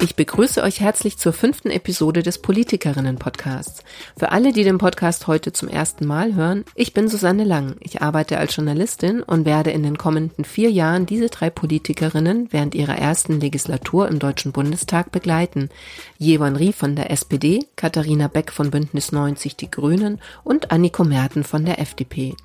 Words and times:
Ich 0.00 0.14
begrüße 0.14 0.62
euch 0.62 0.78
herzlich 0.78 1.18
zur 1.18 1.32
fünften 1.32 1.70
Episode 1.70 2.22
des 2.22 2.38
Politikerinnen-Podcasts. 2.38 3.82
Für 4.16 4.30
alle, 4.30 4.52
die 4.52 4.62
den 4.62 4.78
Podcast 4.78 5.26
heute 5.26 5.52
zum 5.52 5.68
ersten 5.68 6.06
Mal 6.06 6.36
hören, 6.36 6.64
ich 6.76 6.92
bin 6.92 7.08
Susanne 7.08 7.42
Lang. 7.42 7.74
Ich 7.80 8.00
arbeite 8.00 8.38
als 8.38 8.54
Journalistin 8.54 9.24
und 9.24 9.44
werde 9.44 9.72
in 9.72 9.82
den 9.82 9.98
kommenden 9.98 10.44
vier 10.44 10.70
Jahren 10.70 11.04
diese 11.04 11.30
drei 11.30 11.50
Politikerinnen 11.50 12.46
während 12.52 12.76
ihrer 12.76 12.96
ersten 12.96 13.40
Legislatur 13.40 14.06
im 14.06 14.20
Deutschen 14.20 14.52
Bundestag 14.52 15.10
begleiten. 15.10 15.68
Jewan 16.16 16.54
Rie 16.54 16.72
von 16.72 16.94
der 16.94 17.10
SPD, 17.10 17.66
Katharina 17.74 18.28
Beck 18.28 18.52
von 18.52 18.70
Bündnis 18.70 19.10
90 19.10 19.56
Die 19.56 19.70
Grünen 19.70 20.20
und 20.44 20.70
Anniko 20.70 21.02
Merten 21.02 21.42
von 21.42 21.64
der 21.64 21.80
FDP. 21.80 22.36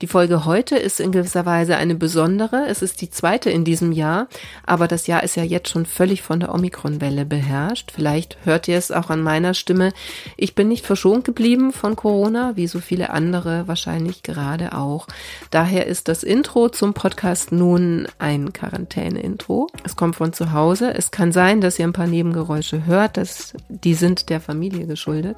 Die 0.00 0.06
Folge 0.06 0.44
heute 0.44 0.76
ist 0.76 1.00
in 1.00 1.12
gewisser 1.12 1.46
Weise 1.46 1.76
eine 1.76 1.94
besondere. 1.94 2.66
Es 2.68 2.82
ist 2.82 3.00
die 3.00 3.10
zweite 3.10 3.50
in 3.50 3.64
diesem 3.64 3.92
Jahr, 3.92 4.28
aber 4.64 4.88
das 4.88 5.06
Jahr 5.06 5.22
ist 5.22 5.36
ja 5.36 5.42
jetzt 5.42 5.70
schon 5.70 5.86
völlig 5.86 6.22
von 6.22 6.40
der 6.40 6.54
Omikron-Welle 6.54 7.24
beherrscht. 7.24 7.90
Vielleicht 7.92 8.38
hört 8.44 8.68
ihr 8.68 8.78
es 8.78 8.90
auch 8.90 9.10
an 9.10 9.22
meiner 9.22 9.54
Stimme. 9.54 9.92
Ich 10.36 10.54
bin 10.54 10.68
nicht 10.68 10.86
verschont 10.86 11.24
geblieben 11.24 11.72
von 11.72 11.96
Corona, 11.96 12.52
wie 12.54 12.66
so 12.66 12.80
viele 12.80 13.10
andere 13.10 13.66
wahrscheinlich 13.66 14.22
gerade 14.22 14.72
auch. 14.76 15.06
Daher 15.50 15.86
ist 15.86 16.08
das 16.08 16.22
Intro 16.22 16.68
zum 16.68 16.94
Podcast 16.94 17.52
nun 17.52 18.06
ein 18.18 18.52
Quarantäne-Intro. 18.52 19.68
Es 19.84 19.96
kommt 19.96 20.16
von 20.16 20.32
zu 20.32 20.52
Hause. 20.52 20.94
Es 20.94 21.10
kann 21.10 21.32
sein, 21.32 21.60
dass 21.60 21.78
ihr 21.78 21.86
ein 21.86 21.92
paar 21.92 22.06
Nebengeräusche 22.06 22.86
hört. 22.86 23.16
Das, 23.16 23.54
die 23.68 23.94
sind 23.94 24.28
der 24.30 24.40
Familie 24.40 24.86
geschuldet. 24.86 25.36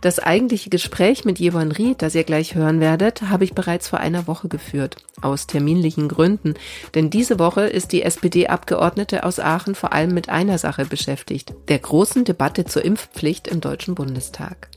Das 0.00 0.18
eigentliche 0.18 0.70
Gespräch 0.70 1.24
mit 1.24 1.38
Jevon 1.38 1.72
Ried, 1.72 2.02
das 2.02 2.14
ihr 2.14 2.24
gleich 2.24 2.54
hören 2.54 2.80
werdet, 2.80 3.22
habe 3.22 3.44
ich 3.44 3.54
bereits 3.54 3.79
vor 3.88 4.00
einer 4.00 4.26
Woche 4.26 4.48
geführt, 4.48 4.96
aus 5.20 5.46
terminlichen 5.46 6.08
Gründen. 6.08 6.54
Denn 6.94 7.10
diese 7.10 7.38
Woche 7.38 7.62
ist 7.62 7.92
die 7.92 8.02
SPD-Abgeordnete 8.02 9.24
aus 9.24 9.38
Aachen 9.38 9.74
vor 9.74 9.92
allem 9.92 10.14
mit 10.14 10.28
einer 10.28 10.58
Sache 10.58 10.84
beschäftigt, 10.84 11.54
der 11.68 11.78
großen 11.78 12.24
Debatte 12.24 12.64
zur 12.64 12.84
Impfpflicht 12.84 13.48
im 13.48 13.60
Deutschen 13.60 13.94
Bundestag. 13.94 14.68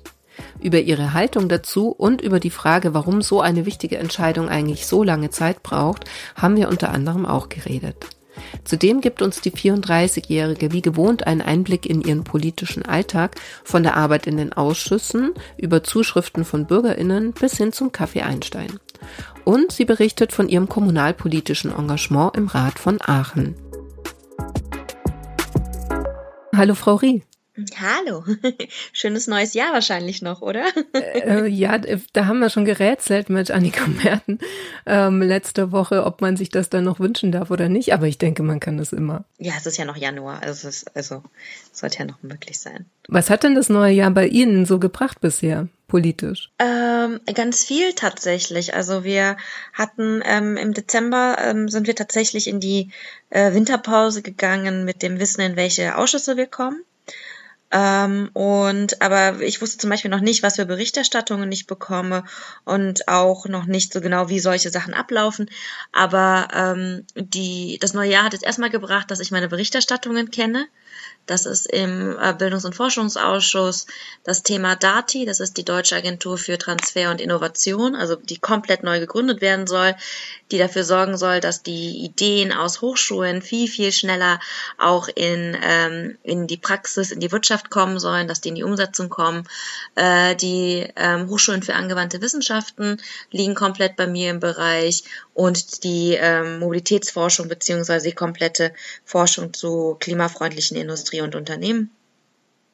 Über 0.60 0.80
ihre 0.80 1.14
Haltung 1.14 1.50
dazu 1.50 1.90
und 1.90 2.22
über 2.22 2.40
die 2.40 2.50
Frage, 2.50 2.94
warum 2.94 3.22
so 3.22 3.42
eine 3.42 3.66
wichtige 3.66 3.98
Entscheidung 3.98 4.50
eigentlich 4.50 4.88
so 4.88 5.04
lange 5.04 5.30
Zeit 5.30 5.62
braucht, 5.62 6.06
haben 6.36 6.56
wir 6.56 6.70
unter 6.70 6.90
anderem 6.90 7.26
auch 7.26 7.50
geredet. 7.50 8.08
Zudem 8.64 9.02
gibt 9.02 9.22
uns 9.22 9.42
die 9.42 9.52
34-Jährige 9.52 10.72
wie 10.72 10.82
gewohnt 10.82 11.28
einen 11.28 11.42
Einblick 11.42 11.86
in 11.86 12.02
ihren 12.02 12.24
politischen 12.24 12.84
Alltag, 12.84 13.36
von 13.64 13.84
der 13.84 13.98
Arbeit 13.98 14.28
in 14.28 14.38
den 14.38 14.54
Ausschüssen 14.54 15.34
über 15.58 15.84
Zuschriften 15.84 16.46
von 16.46 16.66
Bürgerinnen 16.66 17.34
bis 17.34 17.58
hin 17.58 17.74
zum 17.74 17.92
Kaffee 17.92 18.22
Einstein. 18.22 18.80
Und 19.44 19.72
sie 19.72 19.86
berichtet 19.86 20.32
von 20.32 20.50
ihrem 20.50 20.70
kommunalpolitischen 20.70 21.72
Engagement 21.72 22.36
im 22.36 22.48
Rat 22.48 22.80
von 22.80 23.00
Aachen. 23.02 23.56
Hallo 26.56 26.76
Frau 26.76 26.96
Rie. 26.96 27.24
Hallo, 27.80 28.24
schönes 28.94 29.28
neues 29.28 29.54
Jahr 29.54 29.74
wahrscheinlich 29.74 30.24
noch, 30.24 30.42
oder? 30.42 30.66
Äh, 30.94 31.48
ja, 31.48 31.78
da 32.14 32.26
haben 32.26 32.40
wir 32.40 32.50
schon 32.50 32.66
gerätselt 32.66 33.30
mit 33.30 33.52
Annika 33.52 33.86
Merten 33.86 34.40
ähm, 34.88 35.22
letzte 35.22 35.72
Woche, 35.72 36.04
ob 36.06 36.22
man 36.22 36.36
sich 36.36 36.50
das 36.50 36.70
dann 36.70 36.84
noch 36.84 37.00
wünschen 37.00 37.32
darf 37.32 37.52
oder 37.52 37.70
nicht. 37.70 37.94
Aber 37.94 38.08
ich 38.08 38.18
denke, 38.18 38.42
man 38.42 38.60
kann 38.60 38.78
das 38.78 38.92
immer. 38.92 39.26
Ja, 39.38 39.54
es 39.56 39.68
ist 39.68 39.78
ja 39.78 39.86
noch 39.86 39.98
Januar, 39.98 40.42
also 40.42 40.68
es 40.68 40.84
ist, 40.84 40.96
also 40.96 41.22
sollte 41.72 42.00
ja 42.00 42.06
noch 42.06 42.24
möglich 42.24 42.60
sein. 42.60 42.86
Was 43.08 43.30
hat 43.30 43.44
denn 43.44 43.54
das 43.54 43.70
neue 43.70 43.94
Jahr 43.94 44.12
bei 44.12 44.28
Ihnen 44.28 44.66
so 44.66 44.80
gebracht 44.80 45.22
bisher? 45.22 45.68
politisch? 45.88 46.50
Ähm, 46.58 47.20
ganz 47.36 47.64
viel 47.64 47.94
tatsächlich. 47.94 48.74
Also 48.74 49.04
wir 49.04 49.38
hatten 49.74 50.24
ähm, 50.26 50.58
im 50.58 50.74
Dezember 50.74 51.38
ähm, 51.40 51.70
sind 51.70 51.86
wir 51.86 51.96
tatsächlich 51.96 52.48
in 52.48 52.60
die 52.60 52.90
äh, 53.30 53.54
Winterpause 53.54 54.24
gegangen 54.24 54.86
mit 54.86 55.04
dem 55.04 55.20
Wissen, 55.20 55.42
in 55.42 55.56
welche 55.56 55.96
Ausschüsse 55.96 56.36
wir 56.36 56.48
kommen. 56.48 56.84
Ähm, 57.74 58.30
und 58.34 59.02
aber 59.02 59.42
ich 59.42 59.60
wusste 59.60 59.80
zum 59.80 59.90
Beispiel 59.90 60.12
noch 60.12 60.20
nicht, 60.20 60.44
was 60.44 60.58
für 60.58 60.66
Berichterstattungen 60.68 61.52
ich 61.52 61.66
bekomme 61.66 62.24
und 62.66 63.08
auch 63.08 63.48
noch 63.48 63.66
nicht 63.66 63.92
so 63.92 64.00
genau, 64.00 64.30
wie 64.30 64.40
solche 64.40 64.70
Sachen 64.70 64.94
ablaufen. 64.94 65.50
Aber 65.92 66.50
ähm, 66.54 67.06
die, 67.16 67.80
das 67.82 67.96
neue 67.96 68.12
Jahr 68.12 68.26
hat 68.26 68.34
jetzt 68.34 68.46
erstmal 68.46 68.70
gebracht, 68.70 69.10
dass 69.10 69.20
ich 69.20 69.32
meine 69.32 69.50
Berichterstattungen 69.50 70.30
kenne 70.30 70.68
das 71.26 71.46
ist 71.46 71.68
im 71.68 72.18
äh, 72.20 72.34
Bildungs- 72.34 72.66
und 72.66 72.76
Forschungsausschuss 72.76 73.88
das 74.24 74.44
Thema 74.44 74.76
DATI, 74.76 75.26
das 75.26 75.40
ist 75.40 75.58
die 75.58 75.66
Deutsche 75.66 75.96
Agentur 75.96 76.38
für 76.38 76.58
Transfer 76.58 77.12
und 77.12 77.22
Innovation, 77.22 77.96
also 77.96 78.16
die 78.16 78.40
komplett 78.40 78.84
neu 78.84 79.00
gegründet 79.00 79.42
werden 79.42 79.68
soll, 79.68 79.96
die 80.52 80.58
dafür 80.58 80.84
sorgen 80.84 81.18
soll, 81.18 81.40
dass 81.40 81.64
die 81.64 82.04
Ideen 82.04 82.52
aus 82.52 82.82
Hochschulen 82.82 83.42
viel, 83.42 83.68
viel 83.68 83.92
schneller 83.92 84.40
auch 84.78 85.08
in, 85.08 85.58
ähm, 85.64 86.18
in 86.24 86.48
die 86.48 86.58
Praxis, 86.58 87.12
in 87.12 87.20
die 87.20 87.32
Wirtschaft 87.32 87.70
kommen 87.70 88.00
sollen, 88.00 88.28
dass 88.28 88.42
die 88.42 88.50
in 88.50 88.56
die 88.56 88.64
Umsetzung 88.64 89.10
kommen. 89.10 89.48
Äh, 89.96 90.36
die 90.36 90.88
ähm, 90.96 91.30
Hochschulen 91.30 91.64
für 91.64 91.76
angewandte 91.76 92.22
Wissenschaften 92.22 93.02
liegen 93.32 93.56
komplett 93.56 93.96
bei 93.96 94.08
mir 94.08 94.30
im 94.30 94.40
Bereich 94.40 95.04
und 95.34 95.84
die 95.84 96.14
ähm, 96.14 96.60
Mobilitätsforschung 96.60 97.48
beziehungsweise 97.48 98.10
die 98.10 98.16
komplette 98.16 98.74
Forschung 99.04 99.54
zu 99.54 99.98
klimafreundlichen 100.00 100.78
Industrie 100.78 101.22
und 101.22 101.36
Unternehmen. 101.36 101.90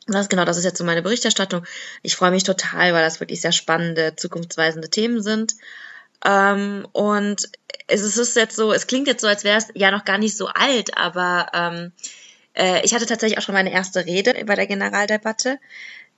Das, 0.08 0.30
genau, 0.30 0.46
das 0.46 0.58
ist 0.58 0.64
jetzt 0.64 0.78
so 0.78 0.84
meine 0.84 1.02
Berichterstattung. 1.02 1.66
Ich 2.02 2.16
freue 2.16 2.32
mich 2.32 2.44
total, 2.44 2.94
weil 2.94 3.04
das 3.04 3.20
wirklich 3.20 3.42
sehr 3.42 3.52
spannende, 3.52 4.16
zukunftsweisende 4.16 4.90
Themen 4.90 5.22
sind. 5.22 5.56
Ähm, 6.26 6.88
und 6.92 7.50
es 7.88 8.02
ist 8.02 8.36
jetzt 8.36 8.56
so, 8.56 8.74
es 8.74 8.88
klingt 8.88 9.08
jetzt 9.08 9.22
so, 9.22 9.28
als 9.28 9.44
wäre 9.44 9.58
es 9.58 9.68
ja 9.74 9.92
noch 9.92 10.06
gar 10.06 10.18
nicht 10.18 10.36
so 10.36 10.48
alt, 10.48 10.98
aber 10.98 11.48
ähm, 11.54 11.92
äh, 12.54 12.84
ich 12.84 12.94
hatte 12.94 13.06
tatsächlich 13.06 13.38
auch 13.38 13.44
schon 13.44 13.56
meine 13.56 13.72
erste 13.72 14.06
Rede 14.06 14.34
bei 14.46 14.56
der 14.56 14.68
Generaldebatte. 14.68 15.60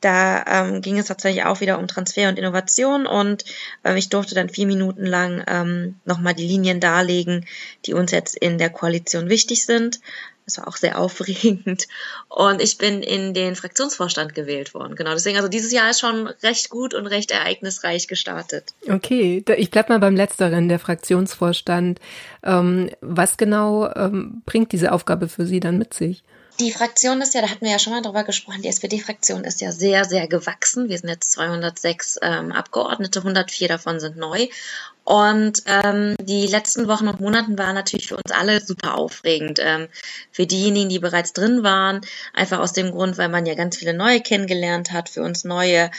Da 0.01 0.43
ähm, 0.47 0.81
ging 0.81 0.97
es 0.97 1.05
tatsächlich 1.05 1.45
auch 1.45 1.61
wieder 1.61 1.77
um 1.77 1.87
Transfer 1.87 2.27
und 2.27 2.39
Innovation 2.39 3.05
und 3.05 3.45
ähm, 3.83 3.97
ich 3.97 4.09
durfte 4.09 4.33
dann 4.33 4.49
vier 4.49 4.65
Minuten 4.65 5.05
lang 5.05 5.43
ähm, 5.47 5.99
nochmal 6.05 6.33
die 6.33 6.47
Linien 6.47 6.79
darlegen, 6.79 7.45
die 7.85 7.93
uns 7.93 8.11
jetzt 8.11 8.35
in 8.35 8.57
der 8.57 8.71
Koalition 8.71 9.29
wichtig 9.29 9.63
sind. 9.65 9.99
Das 10.45 10.57
war 10.57 10.67
auch 10.67 10.75
sehr 10.75 10.97
aufregend. 10.99 11.87
Und 12.29 12.63
ich 12.63 12.79
bin 12.79 13.03
in 13.03 13.35
den 13.35 13.55
Fraktionsvorstand 13.55 14.33
gewählt 14.33 14.73
worden. 14.73 14.95
Genau, 14.95 15.11
deswegen, 15.11 15.37
also 15.37 15.49
dieses 15.49 15.71
Jahr 15.71 15.91
ist 15.91 15.99
schon 15.99 16.27
recht 16.41 16.71
gut 16.71 16.95
und 16.95 17.05
recht 17.05 17.29
ereignisreich 17.29 18.07
gestartet. 18.07 18.73
Okay, 18.89 19.43
ich 19.55 19.69
bleib 19.69 19.89
mal 19.89 19.99
beim 19.99 20.15
Letzteren, 20.15 20.67
der 20.67 20.79
Fraktionsvorstand. 20.79 21.99
Ähm, 22.43 22.89
was 23.01 23.37
genau 23.37 23.93
ähm, 23.93 24.41
bringt 24.47 24.71
diese 24.71 24.91
Aufgabe 24.91 25.27
für 25.27 25.45
Sie 25.45 25.59
dann 25.59 25.77
mit 25.77 25.93
sich? 25.93 26.23
Die 26.61 26.71
Fraktion 26.71 27.21
ist 27.21 27.33
ja, 27.33 27.41
da 27.41 27.49
hatten 27.49 27.65
wir 27.65 27.71
ja 27.71 27.79
schon 27.79 27.91
mal 27.91 28.03
drüber 28.03 28.23
gesprochen, 28.23 28.61
die 28.61 28.67
SPD-Fraktion 28.67 29.45
ist 29.45 29.61
ja 29.61 29.71
sehr, 29.71 30.05
sehr 30.05 30.27
gewachsen. 30.27 30.89
Wir 30.89 30.97
sind 30.99 31.09
jetzt 31.09 31.31
206 31.31 32.19
ähm, 32.21 32.51
Abgeordnete, 32.51 33.17
104 33.17 33.67
davon 33.67 33.99
sind 33.99 34.15
neu. 34.17 34.47
Und 35.03 35.63
ähm, 35.65 36.15
die 36.19 36.45
letzten 36.45 36.87
Wochen 36.87 37.07
und 37.07 37.19
Monaten 37.19 37.57
waren 37.57 37.73
natürlich 37.73 38.07
für 38.07 38.17
uns 38.17 38.31
alle 38.31 38.61
super 38.61 38.95
aufregend. 38.95 39.59
Ähm, 39.59 39.87
für 40.31 40.45
diejenigen, 40.45 40.89
die 40.89 40.99
bereits 40.99 41.33
drin 41.33 41.63
waren, 41.63 42.01
einfach 42.33 42.59
aus 42.59 42.73
dem 42.73 42.91
Grund, 42.91 43.17
weil 43.17 43.29
man 43.29 43.45
ja 43.45 43.55
ganz 43.55 43.77
viele 43.77 43.93
neue 43.93 44.21
kennengelernt 44.21 44.91
hat, 44.91 45.09
für 45.09 45.23
uns 45.23 45.43
neue, 45.43 45.89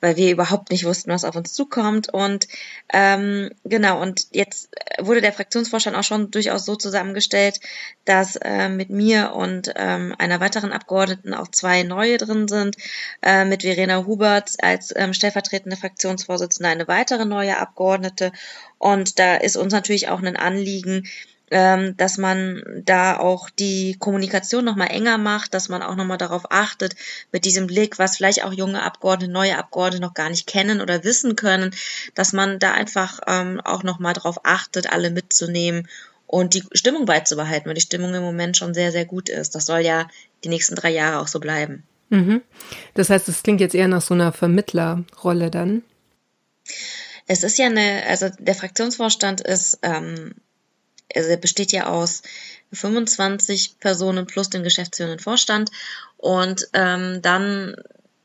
weil 0.00 0.16
wir 0.16 0.30
überhaupt 0.30 0.70
nicht 0.70 0.84
wussten, 0.84 1.10
was 1.10 1.24
auf 1.24 1.36
uns 1.36 1.54
zukommt. 1.54 2.12
Und 2.12 2.48
ähm, 2.92 3.50
genau, 3.64 4.00
und 4.00 4.26
jetzt 4.32 4.68
wurde 4.98 5.22
der 5.22 5.32
Fraktionsvorstand 5.32 5.96
auch 5.96 6.04
schon 6.04 6.30
durchaus 6.30 6.66
so 6.66 6.76
zusammengestellt, 6.76 7.60
dass 8.04 8.36
äh, 8.36 8.68
mit 8.68 8.90
mir 8.90 9.32
und 9.34 9.72
ähm, 9.76 10.14
einer 10.18 10.40
weiteren 10.40 10.72
Abgeordneten 10.72 11.32
auch 11.32 11.48
zwei 11.48 11.82
neue 11.82 12.18
drin 12.18 12.46
sind, 12.46 12.76
äh, 13.22 13.44
mit 13.44 13.62
Verena 13.62 14.04
Hubert 14.04 14.50
als 14.62 14.92
ähm, 14.94 15.14
stellvertretende 15.14 15.76
Fraktionsvorsitzende 15.76 16.68
eine 16.68 16.88
weitere 16.88 17.24
neue 17.24 17.58
Abgeordnete 17.58 18.32
und 18.78 19.18
da 19.18 19.36
ist 19.36 19.56
uns 19.56 19.72
natürlich 19.72 20.08
auch 20.08 20.22
ein 20.22 20.36
Anliegen, 20.36 21.08
ähm, 21.50 21.96
dass 21.96 22.16
man 22.16 22.62
da 22.84 23.18
auch 23.18 23.50
die 23.50 23.96
Kommunikation 23.98 24.64
nochmal 24.64 24.90
enger 24.90 25.18
macht, 25.18 25.52
dass 25.52 25.68
man 25.68 25.82
auch 25.82 25.96
nochmal 25.96 26.18
darauf 26.18 26.50
achtet, 26.50 26.94
mit 27.32 27.44
diesem 27.44 27.66
Blick, 27.66 27.98
was 27.98 28.16
vielleicht 28.16 28.44
auch 28.44 28.52
junge 28.52 28.82
Abgeordnete, 28.82 29.32
neue 29.32 29.58
Abgeordnete 29.58 30.02
noch 30.02 30.14
gar 30.14 30.30
nicht 30.30 30.46
kennen 30.46 30.80
oder 30.80 31.02
wissen 31.04 31.36
können, 31.36 31.74
dass 32.14 32.32
man 32.32 32.58
da 32.58 32.72
einfach 32.72 33.20
ähm, 33.26 33.60
auch 33.64 33.82
nochmal 33.82 34.14
darauf 34.14 34.44
achtet, 34.44 34.92
alle 34.92 35.10
mitzunehmen 35.10 35.88
und 36.26 36.54
die 36.54 36.62
Stimmung 36.72 37.04
beizubehalten, 37.04 37.66
weil 37.66 37.74
die 37.74 37.80
Stimmung 37.80 38.14
im 38.14 38.22
Moment 38.22 38.56
schon 38.56 38.72
sehr, 38.72 38.92
sehr 38.92 39.04
gut 39.04 39.28
ist. 39.28 39.56
Das 39.56 39.66
soll 39.66 39.80
ja 39.80 40.06
die 40.44 40.48
nächsten 40.48 40.76
drei 40.76 40.90
Jahre 40.90 41.18
auch 41.18 41.28
so 41.28 41.40
bleiben. 41.40 41.82
Mhm. 42.10 42.42
Das 42.94 43.10
heißt, 43.10 43.28
es 43.28 43.42
klingt 43.42 43.60
jetzt 43.60 43.74
eher 43.74 43.88
nach 43.88 44.02
so 44.02 44.14
einer 44.14 44.32
Vermittlerrolle 44.32 45.50
dann. 45.50 45.82
Es 47.32 47.44
ist 47.44 47.58
ja 47.58 47.66
eine, 47.66 48.02
also 48.08 48.28
der 48.40 48.56
Fraktionsvorstand 48.56 49.40
ist, 49.40 49.78
ähm, 49.82 50.34
also 51.14 51.36
besteht 51.36 51.70
ja 51.70 51.86
aus 51.86 52.22
25 52.72 53.78
Personen 53.78 54.26
plus 54.26 54.50
dem 54.50 54.64
geschäftsführenden 54.64 55.20
Vorstand. 55.20 55.70
Und 56.16 56.68
ähm, 56.72 57.22
dann 57.22 57.76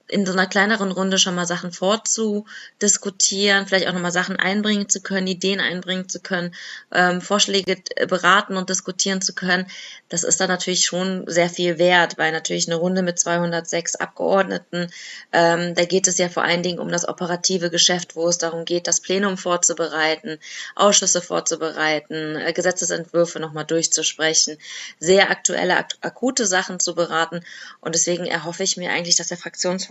in 0.08 0.26
so 0.26 0.34
einer 0.34 0.48
kleineren 0.48 0.92
Runde 0.92 1.18
schon 1.18 1.36
mal 1.36 1.48
Sachen 1.48 1.72
vorzudiskutieren, 1.72 3.66
vielleicht 3.66 3.88
auch 3.88 3.94
nochmal 3.94 4.12
Sachen 4.12 4.36
einbringen 4.38 4.88
zu 4.88 5.02
können, 5.02 5.28
Ideen 5.28 5.60
einbringen 5.60 6.08
zu 6.08 6.20
können, 6.20 6.54
ähm, 6.92 7.22
Vorschläge 7.22 7.78
beraten 8.08 8.58
und 8.58 8.70
diskutieren 8.70 9.22
zu 9.22 9.34
können, 9.34 9.66
das 10.10 10.24
ist 10.24 10.40
dann 10.40 10.50
natürlich 10.50 10.86
schon 10.86 11.24
sehr 11.28 11.50
viel 11.50 11.80
wert, 11.80 12.20
weil 12.20 12.32
natürlich 12.32 12.68
eine 12.68 12.76
Runde 12.76 13.02
mit 13.02 13.18
206 13.18 13.96
Abgeordneten, 13.96 14.92
ähm, 15.34 15.74
da 15.74 15.86
geht 15.86 16.08
es 16.08 16.20
ja 16.20 16.30
vor 16.30 16.44
allen 16.44 16.62
Dingen 16.62 16.80
um 16.80 16.90
das 16.90 17.08
operative 17.08 17.72
Geschäft, 17.72 18.16
wo 18.16 18.28
es 18.28 18.38
darum 18.38 18.66
geht, 18.66 18.88
das 18.88 19.02
Plenum 19.02 19.38
vorzubereiten, 19.38 20.38
Ausschüsse 20.76 21.22
vorzubereiten, 21.22 22.36
äh, 22.36 22.54
Gesetzesentwürfe 22.54 23.40
nochmal 23.40 23.66
durchzusprechen, 23.66 24.58
sehr 25.00 25.32
aktuelle, 25.32 25.78
ak 25.78 25.96
akute 26.02 26.46
Sachen 26.46 26.80
zu 26.80 26.94
beraten. 26.94 27.42
Und 27.82 27.96
deswegen 27.96 28.26
erhoffe 28.26 28.64
ich 28.64 28.78
mir 28.78 28.92
eigentlich, 28.92 29.16
dass 29.16 29.30
der 29.30 29.38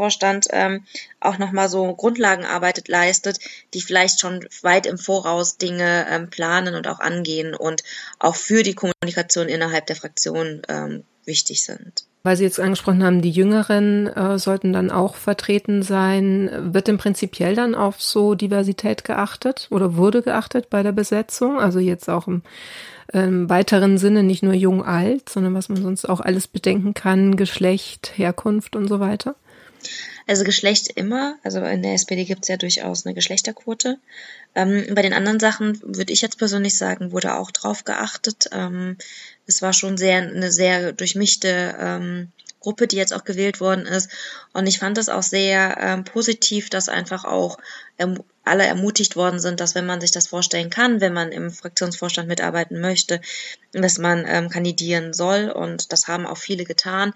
Fraktionsvorstand 0.05 0.49
ähm, 0.51 0.85
auch 1.21 1.39
nochmal 1.39 1.69
so 1.69 1.95
Grundlagenarbeit 1.95 2.89
leistet, 2.89 3.39
die 3.73 3.81
vielleicht 3.81 4.21
schon 4.21 4.47
weit 4.63 4.87
im 4.87 4.99
Voraus 4.99 5.57
Dinge 5.57 6.07
ähm, 6.11 6.31
planen 6.31 6.75
und 6.75 6.87
auch 6.87 7.01
angehen 7.01 7.55
und 7.55 7.83
auch 8.19 8.35
für 8.35 8.63
die 8.63 8.75
Kommunikation 8.75 9.49
innerhalb 9.49 9.87
der 9.87 9.97
Fraktion 9.97 10.63
ähm, 10.69 11.05
wichtig 11.25 11.63
sind. 11.63 12.05
Weil 12.23 12.37
Sie 12.37 12.45
jetzt 12.45 12.59
angesprochen 12.59 13.05
haben, 13.05 13.21
die 13.21 13.31
Jüngeren 13.31 14.07
äh, 14.07 14.39
sollten 14.39 14.73
dann 14.73 14.91
auch 14.91 15.15
vertreten 15.15 15.83
sein. 15.83 16.73
Wird 16.73 16.89
denn 16.89 16.97
prinzipiell 16.97 17.55
dann 17.55 17.75
auf 17.75 18.01
so 18.01 18.35
Diversität 18.35 19.05
geachtet 19.05 19.69
oder 19.71 19.97
wurde 19.97 20.23
geachtet 20.23 20.71
bei 20.71 20.83
der 20.83 20.93
Besetzung? 20.93 21.59
Also 21.61 21.81
jetzt 21.81 22.09
auch 22.09 22.27
im 22.27 22.43
ähm, 23.13 23.51
weiteren 23.51 23.99
Sinne, 23.99 24.23
nicht 24.23 24.43
nur 24.43 24.55
jung, 24.55 24.83
alt, 24.83 25.29
sondern 25.29 25.55
was 25.55 25.69
man 25.69 25.83
sonst 25.83 26.09
auch 26.09 26.21
alles 26.21 26.49
bedenken 26.49 26.95
kann, 26.95 27.37
Geschlecht, 27.37 28.13
Herkunft 28.17 28.75
und 28.75 28.89
so 28.89 29.01
weiter? 29.01 29.35
Also 30.27 30.45
Geschlecht 30.45 30.91
immer. 30.95 31.37
Also 31.43 31.61
in 31.61 31.83
der 31.83 31.95
SPD 31.95 32.25
gibt 32.25 32.45
es 32.45 32.49
ja 32.49 32.57
durchaus 32.57 33.05
eine 33.05 33.15
Geschlechterquote. 33.15 33.99
Ähm, 34.55 34.87
bei 34.95 35.03
den 35.03 35.13
anderen 35.13 35.41
Sachen 35.41 35.81
würde 35.83 36.13
ich 36.13 36.23
jetzt 36.23 36.39
persönlich 36.39 36.77
sagen, 36.77 37.13
wurde 37.13 37.37
auch 37.37 37.51
drauf 37.51 37.85
geachtet. 37.85 38.49
Ähm, 38.53 38.97
es 39.47 39.63
war 39.63 39.73
schon 39.73 39.97
sehr 39.97 40.19
eine 40.19 40.51
sehr 40.51 40.93
durchmischte 40.93 41.77
ähm, 41.79 42.33
Gruppe, 42.65 42.87
die 42.87 42.97
jetzt 42.97 43.13
auch 43.13 43.25
gewählt 43.25 43.61
worden 43.61 43.87
ist. 43.87 44.11
Und 44.55 44.67
ich 44.67 44.79
fand 44.79 44.97
es 44.97 45.11
auch 45.11 45.23
sehr 45.23 45.77
ähm, 45.79 46.05
positiv, 46.05 46.71
dass 46.71 46.89
einfach 46.89 47.25
auch 47.25 47.59
ähm, 47.99 48.23
alle 48.43 48.65
ermutigt 48.65 49.17
worden 49.17 49.39
sind, 49.39 49.61
dass 49.61 49.75
wenn 49.75 49.87
man 49.87 50.01
sich 50.01 50.11
das 50.13 50.29
vorstellen 50.29 50.71
kann, 50.71 51.01
wenn 51.01 51.13
man 51.13 51.31
im 51.31 51.51
Fraktionsvorstand 51.51 52.27
mitarbeiten 52.27 52.81
möchte, 52.81 53.21
dass 53.73 53.99
man 53.99 54.25
ähm, 54.27 54.49
kandidieren 54.49 55.13
soll. 55.13 55.51
Und 55.51 55.93
das 55.93 56.09
haben 56.09 56.27
auch 56.27 56.39
viele 56.39 56.65
getan. 56.65 57.13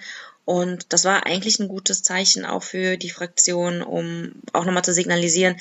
Und 0.49 0.95
das 0.95 1.05
war 1.05 1.27
eigentlich 1.27 1.59
ein 1.59 1.69
gutes 1.69 2.03
Zeichen 2.03 2.47
auch 2.47 2.63
für 2.63 2.97
die 2.97 3.11
Fraktion, 3.11 3.83
um 3.83 4.33
auch 4.55 4.65
nochmal 4.65 4.83
zu 4.83 4.95
signalisieren, 4.95 5.57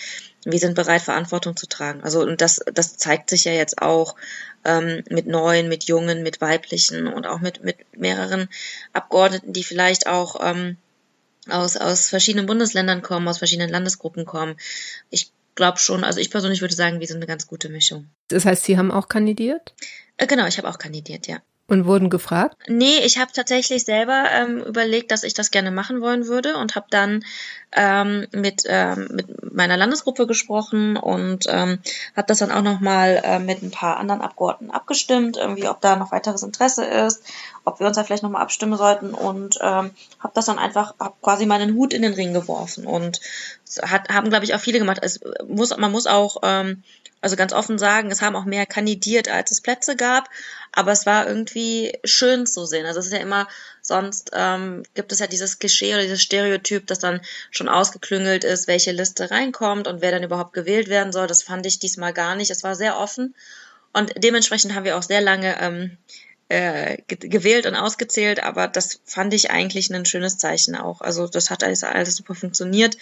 wir 0.45 0.59
sind 0.59 0.75
bereit, 0.75 1.01
Verantwortung 1.01 1.57
zu 1.57 1.67
tragen. 1.67 2.01
Also 2.03 2.21
und 2.21 2.39
das, 2.39 2.61
das 2.73 2.95
zeigt 2.95 3.29
sich 3.29 3.43
ja 3.43 3.51
jetzt 3.51 3.81
auch 3.81 4.15
ähm, 4.63 5.03
mit 5.09 5.27
neuen, 5.27 5.67
mit 5.67 5.83
jungen, 5.89 6.23
mit 6.23 6.39
weiblichen 6.39 7.07
und 7.07 7.27
auch 7.27 7.41
mit, 7.41 7.65
mit 7.65 7.75
mehreren 7.97 8.47
Abgeordneten, 8.93 9.51
die 9.51 9.65
vielleicht 9.65 10.07
auch 10.07 10.39
ähm, 10.41 10.77
aus, 11.49 11.75
aus 11.75 12.07
verschiedenen 12.07 12.45
Bundesländern 12.45 13.01
kommen, 13.01 13.27
aus 13.27 13.39
verschiedenen 13.39 13.69
Landesgruppen 13.69 14.23
kommen. 14.23 14.55
Ich 15.09 15.33
glaube 15.55 15.79
schon, 15.79 16.05
also 16.05 16.21
ich 16.21 16.31
persönlich 16.31 16.61
würde 16.61 16.75
sagen, 16.75 17.01
wir 17.01 17.07
sind 17.07 17.17
eine 17.17 17.27
ganz 17.27 17.45
gute 17.45 17.67
Mischung. 17.67 18.07
Das 18.29 18.45
heißt, 18.45 18.63
Sie 18.63 18.77
haben 18.77 18.91
auch 18.91 19.09
kandidiert? 19.09 19.73
Äh, 20.15 20.27
genau, 20.27 20.47
ich 20.47 20.57
habe 20.57 20.69
auch 20.69 20.77
kandidiert, 20.77 21.27
ja. 21.27 21.41
Und 21.69 21.85
wurden 21.85 22.09
gefragt? 22.09 22.55
Nee, 22.67 22.99
ich 23.03 23.17
habe 23.17 23.33
tatsächlich 23.33 23.83
selber 23.83 24.23
ähm, 24.31 24.59
überlegt, 24.59 25.11
dass 25.11 25.23
ich 25.23 25.33
das 25.33 25.51
gerne 25.51 25.69
machen 25.69 25.99
wollen 25.99 26.27
würde 26.27 26.55
und 26.55 26.75
habe 26.75 26.87
dann 26.89 27.25
ähm, 27.73 28.25
mit, 28.31 28.63
ähm, 28.67 29.09
mit 29.11 29.53
meiner 29.53 29.75
Landesgruppe 29.75 30.27
gesprochen 30.27 30.95
und 30.95 31.45
ähm, 31.49 31.79
habe 32.15 32.27
das 32.27 32.39
dann 32.39 32.51
auch 32.51 32.61
nochmal 32.61 33.21
äh, 33.21 33.39
mit 33.39 33.63
ein 33.63 33.71
paar 33.71 33.97
anderen 33.97 34.21
Abgeordneten 34.21 34.71
abgestimmt, 34.71 35.35
irgendwie, 35.35 35.67
ob 35.67 35.81
da 35.81 35.97
noch 35.97 36.13
weiteres 36.13 36.41
Interesse 36.41 36.85
ist, 36.85 37.23
ob 37.65 37.81
wir 37.81 37.87
uns 37.87 37.97
da 37.97 38.05
vielleicht 38.05 38.23
nochmal 38.23 38.43
abstimmen 38.43 38.77
sollten 38.77 39.13
und 39.13 39.57
ähm, 39.61 39.91
habe 40.19 40.33
das 40.33 40.45
dann 40.45 40.59
einfach, 40.59 40.95
hab 40.99 41.21
quasi 41.21 41.45
meinen 41.45 41.75
Hut 41.75 41.93
in 41.93 42.01
den 42.01 42.13
Ring 42.13 42.33
geworfen 42.33 42.85
und 42.87 43.19
hat, 43.81 44.07
haben, 44.07 44.29
glaube 44.29 44.45
ich, 44.45 44.55
auch 44.55 44.61
viele 44.61 44.79
gemacht. 44.79 44.99
Es 45.01 45.19
muss, 45.45 45.75
man 45.75 45.91
muss 45.91 46.07
auch 46.07 46.37
ähm, 46.43 46.83
also 47.27 47.35
ganz 47.35 47.51
offen 47.51 47.77
sagen, 47.77 48.09
es 48.09 48.21
haben 48.21 48.37
auch 48.37 48.45
mehr 48.45 48.65
kandidiert, 48.65 49.27
als 49.27 49.51
es 49.51 49.59
Plätze 49.59 49.97
gab, 49.97 50.29
aber 50.71 50.93
es 50.93 51.05
war 51.05 51.27
irgendwie 51.27 51.91
schön 52.05 52.47
zu 52.47 52.65
sehen. 52.65 52.85
Also 52.85 53.01
es 53.01 53.07
ist 53.07 53.11
ja 53.11 53.19
immer, 53.19 53.49
sonst 53.81 54.31
ähm, 54.31 54.83
gibt 54.93 55.11
es 55.11 55.19
ja 55.19 55.27
dieses 55.27 55.59
Klischee 55.59 55.93
oder 55.93 56.03
dieses 56.03 56.21
Stereotyp, 56.21 56.87
das 56.87 56.99
dann 56.99 57.19
schon 57.51 57.67
ausgeklüngelt 57.67 58.45
ist, 58.45 58.69
welche 58.69 58.93
Liste 58.93 59.29
reinkommt 59.29 59.89
und 59.89 59.99
wer 59.99 60.11
dann 60.11 60.23
überhaupt 60.23 60.53
gewählt 60.53 60.87
werden 60.87 61.11
soll. 61.11 61.27
Das 61.27 61.43
fand 61.43 61.65
ich 61.65 61.79
diesmal 61.79 62.13
gar 62.13 62.37
nicht. 62.37 62.49
Es 62.49 62.63
war 62.63 62.75
sehr 62.75 62.97
offen 62.97 63.35
und 63.91 64.13
dementsprechend 64.17 64.73
haben 64.73 64.85
wir 64.85 64.97
auch 64.97 65.03
sehr 65.03 65.19
lange 65.19 65.59
ähm, 65.59 65.97
äh, 66.47 66.99
gewählt 67.09 67.65
und 67.65 67.75
ausgezählt, 67.75 68.41
aber 68.41 68.69
das 68.69 69.01
fand 69.03 69.33
ich 69.33 69.51
eigentlich 69.51 69.93
ein 69.93 70.05
schönes 70.05 70.37
Zeichen 70.37 70.77
auch. 70.77 71.01
Also 71.01 71.27
das 71.27 71.49
hat 71.49 71.61
alles, 71.61 71.83
alles 71.83 72.15
super 72.15 72.35
funktioniert 72.35 72.97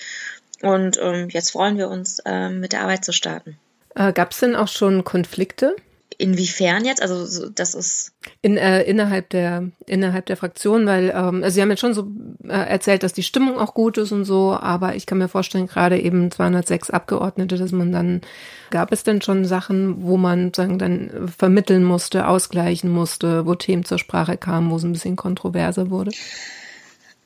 und 0.63 0.97
ähm, 0.99 1.29
jetzt 1.29 1.51
freuen 1.51 1.77
wir 1.77 1.89
uns, 1.89 2.23
ähm, 2.25 2.59
mit 2.59 2.73
der 2.73 2.81
Arbeit 2.81 3.05
zu 3.05 3.13
starten. 3.13 3.59
Äh, 3.95 4.13
Gab 4.13 4.31
es 4.31 4.39
denn 4.39 4.55
auch 4.55 4.67
schon 4.67 5.03
Konflikte? 5.03 5.75
Inwiefern 6.17 6.85
jetzt? 6.85 7.01
Also 7.01 7.49
das 7.49 7.73
ist 7.73 8.13
in 8.41 8.55
äh, 8.55 8.83
innerhalb 8.83 9.29
der 9.31 9.69
innerhalb 9.85 10.25
der 10.27 10.37
Fraktion, 10.37 10.85
weil 10.85 11.09
ähm, 11.13 11.43
also 11.43 11.55
Sie 11.55 11.61
haben 11.61 11.69
jetzt 11.71 11.81
schon 11.81 11.93
so 11.93 12.07
äh, 12.43 12.53
erzählt, 12.53 13.03
dass 13.03 13.11
die 13.11 13.23
Stimmung 13.23 13.57
auch 13.57 13.73
gut 13.73 13.97
ist 13.97 14.13
und 14.13 14.23
so, 14.23 14.53
aber 14.53 14.95
ich 14.95 15.07
kann 15.07 15.17
mir 15.17 15.27
vorstellen, 15.27 15.67
gerade 15.67 15.99
eben 15.99 16.31
206 16.31 16.89
Abgeordnete, 16.89 17.57
dass 17.57 17.73
man 17.73 17.91
dann 17.91 18.21
gab 18.69 18.93
es 18.93 19.03
denn 19.03 19.21
schon 19.21 19.43
Sachen, 19.43 20.03
wo 20.03 20.15
man 20.15 20.53
sagen 20.53 20.79
dann 20.79 21.27
vermitteln 21.37 21.83
musste, 21.83 22.27
ausgleichen 22.27 22.89
musste, 22.89 23.45
wo 23.45 23.55
Themen 23.55 23.83
zur 23.83 23.99
Sprache 23.99 24.37
kamen, 24.37 24.71
wo 24.71 24.77
es 24.77 24.83
ein 24.83 24.93
bisschen 24.93 25.17
kontroverser 25.17 25.89
wurde. 25.89 26.11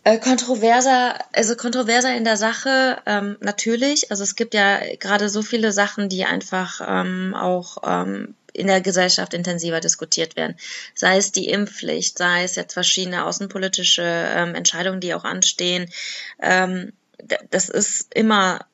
Äh, 0.06 0.18
kontroverser, 0.18 1.20
also 1.34 1.56
kontroverser 1.56 2.16
in 2.16 2.24
der 2.24 2.38
Sache 2.38 3.02
ähm, 3.06 3.38
natürlich. 3.42 4.12
Also 4.12 4.24
es 4.24 4.36
gibt 4.36 4.54
ja 4.54 4.80
gerade 4.96 5.30
so 5.30 5.42
viele 5.42 5.72
Sachen, 5.72 6.10
die 6.10 6.26
einfach 6.26 6.82
ähm, 6.86 7.36
auch 7.36 7.78
ähm, 7.84 8.36
in 8.54 8.68
der 8.68 8.82
Gesellschaft 8.82 9.34
intensiver 9.34 9.80
diskutiert 9.82 10.36
werden. 10.36 10.56
Sei 10.96 11.18
es 11.18 11.32
die 11.32 11.50
Impfpflicht, 11.50 12.18
sei 12.18 12.44
es 12.44 12.56
jetzt 12.56 12.74
verschiedene 12.74 13.26
außenpolitische 13.26 14.04
ähm, 14.04 14.56
Entscheidungen, 14.56 15.02
die 15.02 15.14
auch 15.14 15.26
anstehen. 15.26 15.90
Ähm, 16.42 16.94
das 17.50 17.70
ist 17.70 18.14
immer 18.14 18.66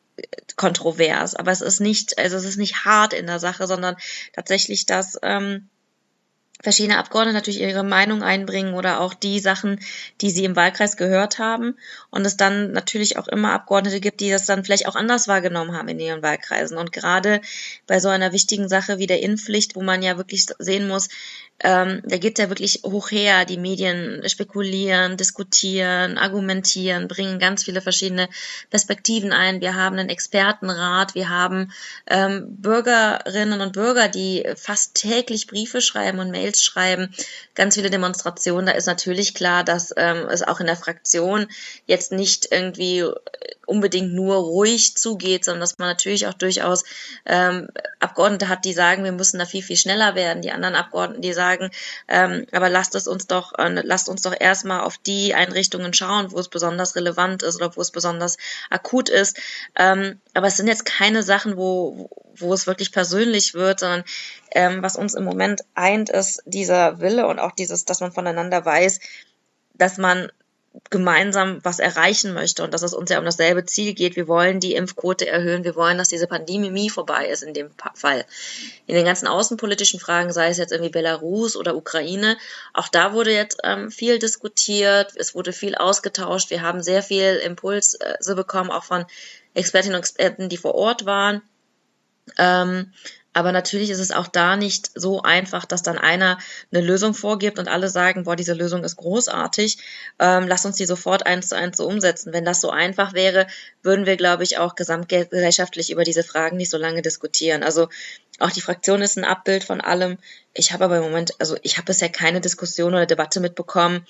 kontrovers, 0.56 1.36
aber 1.36 1.52
es 1.52 1.62
ist 1.62 1.82
nicht, 1.82 2.18
also 2.18 2.38
es 2.38 2.46
ist 2.46 2.58
nicht 2.58 2.86
hart 2.86 3.14
in 3.14 3.28
der 3.28 3.40
Sache, 3.40 3.68
sondern 3.68 3.98
tatsächlich, 4.34 4.86
dass 4.86 5.18
ähm, 5.24 5.70
verschiedene 6.66 6.98
Abgeordnete 6.98 7.38
natürlich 7.38 7.62
ihre 7.62 7.84
Meinung 7.84 8.24
einbringen 8.24 8.74
oder 8.74 9.00
auch 9.00 9.14
die 9.14 9.40
Sachen, 9.40 9.80
die 10.22 10.32
sie 10.32 10.46
im 10.46 10.56
Wahlkreis 10.56 10.98
gehört 10.98 11.38
haben. 11.38 11.78
Und 12.10 12.26
es 12.26 12.38
dann 12.38 12.72
natürlich 12.72 13.20
auch 13.20 13.28
immer 13.28 13.52
Abgeordnete 13.52 14.00
gibt, 14.00 14.20
die 14.20 14.32
das 14.32 14.48
dann 14.48 14.66
vielleicht 14.66 14.88
auch 14.88 14.96
anders 14.96 15.28
wahrgenommen 15.28 15.78
haben 15.78 15.88
in 15.90 16.00
ihren 16.00 16.24
Wahlkreisen. 16.24 16.80
Und 16.80 16.92
gerade 16.92 17.40
bei 17.86 18.00
so 18.00 18.10
einer 18.10 18.34
wichtigen 18.34 18.68
Sache 18.68 18.98
wie 18.98 19.06
der 19.06 19.22
Impfpflicht, 19.22 19.76
wo 19.76 19.84
man 19.84 20.02
ja 20.02 20.18
wirklich 20.18 20.48
sehen 20.58 20.88
muss, 20.88 21.08
ähm, 21.64 22.02
da 22.04 22.18
geht's 22.18 22.40
ja 22.40 22.50
wirklich 22.50 22.82
hoch 22.84 23.12
her. 23.12 23.46
Die 23.46 23.58
Medien 23.58 24.22
spekulieren, 24.28 25.16
diskutieren, 25.16 26.18
argumentieren, 26.18 27.08
bringen 27.08 27.40
ganz 27.40 27.64
viele 27.64 27.82
verschiedene 27.82 28.28
Perspektiven 28.70 29.32
ein. 29.32 29.62
Wir 29.62 29.76
haben 29.76 29.98
einen 29.98 30.10
Expertenrat, 30.10 31.16
wir 31.16 31.30
haben 31.30 31.72
ähm, 32.08 32.46
Bürgerinnen 32.58 33.62
und 33.62 33.72
Bürger, 33.74 34.10
die 34.10 34.46
fast 34.58 34.96
täglich 34.96 35.48
Briefe 35.48 35.80
schreiben 35.80 36.20
und 36.20 36.30
Mails 36.30 36.62
schreiben, 36.62 37.14
ganz 37.56 37.76
viele 37.76 37.90
Demonstrationen. 37.90 38.66
Da 38.66 38.74
ist 38.74 38.88
natürlich 38.88 39.34
klar, 39.34 39.64
dass 39.64 39.94
ähm, 39.96 40.28
es 40.30 40.44
auch 40.44 40.60
in 40.60 40.68
der 40.68 40.76
Fraktion 40.76 41.48
jetzt 41.86 42.12
nicht 42.12 42.50
irgendwie 42.52 43.06
unbedingt 43.66 44.14
nur 44.14 44.36
ruhig 44.36 44.96
zugeht, 44.96 45.46
sondern 45.46 45.62
dass 45.62 45.78
man 45.78 45.88
natürlich 45.88 46.28
auch 46.28 46.34
durchaus 46.34 46.84
ähm, 47.26 47.70
Abgeordnete 48.00 48.50
hat, 48.50 48.66
die 48.66 48.74
sagen, 48.74 49.04
wir 49.04 49.12
müssen 49.12 49.40
da 49.40 49.46
viel, 49.46 49.64
viel 49.64 49.78
schneller 49.78 50.16
werden. 50.16 50.42
Die 50.42 50.52
anderen 50.52 50.76
Abgeordneten, 50.76 51.22
die 51.22 51.34
sagen, 51.34 51.45
ähm, 52.08 52.46
aber 52.52 52.70
lasst 52.70 52.96
es 52.96 53.08
uns 53.08 53.28
doch, 53.28 53.54
äh, 53.58 53.70
lasst 53.84 54.10
uns 54.10 54.22
doch 54.22 54.36
erstmal 54.38 54.82
auf 54.82 54.98
die 54.98 55.34
Einrichtungen 55.34 55.94
schauen, 55.94 56.32
wo 56.32 56.40
es 56.40 56.50
besonders 56.50 56.96
relevant 56.96 57.44
ist 57.44 57.56
oder 57.58 57.76
wo 57.76 57.82
es 57.82 57.92
besonders 57.92 58.38
akut 58.70 59.10
ist. 59.10 59.38
Ähm, 59.76 60.20
aber 60.34 60.48
es 60.48 60.58
sind 60.58 60.68
jetzt 60.68 60.86
keine 60.86 61.24
Sachen, 61.24 61.58
wo, 61.58 62.10
wo 62.36 62.54
es 62.54 62.68
wirklich 62.68 62.92
persönlich 62.92 63.54
wird, 63.54 63.80
sondern 63.80 64.04
ähm, 64.52 64.82
was 64.82 64.96
uns 64.96 65.14
im 65.14 65.24
Moment 65.24 65.62
eint, 65.74 66.10
ist 66.10 66.42
dieser 66.46 67.00
Wille 67.00 67.28
und 67.28 67.40
auch 67.40 67.52
dieses, 67.52 67.86
dass 67.86 68.02
man 68.02 68.12
voneinander 68.12 68.66
weiß, 68.66 69.00
dass 69.74 69.98
man 69.98 70.32
gemeinsam 70.90 71.60
was 71.64 71.80
erreichen 71.80 72.34
möchte 72.34 72.64
und 72.64 72.74
dass 72.74 72.82
es 72.82 72.94
uns 72.94 73.10
ja 73.10 73.20
um 73.20 73.26
dasselbe 73.26 73.66
Ziel 73.66 73.94
geht. 73.94 74.16
Wir 74.16 74.28
wollen 74.28 74.60
die 74.60 74.76
Impfquote 74.76 75.28
erhöhen. 75.28 75.64
Wir 75.64 75.76
wollen, 75.76 75.98
dass 75.98 76.10
diese 76.10 76.28
Pandemie 76.28 76.90
vorbei 76.90 77.28
ist 77.28 77.44
in 77.44 77.54
dem 77.54 77.72
Fall. 77.94 78.26
In 78.86 78.96
den 78.96 79.06
ganzen 79.06 79.28
außenpolitischen 79.28 80.00
Fragen, 80.00 80.32
sei 80.32 80.50
es 80.50 80.58
jetzt 80.58 80.72
irgendwie 80.72 80.92
Belarus 80.92 81.56
oder 81.56 81.76
Ukraine, 81.76 82.38
auch 82.74 82.88
da 82.88 83.14
wurde 83.14 83.32
jetzt 83.32 83.60
ähm, 83.64 83.92
viel 83.92 84.20
diskutiert. 84.20 85.14
Es 85.16 85.36
wurde 85.36 85.54
viel 85.54 85.76
ausgetauscht. 85.76 86.50
Wir 86.50 86.62
haben 86.62 86.84
sehr 86.84 87.04
viel 87.04 87.36
Impulse 87.36 87.98
bekommen, 88.36 88.72
auch 88.72 88.84
von 88.84 89.06
Expertinnen 89.54 89.96
und 89.96 90.02
Experten, 90.02 90.50
die 90.50 90.58
vor 90.58 90.76
Ort 90.76 91.06
waren. 91.06 91.42
Ähm, 92.38 92.92
aber 93.36 93.52
natürlich 93.52 93.90
ist 93.90 94.00
es 94.00 94.12
auch 94.12 94.30
da 94.30 94.56
nicht 94.56 94.92
so 94.96 95.22
einfach, 95.22 95.66
dass 95.66 95.84
dann 95.84 95.98
einer 95.98 96.40
eine 96.72 96.82
Lösung 96.82 97.14
vorgibt 97.14 97.60
und 97.60 97.68
alle 97.68 97.90
sagen, 97.90 98.24
boah, 98.24 98.38
diese 98.38 98.54
Lösung 98.54 98.86
ist 98.86 98.96
großartig, 98.96 99.78
ähm, 100.20 100.48
lass 100.48 100.66
uns 100.66 100.78
die 100.78 100.86
sofort 100.86 101.26
eins 101.26 101.50
zu 101.50 101.58
eins 101.58 101.76
so 101.76 101.86
umsetzen. 101.86 102.32
Wenn 102.32 102.46
das 102.46 102.62
so 102.62 102.70
einfach 102.70 103.14
wäre, 103.14 103.46
würden 103.84 104.06
wir, 104.06 104.16
glaube 104.16 104.44
ich, 104.44 104.58
auch 104.58 104.76
gesamtgesellschaftlich 104.76 105.92
über 105.92 106.06
diese 106.06 106.24
Fragen 106.24 106.56
nicht 106.56 106.72
so 106.72 106.78
lange 106.78 107.02
diskutieren. 107.02 107.62
Also 107.62 107.90
auch 108.40 108.52
die 108.52 108.62
Fraktion 108.62 109.02
ist 109.02 109.18
ein 109.18 109.26
Abbild 109.26 109.66
von 109.66 109.82
allem. 109.82 110.18
Ich 110.54 110.72
habe 110.72 110.86
aber 110.86 110.98
im 110.98 111.04
Moment, 111.04 111.34
also 111.40 111.58
ich 111.62 111.76
habe 111.76 111.88
bisher 111.88 112.10
keine 112.10 112.40
Diskussion 112.40 112.94
oder 112.94 113.06
Debatte 113.06 113.42
mitbekommen, 113.42 114.08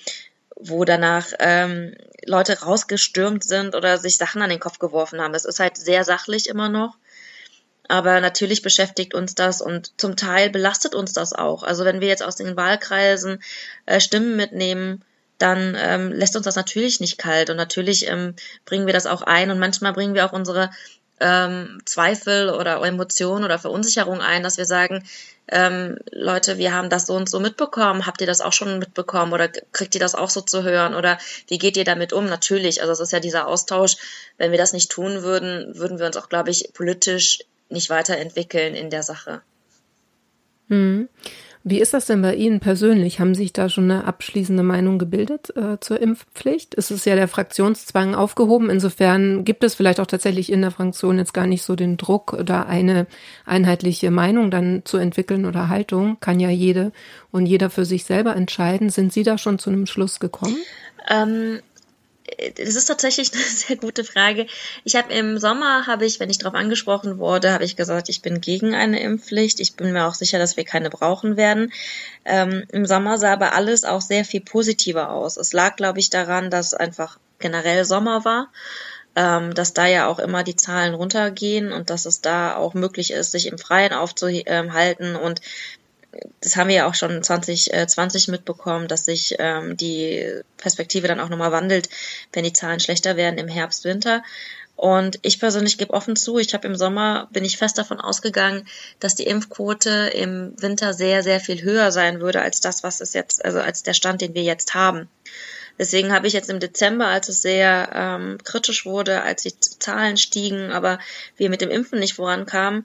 wo 0.54 0.84
danach 0.84 1.32
ähm, 1.40 1.96
Leute 2.24 2.60
rausgestürmt 2.60 3.42
sind 3.42 3.74
oder 3.74 3.98
sich 3.98 4.18
Sachen 4.18 4.40
an 4.40 4.50
den 4.50 4.60
Kopf 4.60 4.78
geworfen 4.78 5.20
haben. 5.20 5.34
Es 5.34 5.44
ist 5.44 5.58
halt 5.58 5.76
sehr 5.76 6.04
sachlich 6.04 6.48
immer 6.48 6.68
noch. 6.68 6.96
Aber 7.88 8.20
natürlich 8.20 8.62
beschäftigt 8.62 9.14
uns 9.14 9.34
das 9.34 9.60
und 9.60 9.92
zum 10.00 10.16
Teil 10.16 10.50
belastet 10.50 10.94
uns 10.94 11.12
das 11.12 11.32
auch. 11.32 11.62
Also 11.62 11.84
wenn 11.84 12.00
wir 12.00 12.08
jetzt 12.08 12.22
aus 12.22 12.36
den 12.36 12.56
Wahlkreisen 12.56 13.42
äh, 13.86 14.00
Stimmen 14.00 14.36
mitnehmen, 14.36 15.04
dann 15.38 15.76
ähm, 15.78 16.12
lässt 16.12 16.34
uns 16.36 16.44
das 16.44 16.56
natürlich 16.56 17.00
nicht 17.00 17.18
kalt. 17.18 17.50
Und 17.50 17.56
natürlich 17.56 18.08
ähm, 18.08 18.34
bringen 18.64 18.86
wir 18.86 18.94
das 18.94 19.06
auch 19.06 19.22
ein. 19.22 19.50
Und 19.50 19.58
manchmal 19.58 19.92
bringen 19.92 20.14
wir 20.14 20.24
auch 20.26 20.32
unsere 20.32 20.70
ähm, 21.20 21.80
Zweifel 21.84 22.50
oder 22.50 22.82
Emotionen 22.84 23.44
oder 23.44 23.58
Verunsicherung 23.58 24.20
ein, 24.20 24.42
dass 24.42 24.58
wir 24.58 24.66
sagen, 24.66 25.04
ähm, 25.48 25.98
Leute, 26.10 26.58
wir 26.58 26.74
haben 26.74 26.90
das 26.90 27.06
so 27.06 27.14
und 27.14 27.28
so 27.28 27.38
mitbekommen, 27.38 28.06
habt 28.06 28.20
ihr 28.20 28.26
das 28.26 28.40
auch 28.40 28.52
schon 28.52 28.78
mitbekommen? 28.78 29.32
Oder 29.32 29.48
kriegt 29.48 29.94
ihr 29.94 30.00
das 30.00 30.14
auch 30.14 30.30
so 30.30 30.40
zu 30.40 30.64
hören? 30.64 30.94
Oder 30.94 31.18
wie 31.48 31.58
geht 31.58 31.76
ihr 31.76 31.84
damit 31.84 32.12
um? 32.12 32.26
Natürlich, 32.26 32.80
also 32.80 32.92
es 32.92 33.00
ist 33.00 33.12
ja 33.12 33.20
dieser 33.20 33.46
Austausch, 33.46 33.96
wenn 34.38 34.50
wir 34.50 34.58
das 34.58 34.72
nicht 34.72 34.90
tun 34.90 35.22
würden, 35.22 35.78
würden 35.78 35.98
wir 35.98 36.06
uns 36.06 36.16
auch, 36.16 36.28
glaube 36.28 36.50
ich, 36.50 36.70
politisch 36.74 37.40
nicht 37.68 37.90
weiterentwickeln 37.90 38.74
in 38.74 38.90
der 38.90 39.02
Sache. 39.02 39.42
Hm. 40.68 41.08
Wie 41.68 41.80
ist 41.80 41.94
das 41.94 42.06
denn 42.06 42.22
bei 42.22 42.36
Ihnen 42.36 42.60
persönlich? 42.60 43.18
Haben 43.18 43.34
sich 43.34 43.52
da 43.52 43.68
schon 43.68 43.90
eine 43.90 44.04
abschließende 44.04 44.62
Meinung 44.62 45.00
gebildet 45.00 45.52
äh, 45.56 45.80
zur 45.80 46.00
Impfpflicht? 46.00 46.76
Ist 46.76 46.92
es 46.92 47.04
ja 47.04 47.16
der 47.16 47.26
Fraktionszwang 47.26 48.14
aufgehoben? 48.14 48.70
Insofern 48.70 49.44
gibt 49.44 49.64
es 49.64 49.74
vielleicht 49.74 49.98
auch 49.98 50.06
tatsächlich 50.06 50.52
in 50.52 50.62
der 50.62 50.70
Fraktion 50.70 51.18
jetzt 51.18 51.34
gar 51.34 51.48
nicht 51.48 51.64
so 51.64 51.74
den 51.74 51.96
Druck 51.96 52.34
oder 52.34 52.66
eine 52.66 53.08
einheitliche 53.46 54.12
Meinung 54.12 54.52
dann 54.52 54.82
zu 54.84 54.96
entwickeln 54.96 55.44
oder 55.44 55.68
Haltung. 55.68 56.18
Kann 56.20 56.38
ja 56.38 56.50
jede 56.50 56.92
und 57.32 57.46
jeder 57.46 57.68
für 57.68 57.84
sich 57.84 58.04
selber 58.04 58.36
entscheiden. 58.36 58.88
Sind 58.88 59.12
Sie 59.12 59.24
da 59.24 59.36
schon 59.36 59.58
zu 59.58 59.70
einem 59.70 59.86
Schluss 59.86 60.20
gekommen? 60.20 60.54
Ähm, 61.10 61.58
das 62.56 62.74
ist 62.74 62.86
tatsächlich 62.86 63.32
eine 63.34 63.42
sehr 63.42 63.76
gute 63.76 64.04
Frage. 64.04 64.46
Ich 64.84 64.96
habe 64.96 65.12
im 65.12 65.38
Sommer, 65.38 65.86
habe 65.86 66.04
ich, 66.04 66.20
wenn 66.20 66.30
ich 66.30 66.38
darauf 66.38 66.54
angesprochen 66.54 67.18
wurde, 67.18 67.52
habe 67.52 67.64
ich 67.64 67.76
gesagt, 67.76 68.08
ich 68.08 68.22
bin 68.22 68.40
gegen 68.40 68.74
eine 68.74 69.00
Impfpflicht. 69.00 69.60
Ich 69.60 69.74
bin 69.74 69.92
mir 69.92 70.06
auch 70.06 70.14
sicher, 70.14 70.38
dass 70.38 70.56
wir 70.56 70.64
keine 70.64 70.90
brauchen 70.90 71.36
werden. 71.36 71.72
Ähm, 72.24 72.64
Im 72.72 72.86
Sommer 72.86 73.18
sah 73.18 73.32
aber 73.32 73.54
alles 73.54 73.84
auch 73.84 74.00
sehr 74.00 74.24
viel 74.24 74.40
positiver 74.40 75.10
aus. 75.10 75.36
Es 75.36 75.52
lag, 75.52 75.76
glaube 75.76 75.98
ich, 75.98 76.10
daran, 76.10 76.50
dass 76.50 76.74
einfach 76.74 77.18
generell 77.38 77.84
Sommer 77.84 78.24
war, 78.24 78.52
ähm, 79.14 79.54
dass 79.54 79.72
da 79.72 79.86
ja 79.86 80.06
auch 80.06 80.18
immer 80.18 80.42
die 80.42 80.56
Zahlen 80.56 80.94
runtergehen 80.94 81.72
und 81.72 81.90
dass 81.90 82.06
es 82.06 82.20
da 82.20 82.56
auch 82.56 82.74
möglich 82.74 83.12
ist, 83.12 83.32
sich 83.32 83.46
im 83.46 83.58
Freien 83.58 83.92
aufzuhalten 83.92 85.16
und 85.16 85.40
das 86.40 86.56
haben 86.56 86.68
wir 86.68 86.76
ja 86.76 86.88
auch 86.88 86.94
schon 86.94 87.22
2020 87.22 88.28
äh, 88.28 88.30
mitbekommen, 88.30 88.88
dass 88.88 89.04
sich 89.04 89.36
ähm, 89.38 89.76
die 89.76 90.42
Perspektive 90.56 91.08
dann 91.08 91.20
auch 91.20 91.28
nochmal 91.28 91.52
wandelt, 91.52 91.88
wenn 92.32 92.44
die 92.44 92.52
Zahlen 92.52 92.80
schlechter 92.80 93.16
werden 93.16 93.38
im 93.38 93.48
Herbst, 93.48 93.84
Winter. 93.84 94.22
Und 94.76 95.18
ich 95.22 95.40
persönlich 95.40 95.78
gebe 95.78 95.94
offen 95.94 96.16
zu, 96.16 96.38
ich 96.38 96.52
habe 96.52 96.68
im 96.68 96.76
Sommer, 96.76 97.28
bin 97.32 97.44
ich 97.44 97.56
fest 97.56 97.78
davon 97.78 97.98
ausgegangen, 97.98 98.68
dass 99.00 99.14
die 99.14 99.26
Impfquote 99.26 100.10
im 100.14 100.52
Winter 100.60 100.92
sehr, 100.92 101.22
sehr 101.22 101.40
viel 101.40 101.62
höher 101.62 101.90
sein 101.90 102.20
würde 102.20 102.42
als 102.42 102.60
das, 102.60 102.82
was 102.82 103.00
es 103.00 103.14
jetzt, 103.14 103.42
also 103.42 103.58
als 103.58 103.82
der 103.82 103.94
Stand, 103.94 104.20
den 104.20 104.34
wir 104.34 104.42
jetzt 104.42 104.74
haben. 104.74 105.08
Deswegen 105.78 106.12
habe 106.12 106.26
ich 106.26 106.34
jetzt 106.34 106.50
im 106.50 106.60
Dezember, 106.60 107.06
als 107.06 107.28
es 107.28 107.42
sehr 107.42 107.90
ähm, 107.94 108.38
kritisch 108.44 108.84
wurde, 108.84 109.22
als 109.22 109.42
die 109.42 109.58
Zahlen 109.58 110.18
stiegen, 110.18 110.72
aber 110.72 110.98
wir 111.36 111.50
mit 111.50 111.62
dem 111.62 111.70
Impfen 111.70 111.98
nicht 111.98 112.14
vorankamen, 112.14 112.84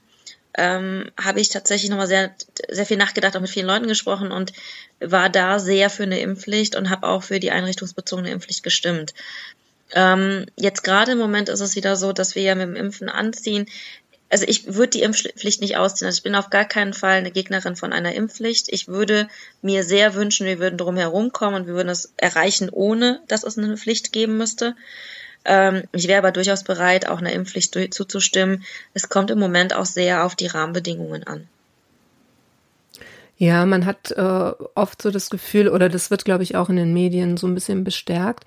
ähm, 0.54 1.10
habe 1.18 1.40
ich 1.40 1.48
tatsächlich 1.48 1.90
nochmal 1.90 2.06
sehr, 2.06 2.34
sehr 2.68 2.86
viel 2.86 2.96
nachgedacht, 2.96 3.36
auch 3.36 3.40
mit 3.40 3.50
vielen 3.50 3.66
Leuten 3.66 3.88
gesprochen 3.88 4.32
und 4.32 4.52
war 5.00 5.30
da 5.30 5.58
sehr 5.58 5.90
für 5.90 6.02
eine 6.02 6.20
Impfpflicht 6.20 6.76
und 6.76 6.90
habe 6.90 7.06
auch 7.08 7.22
für 7.22 7.40
die 7.40 7.50
einrichtungsbezogene 7.50 8.30
Impfpflicht 8.30 8.62
gestimmt. 8.62 9.14
Ähm, 9.94 10.46
jetzt 10.56 10.82
gerade 10.84 11.12
im 11.12 11.18
Moment 11.18 11.48
ist 11.48 11.60
es 11.60 11.76
wieder 11.76 11.96
so, 11.96 12.12
dass 12.12 12.34
wir 12.34 12.42
ja 12.42 12.54
mit 12.54 12.66
dem 12.66 12.76
Impfen 12.76 13.08
anziehen. 13.08 13.66
Also 14.30 14.46
ich 14.48 14.74
würde 14.74 14.88
die 14.88 15.02
Impfpflicht 15.02 15.60
nicht 15.60 15.76
ausziehen. 15.76 16.06
Also 16.06 16.16
ich 16.16 16.22
bin 16.22 16.34
auf 16.34 16.48
gar 16.48 16.64
keinen 16.64 16.94
Fall 16.94 17.18
eine 17.18 17.30
Gegnerin 17.30 17.76
von 17.76 17.92
einer 17.92 18.14
Impfpflicht. 18.14 18.68
Ich 18.70 18.88
würde 18.88 19.28
mir 19.60 19.84
sehr 19.84 20.14
wünschen, 20.14 20.46
wir 20.46 20.58
würden 20.58 20.78
drum 20.78 20.96
herum 20.96 21.32
kommen 21.32 21.56
und 21.56 21.66
wir 21.66 21.74
würden 21.74 21.90
es 21.90 22.14
erreichen, 22.16 22.70
ohne 22.70 23.20
dass 23.28 23.44
es 23.44 23.58
eine 23.58 23.76
Pflicht 23.76 24.12
geben 24.12 24.38
müsste. 24.38 24.74
Ähm, 25.44 25.84
ich 25.92 26.08
wäre 26.08 26.18
aber 26.18 26.32
durchaus 26.32 26.64
bereit, 26.64 27.08
auch 27.08 27.18
einer 27.18 27.32
Impfpflicht 27.32 27.74
zuzustimmen. 27.94 28.64
Es 28.94 29.08
kommt 29.08 29.30
im 29.30 29.38
Moment 29.38 29.74
auch 29.74 29.86
sehr 29.86 30.24
auf 30.24 30.34
die 30.36 30.46
Rahmenbedingungen 30.46 31.24
an. 31.24 31.48
Ja, 33.38 33.66
man 33.66 33.86
hat 33.86 34.12
äh, 34.12 34.52
oft 34.74 35.02
so 35.02 35.10
das 35.10 35.28
Gefühl, 35.28 35.68
oder 35.68 35.88
das 35.88 36.10
wird, 36.10 36.24
glaube 36.24 36.44
ich, 36.44 36.54
auch 36.54 36.68
in 36.68 36.76
den 36.76 36.92
Medien 36.92 37.36
so 37.36 37.48
ein 37.48 37.54
bisschen 37.54 37.82
bestärkt, 37.82 38.44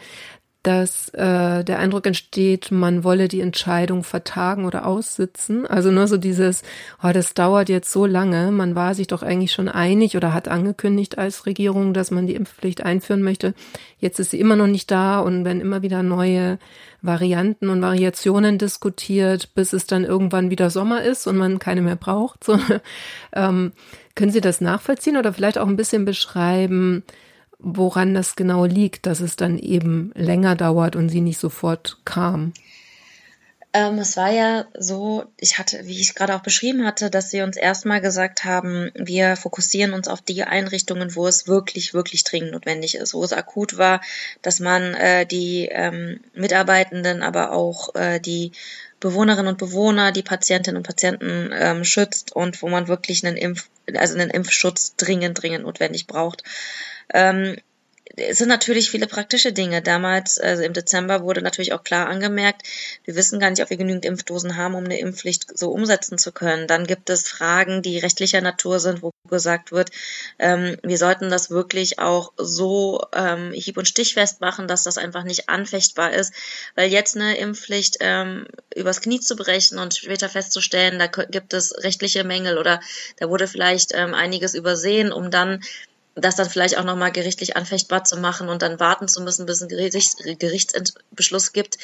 dass 0.66 1.10
äh, 1.10 1.64
der 1.64 1.78
Eindruck 1.78 2.08
entsteht, 2.08 2.72
man 2.72 3.04
wolle 3.04 3.28
die 3.28 3.42
Entscheidung 3.42 4.04
vertagen 4.04 4.66
oder 4.66 4.88
aussitzen. 4.88 5.68
Also 5.68 5.92
nur 5.92 6.08
so 6.08 6.18
dieses, 6.18 6.64
oh, 7.04 7.12
das 7.14 7.36
dauert 7.36 7.70
jetzt 7.70 7.92
so 7.92 8.08
lange. 8.08 8.52
Man 8.52 8.74
war 8.74 8.96
sich 8.96 9.06
doch 9.06 9.22
eigentlich 9.22 9.52
schon 9.52 9.70
einig 9.70 10.18
oder 10.18 10.34
hat 10.34 10.48
angekündigt 10.48 11.20
als 11.20 11.46
Regierung, 11.46 11.94
dass 11.94 12.10
man 12.10 12.26
die 12.26 12.34
Impfpflicht 12.34 12.84
einführen 12.84 13.22
möchte. 13.22 13.54
Jetzt 14.00 14.20
ist 14.20 14.32
sie 14.32 14.40
immer 14.40 14.56
noch 14.56 14.66
nicht 14.66 14.90
da 14.90 15.20
und 15.20 15.46
wenn 15.46 15.62
immer 15.62 15.84
wieder 15.84 16.02
neue 16.02 16.58
Varianten 17.04 17.70
und 17.70 17.84
Variationen 17.84 18.58
diskutiert, 18.58 19.54
bis 19.54 19.72
es 19.72 19.86
dann 19.86 20.04
irgendwann 20.04 20.50
wieder 20.50 20.72
Sommer 20.72 21.04
ist 21.04 21.28
und 21.28 21.38
man 21.38 21.60
keine 21.60 21.82
mehr 21.82 21.96
braucht. 21.96 22.44
So, 22.46 22.60
ähm, 23.34 23.72
können 24.14 24.32
Sie 24.32 24.42
das 24.42 24.62
nachvollziehen 24.62 25.18
oder 25.18 25.34
vielleicht 25.34 25.58
auch 25.58 25.68
ein 25.68 25.76
bisschen 25.76 26.06
beschreiben, 26.06 27.04
woran 27.66 28.14
das 28.14 28.36
genau 28.36 28.66
liegt, 28.66 29.08
dass 29.08 29.20
es 29.20 29.36
dann 29.36 29.58
eben 29.58 30.12
länger 30.14 30.56
dauert 30.56 30.96
und 30.96 31.10
sie 31.10 31.22
nicht 31.22 31.40
sofort 31.40 31.98
kam. 32.06 32.54
Ähm, 33.74 33.98
es 33.98 34.16
war 34.16 34.32
ja 34.32 34.68
so, 34.78 35.26
ich 35.38 35.58
hatte, 35.58 35.86
wie 35.86 36.00
ich 36.00 36.16
gerade 36.16 36.36
auch 36.36 36.44
beschrieben 36.44 36.86
hatte, 36.86 37.10
dass 37.10 37.32
sie 37.32 37.42
uns 37.42 37.58
erstmal 37.58 38.00
gesagt 38.00 38.46
haben, 38.46 38.92
wir 38.94 39.36
fokussieren 39.36 39.94
uns 39.94 40.08
auf 40.08 40.22
die 40.22 40.44
Einrichtungen, 40.44 41.16
wo 41.16 41.28
es 41.28 41.48
wirklich, 41.48 41.94
wirklich 41.94 42.24
dringend 42.24 42.52
notwendig 42.52 42.96
ist, 42.96 43.14
wo 43.14 43.24
es 43.24 43.34
akut 43.34 43.78
war, 43.78 44.00
dass 44.44 44.60
man 44.60 44.94
äh, 44.94 45.26
die 45.26 45.68
ähm, 45.70 46.22
Mitarbeitenden, 46.36 47.22
aber 47.24 47.52
auch 47.52 47.94
äh, 47.96 48.20
die 48.20 48.52
Bewohnerinnen 49.06 49.50
und 49.50 49.60
Bewohner, 49.60 50.12
die 50.12 50.24
Patientinnen 50.24 50.78
und 50.78 50.88
Patienten 50.88 51.52
ähm, 51.54 51.84
schützt 51.84 52.36
und 52.36 52.64
wo 52.64 52.70
man 52.70 52.88
wirklich 52.88 53.24
einen 53.24 53.38
Impf, 53.38 53.70
also 53.94 54.16
einen 54.16 54.32
Impfschutz 54.32 54.96
dringend, 54.96 55.40
dringend 55.40 55.64
notwendig 55.64 56.08
braucht. 56.08 56.44
Ähm, 57.14 57.56
es 58.18 58.38
sind 58.38 58.50
natürlich 58.50 58.92
viele 58.92 59.08
praktische 59.08 59.52
Dinge. 59.52 59.82
Damals, 59.82 60.40
also 60.40 60.64
im 60.64 60.74
Dezember, 60.74 61.24
wurde 61.24 61.42
natürlich 61.42 61.74
auch 61.74 61.84
klar 61.84 62.08
angemerkt, 62.08 62.62
wir 63.04 63.16
wissen 63.16 63.40
gar 63.40 63.50
nicht, 63.50 63.62
ob 63.62 63.70
wir 63.70 63.78
genügend 63.78 64.06
Impfdosen 64.06 64.58
haben, 64.58 64.76
um 64.76 64.86
eine 64.86 65.00
Impfpflicht 65.00 65.58
so 65.58 65.72
umsetzen 65.72 66.18
zu 66.18 66.32
können. 66.32 66.68
Dann 66.68 66.88
gibt 66.88 67.10
es 67.10 67.28
Fragen, 67.28 67.82
die 67.82 67.98
rechtlicher 67.98 68.42
Natur 68.42 68.80
sind, 68.80 69.02
wo 69.02 69.12
gesagt 69.28 69.72
wird, 69.72 69.90
ähm, 70.38 70.78
wir 70.84 70.98
sollten 71.00 71.30
das 71.30 71.50
wirklich 71.50 71.98
auch 71.98 72.32
so 72.38 73.04
ähm, 73.14 73.52
hieb- 73.54 73.78
und 73.78 73.88
stichfest 73.88 74.40
machen, 74.40 74.68
dass 74.68 74.84
das 74.84 74.98
einfach 74.98 75.24
nicht 75.24 75.50
anfechtbar 75.50 76.14
ist. 76.14 76.32
Weil 76.76 76.92
jetzt 76.92 77.16
eine 77.16 77.38
Impfpflicht 77.38 77.98
ähm, 78.02 78.48
übers 78.76 79.02
Knie 79.02 79.20
zu 79.20 79.36
brechen 79.36 79.80
und 79.80 79.96
später 79.96 80.30
festzustellen, 80.30 81.00
da 81.00 81.08
gibt 81.08 81.54
es 81.54 81.76
rechtliche 81.84 82.24
Mängel 82.24 82.60
oder 82.60 82.80
da 83.18 83.30
wurde 83.30 83.48
vielleicht 83.48 83.94
ähm, 83.96 84.14
einiges 84.14 84.54
übersehen, 84.54 85.12
um 85.12 85.32
dann 85.32 85.62
das 86.16 86.36
dann 86.36 86.50
vielleicht 86.50 86.78
auch 86.78 86.86
nochmal 86.86 87.12
gerichtlich 87.12 87.58
anfechtbar 87.58 88.06
zu 88.06 88.18
machen 88.18 88.48
und 88.48 88.62
dann 88.62 88.80
warten 88.80 89.08
zu 89.08 89.22
müssen, 89.22 89.46
bis 89.46 89.62
ein 89.62 89.68
Gerichts 89.68 90.16
Gerichtsbeschluss 90.40 91.52
gibt, 91.52 91.78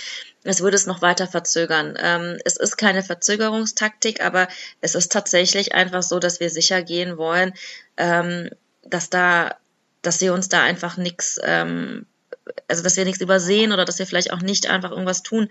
es 0.43 0.61
würde 0.61 0.75
es 0.75 0.85
noch 0.85 1.01
weiter 1.01 1.27
verzögern. 1.27 1.97
Ähm, 2.01 2.37
es 2.45 2.55
ist 2.55 2.77
keine 2.77 3.03
Verzögerungstaktik, 3.03 4.23
aber 4.23 4.47
es 4.79 4.95
ist 4.95 5.11
tatsächlich 5.11 5.75
einfach 5.75 6.01
so, 6.01 6.19
dass 6.19 6.39
wir 6.39 6.49
sicher 6.49 6.81
gehen 6.81 7.17
wollen, 7.17 7.53
ähm, 7.97 8.49
dass 8.83 9.09
da, 9.09 9.55
dass 10.01 10.19
sie 10.19 10.29
uns 10.29 10.47
da 10.47 10.63
einfach 10.63 10.97
nichts 10.97 11.37
ähm, 11.43 12.05
also 12.67 12.83
dass 12.83 12.97
wir 12.97 13.05
nichts 13.05 13.21
übersehen 13.21 13.71
oder 13.71 13.85
dass 13.85 13.99
wir 13.99 14.07
vielleicht 14.07 14.33
auch 14.33 14.41
nicht 14.41 14.69
einfach 14.69 14.91
irgendwas 14.91 15.23
tun, 15.23 15.47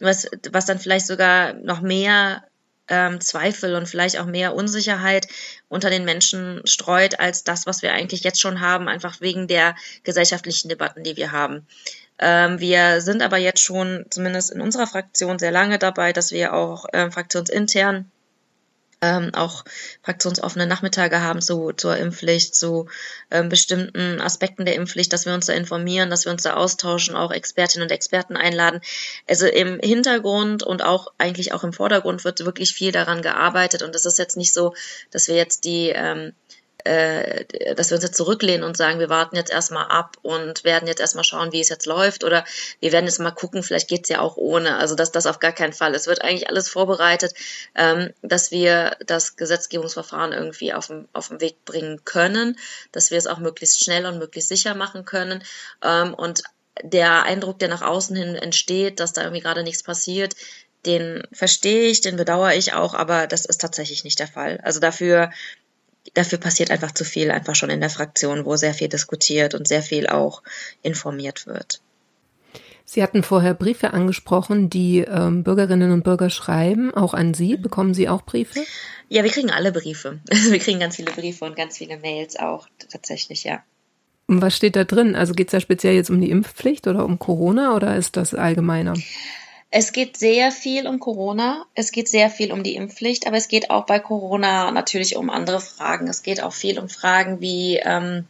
was, 0.00 0.28
was 0.50 0.66
dann 0.66 0.78
vielleicht 0.78 1.06
sogar 1.06 1.54
noch 1.54 1.80
mehr 1.80 2.44
ähm, 2.88 3.20
Zweifel 3.20 3.74
und 3.74 3.86
vielleicht 3.86 4.18
auch 4.18 4.26
mehr 4.26 4.54
Unsicherheit 4.54 5.28
unter 5.68 5.90
den 5.90 6.04
Menschen 6.04 6.62
streut, 6.64 7.20
als 7.20 7.44
das, 7.44 7.66
was 7.66 7.82
wir 7.82 7.92
eigentlich 7.92 8.24
jetzt 8.24 8.40
schon 8.40 8.60
haben, 8.60 8.88
einfach 8.88 9.20
wegen 9.20 9.46
der 9.46 9.74
gesellschaftlichen 10.04 10.68
Debatten, 10.68 11.02
die 11.02 11.16
wir 11.16 11.32
haben. 11.32 11.66
Ähm, 12.18 12.58
wir 12.58 13.00
sind 13.00 13.22
aber 13.22 13.38
jetzt 13.38 13.62
schon, 13.62 14.06
zumindest 14.10 14.50
in 14.50 14.60
unserer 14.60 14.86
Fraktion, 14.86 15.38
sehr 15.38 15.52
lange 15.52 15.78
dabei, 15.78 16.12
dass 16.12 16.32
wir 16.32 16.54
auch 16.54 16.86
äh, 16.92 17.10
fraktionsintern 17.10 18.10
ähm, 19.00 19.32
auch 19.34 19.64
fraktionsoffene 20.02 20.66
Nachmittage 20.66 21.20
haben 21.20 21.40
zu, 21.40 21.72
zur 21.72 21.96
Impfpflicht, 21.96 22.54
zu 22.54 22.88
ähm, 23.30 23.48
bestimmten 23.48 24.20
Aspekten 24.20 24.64
der 24.64 24.74
Impfpflicht, 24.74 25.12
dass 25.12 25.26
wir 25.26 25.34
uns 25.34 25.46
da 25.46 25.52
informieren, 25.52 26.10
dass 26.10 26.24
wir 26.24 26.32
uns 26.32 26.42
da 26.42 26.54
austauschen, 26.54 27.14
auch 27.14 27.30
Expertinnen 27.30 27.84
und 27.86 27.92
Experten 27.92 28.36
einladen. 28.36 28.80
Also 29.28 29.46
im 29.46 29.78
Hintergrund 29.80 30.62
und 30.62 30.82
auch 30.82 31.12
eigentlich 31.18 31.52
auch 31.52 31.64
im 31.64 31.72
Vordergrund 31.72 32.24
wird 32.24 32.44
wirklich 32.44 32.72
viel 32.72 32.92
daran 32.92 33.22
gearbeitet 33.22 33.82
und 33.82 33.94
es 33.94 34.04
ist 34.04 34.18
jetzt 34.18 34.36
nicht 34.36 34.52
so, 34.52 34.74
dass 35.10 35.28
wir 35.28 35.36
jetzt 35.36 35.64
die 35.64 35.90
ähm, 35.90 36.32
äh, 36.84 37.44
dass 37.74 37.90
wir 37.90 37.96
uns 37.96 38.04
jetzt 38.04 38.16
zurücklehnen 38.16 38.62
und 38.62 38.76
sagen, 38.76 39.00
wir 39.00 39.08
warten 39.08 39.36
jetzt 39.36 39.50
erstmal 39.50 39.86
ab 39.86 40.16
und 40.22 40.64
werden 40.64 40.86
jetzt 40.86 41.00
erstmal 41.00 41.24
schauen, 41.24 41.52
wie 41.52 41.60
es 41.60 41.68
jetzt 41.68 41.86
läuft 41.86 42.24
oder 42.24 42.44
wir 42.80 42.92
werden 42.92 43.06
jetzt 43.06 43.18
mal 43.18 43.32
gucken, 43.32 43.62
vielleicht 43.62 43.88
geht's 43.88 44.08
ja 44.08 44.20
auch 44.20 44.36
ohne. 44.36 44.76
Also 44.76 44.94
dass 44.94 45.10
das 45.10 45.26
auf 45.26 45.40
gar 45.40 45.52
keinen 45.52 45.72
Fall. 45.72 45.94
Es 45.94 46.06
wird 46.06 46.22
eigentlich 46.22 46.48
alles 46.48 46.68
vorbereitet, 46.68 47.34
ähm, 47.74 48.10
dass 48.22 48.50
wir 48.50 48.96
das 49.06 49.36
Gesetzgebungsverfahren 49.36 50.32
irgendwie 50.32 50.72
auf 50.72 50.86
den, 50.86 51.08
auf 51.12 51.28
den 51.28 51.40
Weg 51.40 51.64
bringen 51.64 52.04
können, 52.04 52.58
dass 52.92 53.10
wir 53.10 53.18
es 53.18 53.26
auch 53.26 53.38
möglichst 53.38 53.82
schnell 53.82 54.06
und 54.06 54.18
möglichst 54.18 54.48
sicher 54.48 54.74
machen 54.74 55.04
können. 55.04 55.42
Ähm, 55.82 56.14
und 56.14 56.42
der 56.82 57.24
Eindruck, 57.24 57.58
der 57.58 57.68
nach 57.68 57.82
außen 57.82 58.14
hin 58.14 58.34
entsteht, 58.36 59.00
dass 59.00 59.12
da 59.12 59.22
irgendwie 59.22 59.42
gerade 59.42 59.64
nichts 59.64 59.82
passiert, 59.82 60.36
den 60.86 61.22
verstehe 61.32 61.88
ich, 61.88 62.00
den 62.00 62.16
bedauere 62.16 62.54
ich 62.54 62.72
auch, 62.72 62.94
aber 62.94 63.26
das 63.26 63.44
ist 63.44 63.60
tatsächlich 63.60 64.04
nicht 64.04 64.20
der 64.20 64.28
Fall. 64.28 64.60
Also 64.62 64.78
dafür 64.78 65.30
dafür 66.14 66.38
passiert 66.38 66.70
einfach 66.70 66.92
zu 66.92 67.04
viel, 67.04 67.30
einfach 67.30 67.54
schon 67.54 67.70
in 67.70 67.80
der 67.80 67.90
Fraktion, 67.90 68.44
wo 68.44 68.56
sehr 68.56 68.74
viel 68.74 68.88
diskutiert 68.88 69.54
und 69.54 69.68
sehr 69.68 69.82
viel 69.82 70.06
auch 70.06 70.42
informiert 70.82 71.46
wird. 71.46 71.80
Sie 72.90 73.02
hatten 73.02 73.22
vorher 73.22 73.52
Briefe 73.52 73.92
angesprochen, 73.92 74.70
die 74.70 75.00
ähm, 75.00 75.44
Bürgerinnen 75.44 75.92
und 75.92 76.04
Bürger 76.04 76.30
schreiben, 76.30 76.94
auch 76.94 77.12
an 77.12 77.34
Sie. 77.34 77.58
Mhm. 77.58 77.62
Bekommen 77.62 77.92
Sie 77.92 78.08
auch 78.08 78.22
Briefe? 78.22 78.60
Ja, 79.10 79.24
wir 79.24 79.30
kriegen 79.30 79.50
alle 79.50 79.72
Briefe. 79.72 80.20
wir 80.30 80.58
kriegen 80.58 80.80
ganz 80.80 80.96
viele 80.96 81.12
Briefe 81.12 81.44
und 81.44 81.54
ganz 81.54 81.76
viele 81.76 81.98
Mails 81.98 82.36
auch 82.38 82.66
tatsächlich, 82.90 83.44
ja. 83.44 83.62
Und 84.26 84.40
was 84.40 84.56
steht 84.56 84.74
da 84.74 84.84
drin? 84.84 85.16
Also 85.16 85.34
geht 85.34 85.48
es 85.48 85.52
da 85.52 85.60
speziell 85.60 85.94
jetzt 85.94 86.08
um 86.08 86.20
die 86.20 86.30
Impfpflicht 86.30 86.86
oder 86.86 87.04
um 87.04 87.18
Corona 87.18 87.74
oder 87.76 87.94
ist 87.96 88.16
das 88.16 88.32
allgemeiner? 88.32 88.94
Es 89.70 89.92
geht 89.92 90.16
sehr 90.16 90.50
viel 90.50 90.86
um 90.86 90.98
Corona, 90.98 91.66
es 91.74 91.92
geht 91.92 92.08
sehr 92.08 92.30
viel 92.30 92.52
um 92.52 92.62
die 92.62 92.74
Impfpflicht, 92.74 93.26
aber 93.26 93.36
es 93.36 93.48
geht 93.48 93.70
auch 93.70 93.84
bei 93.84 93.98
Corona 93.98 94.70
natürlich 94.70 95.16
um 95.16 95.28
andere 95.28 95.60
Fragen. 95.60 96.08
Es 96.08 96.22
geht 96.22 96.42
auch 96.42 96.54
viel 96.54 96.78
um 96.78 96.88
Fragen 96.88 97.42
wie, 97.42 97.76
ähm, 97.76 98.26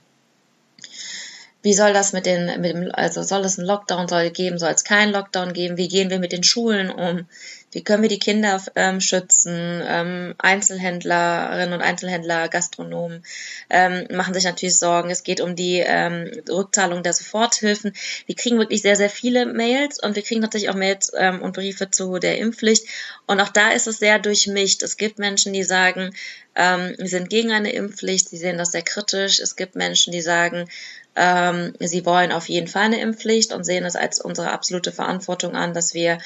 wie 1.62 1.74
soll 1.74 1.92
das 1.92 2.12
mit 2.12 2.26
den, 2.26 2.60
mit 2.60 2.74
dem, 2.74 2.90
also 2.92 3.22
soll 3.22 3.44
es 3.44 3.56
einen 3.56 3.68
Lockdown 3.68 4.08
soll 4.08 4.30
geben, 4.30 4.58
soll 4.58 4.72
es 4.72 4.82
keinen 4.82 5.12
Lockdown 5.12 5.52
geben, 5.52 5.76
wie 5.76 5.88
gehen 5.88 6.10
wir 6.10 6.18
mit 6.18 6.32
den 6.32 6.42
Schulen 6.42 6.90
um? 6.90 7.26
Wie 7.72 7.84
können 7.84 8.02
wir 8.02 8.08
die 8.08 8.18
Kinder 8.18 8.62
ähm, 8.74 9.00
schützen? 9.00 9.82
Ähm, 9.84 10.34
Einzelhändlerinnen 10.38 11.74
und 11.74 11.82
Einzelhändler, 11.82 12.48
Gastronomen 12.48 13.22
ähm, 13.68 14.06
machen 14.10 14.34
sich 14.34 14.44
natürlich 14.44 14.78
Sorgen. 14.78 15.10
Es 15.10 15.22
geht 15.22 15.40
um 15.40 15.54
die 15.54 15.78
ähm, 15.78 16.30
Rückzahlung 16.48 17.02
der 17.02 17.12
Soforthilfen. 17.12 17.92
Wir 18.26 18.34
kriegen 18.36 18.58
wirklich 18.58 18.82
sehr, 18.82 18.96
sehr 18.96 19.10
viele 19.10 19.46
Mails 19.46 20.02
und 20.02 20.16
wir 20.16 20.22
kriegen 20.22 20.40
natürlich 20.40 20.70
auch 20.70 20.74
Mails 20.74 21.12
ähm, 21.16 21.42
und 21.42 21.54
Briefe 21.54 21.90
zu 21.90 22.18
der 22.18 22.38
Impfpflicht. 22.38 22.86
Und 23.26 23.40
auch 23.40 23.50
da 23.50 23.70
ist 23.70 23.86
es 23.86 23.98
sehr 23.98 24.18
durchmischt. 24.18 24.82
Es 24.82 24.96
gibt 24.96 25.18
Menschen, 25.18 25.52
die 25.52 25.64
sagen, 25.64 26.14
ähm, 26.54 26.94
wir 26.98 27.08
sind 27.08 27.28
gegen 27.28 27.52
eine 27.52 27.72
Impfpflicht, 27.72 28.30
sie 28.30 28.38
sehen 28.38 28.58
das 28.58 28.72
sehr 28.72 28.82
kritisch. 28.82 29.40
Es 29.40 29.56
gibt 29.56 29.76
Menschen, 29.76 30.12
die 30.12 30.22
sagen, 30.22 30.68
ähm, 31.14 31.74
sie 31.80 32.06
wollen 32.06 32.32
auf 32.32 32.48
jeden 32.48 32.68
Fall 32.68 32.84
eine 32.84 33.00
Impfpflicht 33.00 33.52
und 33.52 33.64
sehen 33.64 33.84
es 33.84 33.96
als 33.96 34.20
unsere 34.20 34.50
absolute 34.50 34.92
Verantwortung 34.92 35.54
an, 35.54 35.74
dass 35.74 35.92
wir 35.92 36.18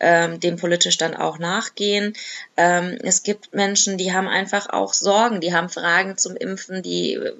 ähm, 0.00 0.40
dem 0.40 0.56
politisch 0.56 0.96
dann 0.98 1.14
auch 1.14 1.38
nachgehen. 1.38 2.14
Ähm, 2.56 2.98
es 3.02 3.22
gibt 3.22 3.54
Menschen, 3.54 3.98
die 3.98 4.12
haben 4.12 4.28
einfach 4.28 4.68
auch 4.70 4.94
Sorgen, 4.94 5.40
die 5.40 5.54
haben 5.54 5.68
Fragen 5.68 6.16
zum 6.16 6.36
Impfen, 6.36 6.82
die 6.82 7.14
äh, 7.14 7.32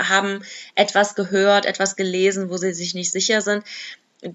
haben 0.00 0.42
etwas 0.74 1.14
gehört, 1.14 1.66
etwas 1.66 1.96
gelesen, 1.96 2.50
wo 2.50 2.56
sie 2.56 2.72
sich 2.72 2.94
nicht 2.94 3.12
sicher 3.12 3.40
sind. 3.40 3.64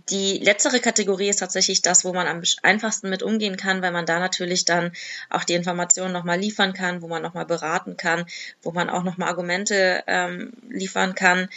Die 0.10 0.38
letztere 0.38 0.80
Kategorie 0.80 1.30
ist 1.30 1.40
tatsächlich 1.40 1.82
das, 1.82 2.06
wo 2.06 2.14
man 2.14 2.28
am 2.28 2.44
einfachsten 2.62 3.10
mit 3.10 3.24
umgehen 3.24 3.58
kann, 3.58 3.82
weil 3.82 3.92
man 3.92 4.06
da 4.06 4.20
natürlich 4.20 4.64
dann 4.64 4.92
auch 5.32 5.44
die 5.44 5.56
Informationen 5.56 6.14
nochmal 6.14 6.40
liefern 6.40 6.74
kann, 6.74 7.02
wo 7.02 7.08
man 7.08 7.24
nochmal 7.24 7.48
beraten 7.48 7.98
kann, 7.98 8.26
wo 8.62 8.72
man 8.72 8.90
auch 8.90 9.04
nochmal 9.04 9.30
Argumente 9.30 10.04
ähm, 10.06 10.54
liefern 10.70 11.16
kann. 11.16 11.50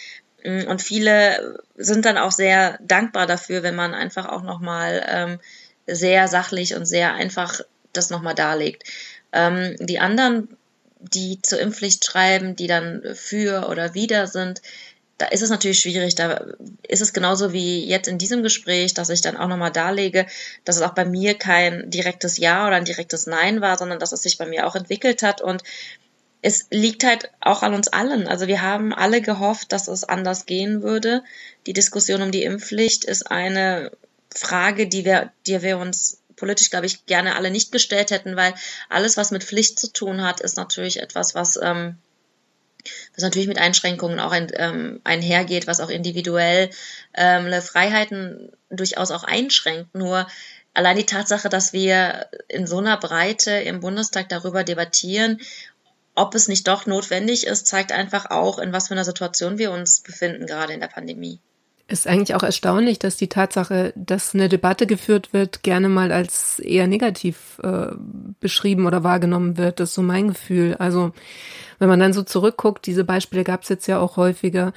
Und 0.45 0.81
viele 0.81 1.59
sind 1.77 2.07
dann 2.07 2.17
auch 2.17 2.33
sehr 2.33 2.79
dankbar 2.81 3.27
dafür, 3.27 3.63
wenn 3.63 3.77
man 3.77 3.95
einfach 3.95 4.29
auch 4.29 4.43
nochmal 4.43 5.05
ähm, 5.07 5.39
sehr 5.87 6.29
sachlich 6.29 6.75
und 6.75 6.87
sehr 6.87 7.15
einfach 7.15 7.61
das 7.93 8.11
nochmal 8.11 8.35
darlegt. 8.35 8.85
Ähm, 9.33 9.77
die 9.81 9.99
anderen, 9.99 10.57
die 11.01 11.41
zur 11.43 11.61
Impfpflicht 11.61 12.05
schreiben, 12.05 12.57
die 12.57 12.67
dann 12.67 13.03
für 13.15 13.69
oder 13.69 13.95
wider 13.95 14.27
sind, 14.27 14.63
da 15.19 15.29
ist 15.29 15.43
es 15.43 15.51
natürlich 15.51 15.79
schwierig. 15.79 16.15
Da 16.15 16.45
ist 16.89 17.01
es 17.01 17.13
genauso 17.13 17.53
wie 17.53 17.87
jetzt 17.87 18.09
in 18.09 18.19
diesem 18.19 18.43
Gespräch, 18.43 18.95
dass 18.95 19.09
ich 19.09 19.21
dann 19.21 19.37
auch 19.37 19.47
nochmal 19.47 19.71
darlege, 19.71 20.27
dass 20.65 20.77
es 20.77 20.83
auch 20.83 20.95
bei 20.95 21.05
mir 21.05 21.35
kein 21.35 21.91
direktes 21.91 22.39
Ja 22.39 22.67
oder 22.67 22.77
ein 22.77 22.85
direktes 22.85 23.27
Nein 23.27 23.61
war, 23.61 23.79
sondern 23.79 24.01
dass 24.01 24.13
es 24.13 24.23
sich 24.23 24.37
bei 24.39 24.47
mir 24.47 24.67
auch 24.67 24.75
entwickelt 24.75 25.23
hat 25.23 25.41
und 25.41 25.63
es 26.43 26.67
liegt 26.71 27.05
halt 27.05 27.31
auch 27.41 27.63
an 27.63 27.73
uns 27.73 27.87
allen. 27.87 28.27
Also 28.27 28.49
wir 28.49 28.63
haben 28.63 28.93
alle 28.93 29.21
gehofft, 29.23 29.71
dass 29.71 29.87
es 29.87 30.03
anders 30.03 30.45
gehen 30.45 30.83
würde. 30.83 31.23
Die 31.67 31.73
Diskussion 31.73 32.21
um 32.21 32.33
die 32.33 32.43
Impfpflicht 32.43 33.05
ist 33.05 33.31
eine 33.31 33.93
Frage, 34.35 34.89
die 34.89 35.05
wir, 35.05 35.33
die 35.47 35.63
wir 35.63 35.79
uns 35.79 36.23
politisch, 36.37 36.71
glaube 36.71 36.87
ich, 36.87 37.07
gerne 37.07 37.37
alle 37.37 37.51
nicht 37.51 37.73
gestellt 37.73 38.11
hätten, 38.11 38.37
weil 38.37 38.55
alles, 38.89 39.17
was 39.17 39.31
mit 39.31 39.45
Pflicht 39.45 39.79
zu 39.79 39.93
tun 39.93 40.23
hat, 40.23 40.41
ist 40.41 40.57
natürlich 40.57 41.01
etwas, 41.01 41.35
was, 41.35 41.59
ähm, 41.63 41.97
was 43.15 43.23
natürlich 43.23 43.49
mit 43.49 43.59
Einschränkungen 43.59 44.19
auch 44.19 44.33
ein, 44.33 44.51
ähm, 44.55 45.01
einhergeht, 45.05 45.67
was 45.67 45.81
auch 45.81 45.91
individuell 45.91 46.71
ähm, 47.15 47.53
Freiheiten 47.63 48.51
durchaus 48.71 49.11
auch 49.11 49.25
einschränkt. 49.25 49.95
Nur 49.95 50.27
allein 50.75 50.97
die 50.97 51.07
Tatsache, 51.07 51.49
dass 51.49 51.73
wir 51.73 52.27
in 52.49 52.67
so 52.67 52.79
einer 52.79 52.97
Breite 52.97 53.53
im 53.53 53.81
Bundestag 53.81 54.29
darüber 54.29 54.65
debattieren, 54.65 55.41
ob 56.15 56.35
es 56.35 56.49
nicht 56.49 56.69
doch 56.69 56.87
notwendig 56.87 57.47
ist, 57.47 57.67
zeigt 57.67 57.93
einfach 57.93 58.31
auch, 58.31 58.59
in 58.59 58.73
was 58.73 58.89
für 58.89 58.95
einer 58.95 59.05
Situation 59.05 59.59
wir 59.59 59.71
uns 59.71 60.01
befinden, 60.01 60.47
gerade 60.47 60.73
in 60.73 60.81
der 60.81 60.89
Pandemie. 60.89 61.39
Ist 61.89 62.07
eigentlich 62.07 62.35
auch 62.35 62.43
erstaunlich, 62.43 62.99
dass 62.99 63.17
die 63.17 63.29
Tatsache, 63.29 63.93
dass 63.97 64.35
eine 64.35 64.49
Debatte 64.49 64.87
geführt 64.87 65.33
wird, 65.33 65.63
gerne 65.63 65.89
mal 65.89 66.11
als 66.11 66.59
eher 66.59 66.87
negativ 66.87 67.61
äh, 67.63 67.89
beschrieben 68.41 68.87
oder 68.87 69.05
wahrgenommen 69.05 69.59
wird. 69.59 69.81
Das 69.81 69.91
ist 69.91 69.95
so 69.97 70.03
mein 70.03 70.29
Gefühl. 70.29 70.77
Also 70.79 71.13
wenn 71.79 71.89
man 71.89 72.01
dann 72.01 72.13
so 72.13 72.23
zurückguckt, 72.23 72.87
diese 72.87 73.05
Beispiele 73.05 73.45
gab 73.45 73.63
es 73.63 73.69
jetzt 73.69 73.89
ja 73.89 73.99
auch 73.99 74.17
häufiger 74.17 74.73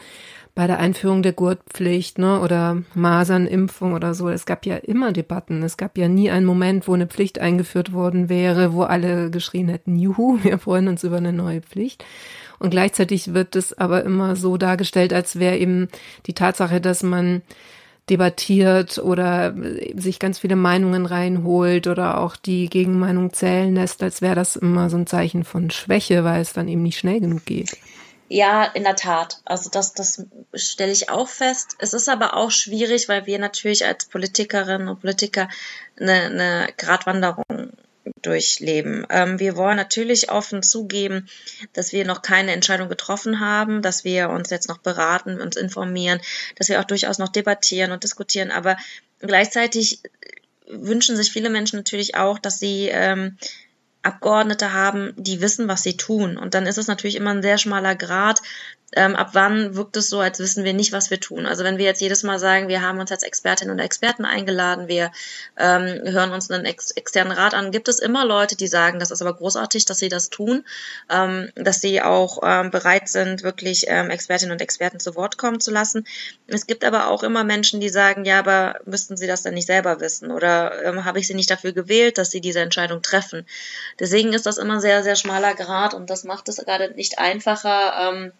bei 0.55 0.67
der 0.67 0.79
Einführung 0.79 1.21
der 1.21 1.33
Gurtpflicht 1.33 2.17
ne, 2.17 2.39
oder 2.39 2.81
Masernimpfung 2.95 3.93
oder 3.93 4.13
so. 4.13 4.29
Es 4.29 4.45
gab 4.45 4.65
ja 4.65 4.77
immer 4.77 5.11
Debatten. 5.11 5.61
Es 5.63 5.75
gab 5.75 5.97
ja 5.97 6.07
nie 6.07 6.31
einen 6.31 6.45
Moment, 6.45 6.87
wo 6.87 6.93
eine 6.93 7.07
Pflicht 7.07 7.39
eingeführt 7.39 7.91
worden 7.91 8.29
wäre, 8.29 8.73
wo 8.73 8.83
alle 8.83 9.29
geschrien 9.29 9.67
hätten, 9.67 9.97
juhu, 9.97 10.39
wir 10.43 10.57
freuen 10.57 10.87
uns 10.87 11.03
über 11.03 11.17
eine 11.17 11.33
neue 11.33 11.61
Pflicht. 11.61 12.05
Und 12.65 12.71
gleichzeitig 12.71 13.35
wird 13.35 13.55
es 13.55 13.77
aber 13.77 14.03
immer 14.03 14.35
so 14.35 14.57
dargestellt, 14.57 15.13
als 15.13 15.37
wäre 15.37 15.55
eben 15.55 15.87
die 16.25 16.33
Tatsache, 16.33 16.81
dass 16.81 17.03
man 17.03 17.43
debattiert 18.09 18.97
oder 18.97 19.53
sich 19.95 20.17
ganz 20.17 20.39
viele 20.39 20.55
Meinungen 20.55 21.05
reinholt 21.05 21.85
oder 21.85 22.19
auch 22.19 22.35
die 22.35 22.67
Gegenmeinung 22.67 23.31
zählen 23.33 23.75
lässt, 23.75 24.01
als 24.01 24.23
wäre 24.23 24.33
das 24.33 24.55
immer 24.55 24.89
so 24.89 24.97
ein 24.97 25.05
Zeichen 25.05 25.43
von 25.43 25.69
Schwäche, 25.69 26.23
weil 26.23 26.41
es 26.41 26.53
dann 26.53 26.67
eben 26.67 26.81
nicht 26.81 26.97
schnell 26.97 27.19
genug 27.19 27.45
geht. 27.45 27.77
Ja, 28.29 28.63
in 28.63 28.81
der 28.81 28.95
Tat. 28.95 29.41
Also 29.45 29.69
das, 29.69 29.93
das 29.93 30.25
stelle 30.55 30.91
ich 30.91 31.11
auch 31.11 31.27
fest. 31.27 31.75
Es 31.77 31.93
ist 31.93 32.09
aber 32.09 32.35
auch 32.35 32.49
schwierig, 32.49 33.07
weil 33.09 33.27
wir 33.27 33.37
natürlich 33.37 33.85
als 33.85 34.05
Politikerinnen 34.05 34.87
und 34.87 35.01
Politiker 35.01 35.49
eine, 35.99 36.13
eine 36.13 36.69
Gratwanderung 36.77 37.45
durchleben. 38.21 39.05
Ähm, 39.09 39.39
wir 39.39 39.55
wollen 39.55 39.77
natürlich 39.77 40.31
offen 40.31 40.63
zugeben, 40.63 41.27
dass 41.73 41.91
wir 41.91 42.05
noch 42.05 42.21
keine 42.21 42.51
Entscheidung 42.51 42.89
getroffen 42.89 43.39
haben, 43.39 43.81
dass 43.81 44.03
wir 44.03 44.29
uns 44.29 44.49
jetzt 44.49 44.69
noch 44.69 44.79
beraten, 44.79 45.41
uns 45.41 45.55
informieren, 45.55 46.19
dass 46.55 46.69
wir 46.69 46.79
auch 46.79 46.85
durchaus 46.85 47.17
noch 47.17 47.29
debattieren 47.29 47.91
und 47.91 48.03
diskutieren. 48.03 48.51
Aber 48.51 48.77
gleichzeitig 49.19 50.01
wünschen 50.67 51.15
sich 51.15 51.31
viele 51.31 51.49
Menschen 51.49 51.77
natürlich 51.77 52.15
auch, 52.15 52.39
dass 52.39 52.59
sie 52.59 52.89
ähm, 52.91 53.37
Abgeordnete 54.01 54.71
haben, 54.71 55.13
die 55.17 55.41
wissen, 55.41 55.67
was 55.67 55.83
sie 55.83 55.97
tun. 55.97 56.37
Und 56.37 56.53
dann 56.53 56.67
ist 56.67 56.77
es 56.77 56.87
natürlich 56.87 57.15
immer 57.15 57.31
ein 57.31 57.41
sehr 57.41 57.57
schmaler 57.57 57.95
Grad, 57.95 58.41
ähm, 58.95 59.15
ab 59.15 59.29
wann 59.33 59.75
wirkt 59.75 59.97
es 59.97 60.09
so, 60.09 60.19
als 60.19 60.39
wissen 60.39 60.63
wir 60.63 60.73
nicht, 60.73 60.93
was 60.93 61.09
wir 61.09 61.19
tun. 61.19 61.45
Also 61.45 61.63
wenn 61.63 61.77
wir 61.77 61.85
jetzt 61.85 62.01
jedes 62.01 62.23
Mal 62.23 62.39
sagen, 62.39 62.69
wir 62.69 62.81
haben 62.81 62.99
uns 62.99 63.11
als 63.11 63.23
Expertinnen 63.23 63.73
und 63.73 63.79
Experten 63.79 64.25
eingeladen, 64.25 64.87
wir 64.87 65.11
ähm, 65.57 66.01
hören 66.05 66.31
uns 66.31 66.49
einen 66.49 66.65
ex 66.65 66.91
externen 66.91 67.33
Rat 67.33 67.53
an, 67.53 67.71
gibt 67.71 67.89
es 67.89 67.99
immer 67.99 68.25
Leute, 68.25 68.55
die 68.55 68.67
sagen, 68.67 68.99
das 68.99 69.11
ist 69.11 69.21
aber 69.21 69.33
großartig, 69.33 69.85
dass 69.85 69.99
sie 69.99 70.07
das 70.07 70.29
tun, 70.29 70.65
ähm, 71.09 71.51
dass 71.55 71.81
sie 71.81 72.01
auch 72.01 72.39
ähm, 72.43 72.71
bereit 72.71 73.09
sind, 73.09 73.43
wirklich 73.43 73.85
ähm, 73.87 74.09
Expertinnen 74.09 74.53
und 74.53 74.61
Experten 74.61 74.99
zu 74.99 75.15
Wort 75.15 75.37
kommen 75.37 75.59
zu 75.59 75.71
lassen. 75.71 76.05
Es 76.47 76.65
gibt 76.65 76.85
aber 76.85 77.09
auch 77.09 77.23
immer 77.23 77.43
Menschen, 77.43 77.81
die 77.81 77.89
sagen, 77.89 78.23
ja, 78.23 78.39
aber 78.39 78.79
müssten 78.85 79.17
sie 79.17 79.27
das 79.27 79.43
denn 79.43 79.55
nicht 79.55 79.67
selber 79.67 79.99
wissen 79.99 80.31
oder 80.31 80.83
ähm, 80.85 81.03
habe 81.03 81.19
ich 81.19 81.27
sie 81.27 81.33
nicht 81.33 81.51
dafür 81.51 81.73
gewählt, 81.73 82.17
dass 82.17 82.31
sie 82.31 82.41
diese 82.41 82.61
Entscheidung 82.61 83.01
treffen. 83.01 83.45
Deswegen 83.99 84.31
ist 84.31 84.45
das 84.45 84.57
immer 84.57 84.79
sehr, 84.79 85.03
sehr 85.03 85.17
schmaler 85.17 85.53
Grad 85.53 85.93
und 85.93 86.09
das 86.09 86.23
macht 86.23 86.47
es 86.47 86.57
gerade 86.57 86.91
nicht 86.95 87.19
einfacher, 87.19 88.13
ähm, 88.13 88.31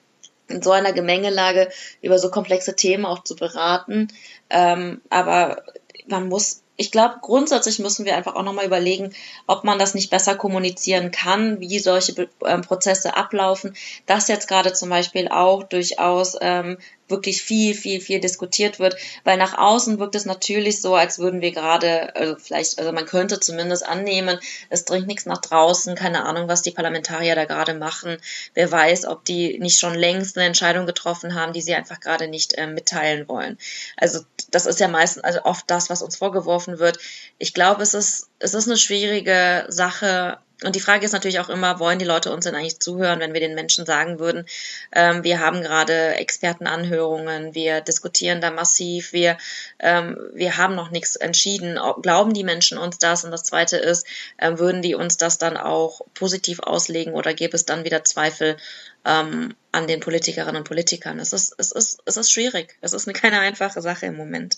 in 0.48 0.62
so 0.62 0.72
einer 0.72 0.94
Gemengelage 0.94 1.70
über 2.02 2.20
so 2.20 2.30
komplexe 2.30 2.76
Themen 2.76 3.06
auch 3.06 3.24
zu 3.24 3.36
beraten. 3.36 4.10
Ähm, 4.50 5.02
aber 5.10 5.64
man 6.08 6.30
muss 6.30 6.62
ich 6.78 6.92
glaube, 6.92 7.16
grundsätzlich 7.22 7.80
müssen 7.80 8.06
wir 8.06 8.18
einfach 8.18 8.36
auch 8.36 8.44
nochmal 8.44 8.66
überlegen, 8.66 9.14
ob 9.48 9.64
man 9.64 9.80
das 9.80 9.94
nicht 9.94 10.10
besser 10.10 10.36
kommunizieren 10.36 11.12
kann, 11.12 11.60
wie 11.60 11.80
solche 11.80 12.28
ähm, 12.46 12.62
Prozesse 12.62 13.16
ablaufen. 13.16 13.76
Das 14.06 14.28
jetzt 14.28 14.48
gerade 14.48 14.74
zum 14.74 14.90
Beispiel 14.90 15.30
auch 15.30 15.64
durchaus 15.64 16.36
ähm, 16.42 16.78
wirklich 17.08 17.41
viel, 17.44 17.76
viel, 17.76 18.02
viel 18.02 18.20
diskutiert 18.20 18.80
wird, 18.80 18.96
weil 19.24 19.38
nach 19.38 19.58
außen 19.58 20.00
wirkt 20.00 20.15
es 20.15 20.26
natürlich 20.26 20.82
so, 20.82 20.96
als 20.96 21.20
würden 21.20 21.41
wir 21.41 21.52
gerade, 21.52 22.15
also 22.15 22.36
vielleicht, 22.38 22.80
also 22.80 22.91
man 22.91 23.06
könnte 23.06 23.39
zumindest 23.39 23.86
annehmen, 23.86 24.39
es 24.70 24.86
dringt 24.86 25.08
nichts 25.08 25.26
nach 25.26 25.38
draußen, 25.38 25.96
keine 25.96 26.26
Ahnung, 26.26 26.48
was 26.48 26.63
die 26.63 26.72
Parlamentarier 26.72 27.36
da 27.36 27.46
gerade 27.46 27.76
machen. 27.76 28.18
Wer 28.54 28.72
weiß, 28.72 29.06
ob 29.06 29.24
die 29.26 29.60
nicht 29.60 29.80
schon 29.80 29.94
längst 29.94 30.38
eine 30.38 30.48
Entscheidung 30.48 30.86
getroffen 30.86 31.36
haben, 31.36 31.54
die 31.54 31.62
sie 31.62 31.76
einfach 31.76 32.00
gerade 32.00 32.28
nicht 32.28 32.54
äh, 32.54 32.68
mitteilen 32.68 33.28
wollen. 33.28 33.58
Also 33.98 34.22
das 34.52 34.65
ist 34.65 34.80
ja 34.80 34.88
meistens, 34.88 35.24
also 35.24 35.44
oft 35.44 35.65
das, 35.68 35.89
was 35.89 36.02
uns 36.02 36.15
vorgeworfen 36.15 36.80
wird. 36.80 36.98
Ich 37.38 37.54
glaube, 37.54 37.84
es 37.84 37.94
ist, 37.94 38.30
es 38.39 38.54
ist 38.54 38.68
eine 38.68 38.78
schwierige 38.78 39.65
Sache, 39.70 40.39
und 40.63 40.76
die 40.76 40.80
Frage 40.80 41.06
ist 41.06 41.12
natürlich 41.12 41.39
auch 41.39 41.50
immer, 41.50 41.80
wollen 41.80 42.00
die 42.00 42.06
Leute 42.06 42.32
uns 42.32 42.46
denn 42.46 42.56
eigentlich 42.56 42.80
zuhören, 42.80 43.20
wenn 43.20 43.34
wir 43.34 43.41
den 43.41 43.56
Menschen 43.56 43.86
sagen 43.86 44.20
würden, 44.20 44.46
ähm, 44.94 45.24
wir 45.24 45.41
haben 45.41 45.62
gerade 45.62 46.15
Expertenanhörungen, 46.15 47.54
wir 47.54 47.82
diskutieren 47.82 48.39
da 48.39 48.52
massiv, 48.52 49.12
wir, 49.12 49.38
ähm, 49.80 50.18
wir 50.34 50.56
haben 50.56 50.76
noch 50.76 50.91
nichts 50.91 51.18
entschieden. 51.18 51.78
Glauben 52.02 52.34
die 52.34 52.46
Menschen 52.46 52.78
uns 52.78 52.98
das? 52.98 53.26
Und 53.26 53.32
das 53.32 53.44
Zweite 53.44 53.78
ist, 53.78 54.08
ähm, 54.39 54.58
würden 54.58 54.82
die 54.82 54.96
uns 54.96 55.18
das 55.18 55.38
dann 55.38 55.58
auch 55.58 56.02
positiv 56.13 56.60
auslegen 56.60 57.13
oder 57.13 57.34
gäbe 57.34 57.56
es 57.56 57.65
dann 57.65 57.84
wieder 57.84 58.06
Zweifel 58.06 58.56
ähm, 59.04 59.56
an 59.74 59.88
den 59.88 60.00
Politikerinnen 60.00 60.58
und 60.58 60.68
Politikern? 60.68 61.20
Es 61.20 61.34
ist, 61.34 61.54
es, 61.58 61.74
ist, 61.74 62.02
es 62.06 62.15
ist 62.15 62.32
schwierig. 62.32 62.78
Es 62.80 62.94
ist 62.94 63.08
eine 63.08 63.13
keine 63.13 63.39
einfache 63.39 63.82
Sache 63.82 64.06
im 64.06 64.15
Moment. 64.15 64.58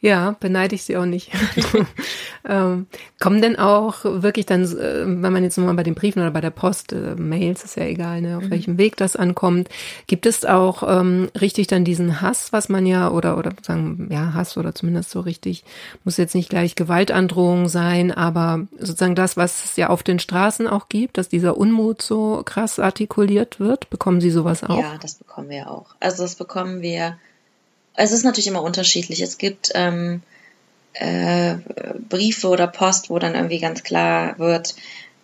Ja, 0.00 0.36
beneide 0.38 0.76
ich 0.76 0.84
sie 0.84 0.96
auch 0.96 1.06
nicht. 1.06 1.32
ähm, 2.48 2.86
kommen 3.18 3.42
denn 3.42 3.58
auch 3.58 4.04
wirklich 4.04 4.46
dann, 4.46 4.62
äh, 4.62 5.04
wenn 5.04 5.32
man 5.32 5.42
jetzt 5.42 5.58
nochmal 5.58 5.74
bei 5.74 5.82
den 5.82 5.96
Briefen 5.96 6.22
oder 6.22 6.30
bei 6.30 6.40
der 6.40 6.50
Post, 6.50 6.92
äh, 6.92 7.16
Mails 7.16 7.64
ist 7.64 7.76
ja 7.76 7.82
egal, 7.82 8.20
ne, 8.20 8.36
auf 8.36 8.44
mhm. 8.44 8.50
welchem 8.50 8.78
Weg 8.78 8.96
das 8.96 9.16
ankommt, 9.16 9.68
gibt 10.06 10.26
es 10.26 10.44
auch 10.44 10.84
ähm, 10.86 11.30
richtig 11.40 11.66
dann 11.66 11.84
diesen 11.84 12.20
Hass, 12.20 12.52
was 12.52 12.68
man 12.68 12.86
ja, 12.86 13.10
oder, 13.10 13.38
oder 13.38 13.52
sagen, 13.62 14.08
ja, 14.12 14.34
Hass 14.34 14.56
oder 14.56 14.72
zumindest 14.72 15.10
so 15.10 15.18
richtig, 15.18 15.64
muss 16.04 16.16
jetzt 16.16 16.36
nicht 16.36 16.48
gleich 16.48 16.76
Gewaltandrohung 16.76 17.68
sein, 17.68 18.12
aber 18.12 18.68
sozusagen 18.78 19.16
das, 19.16 19.36
was 19.36 19.64
es 19.64 19.76
ja 19.76 19.88
auf 19.88 20.04
den 20.04 20.20
Straßen 20.20 20.68
auch 20.68 20.88
gibt, 20.88 21.18
dass 21.18 21.28
dieser 21.28 21.56
Unmut 21.56 22.02
so 22.02 22.42
krass 22.44 22.78
artikuliert 22.78 23.58
wird, 23.58 23.90
bekommen 23.90 24.20
Sie 24.20 24.30
sowas 24.30 24.62
auch? 24.62 24.78
Ja, 24.78 24.96
das 25.00 25.16
bekommen 25.16 25.48
wir 25.48 25.68
auch. 25.68 25.96
Also 25.98 26.22
das 26.22 26.36
bekommen 26.36 26.82
wir 26.82 27.16
es 27.98 28.12
ist 28.12 28.24
natürlich 28.24 28.46
immer 28.46 28.62
unterschiedlich. 28.62 29.20
Es 29.20 29.38
gibt 29.38 29.72
ähm, 29.74 30.22
äh, 30.92 31.56
Briefe 32.08 32.48
oder 32.48 32.68
Post, 32.68 33.10
wo 33.10 33.18
dann 33.18 33.34
irgendwie 33.34 33.58
ganz 33.58 33.82
klar 33.82 34.38
wird, 34.38 34.76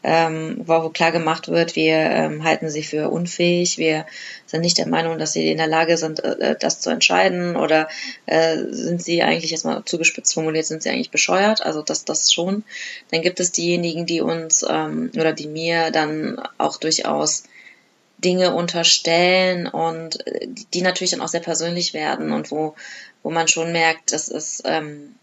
ähm, 0.03 0.61
wo 0.67 0.91
klar 0.91 1.13
gemacht 1.13 1.49
wird, 1.49 1.77
wir 1.77 1.97
ähm, 1.97 2.45
halten 2.45 2.69
sie 2.69 2.83
für 2.83 3.09
unfähig, 3.09 3.79
wir 3.79 4.05
sind 4.45 4.61
nicht 4.61 4.77
der 4.77 4.89
Meinung, 4.89 5.19
dass 5.19 5.33
sie 5.33 5.51
in 5.51 5.57
der 5.57 5.69
Lage 5.69 5.97
sind, 5.97 6.23
äh, 6.23 6.57
das 6.59 6.81
zu 6.81 6.91
entscheiden 6.91 7.57
oder 7.57 7.89
äh, 8.27 8.57
sind 8.71 9.03
sie 9.03 9.23
eigentlich, 9.23 9.53
jetzt 9.53 9.65
mal 9.65 9.83
zugespitzt 9.85 10.35
formuliert, 10.35 10.67
sind 10.67 10.83
sie 10.83 10.91
eigentlich 10.91 11.11
bescheuert, 11.11 11.65
also 11.65 11.81
das, 11.81 12.05
das 12.05 12.33
schon. 12.33 12.65
Dann 13.13 13.23
gibt 13.23 13.41
es 13.41 13.53
diejenigen, 13.53 14.05
die 14.05 14.21
uns 14.21 14.65
ähm, 14.69 15.11
oder 15.17 15.33
die 15.33 15.47
mir 15.47 15.91
dann 15.91 16.39
auch 16.59 16.77
durchaus 16.77 17.45
Dinge 18.25 18.55
unterstellen 18.55 19.67
und 19.67 20.27
äh, 20.27 20.49
die 20.73 20.83
natürlich 20.83 21.11
dann 21.11 21.21
auch 21.21 21.29
sehr 21.29 21.41
persönlich 21.41 21.95
werden 21.95 22.33
und 22.33 22.51
wo, 22.51 22.75
wo 23.23 23.31
man 23.31 23.49
schon 23.49 23.73
merkt, 23.73 24.13
das 24.13 24.29
ist, 24.29 24.63
ähm, 24.65 25.15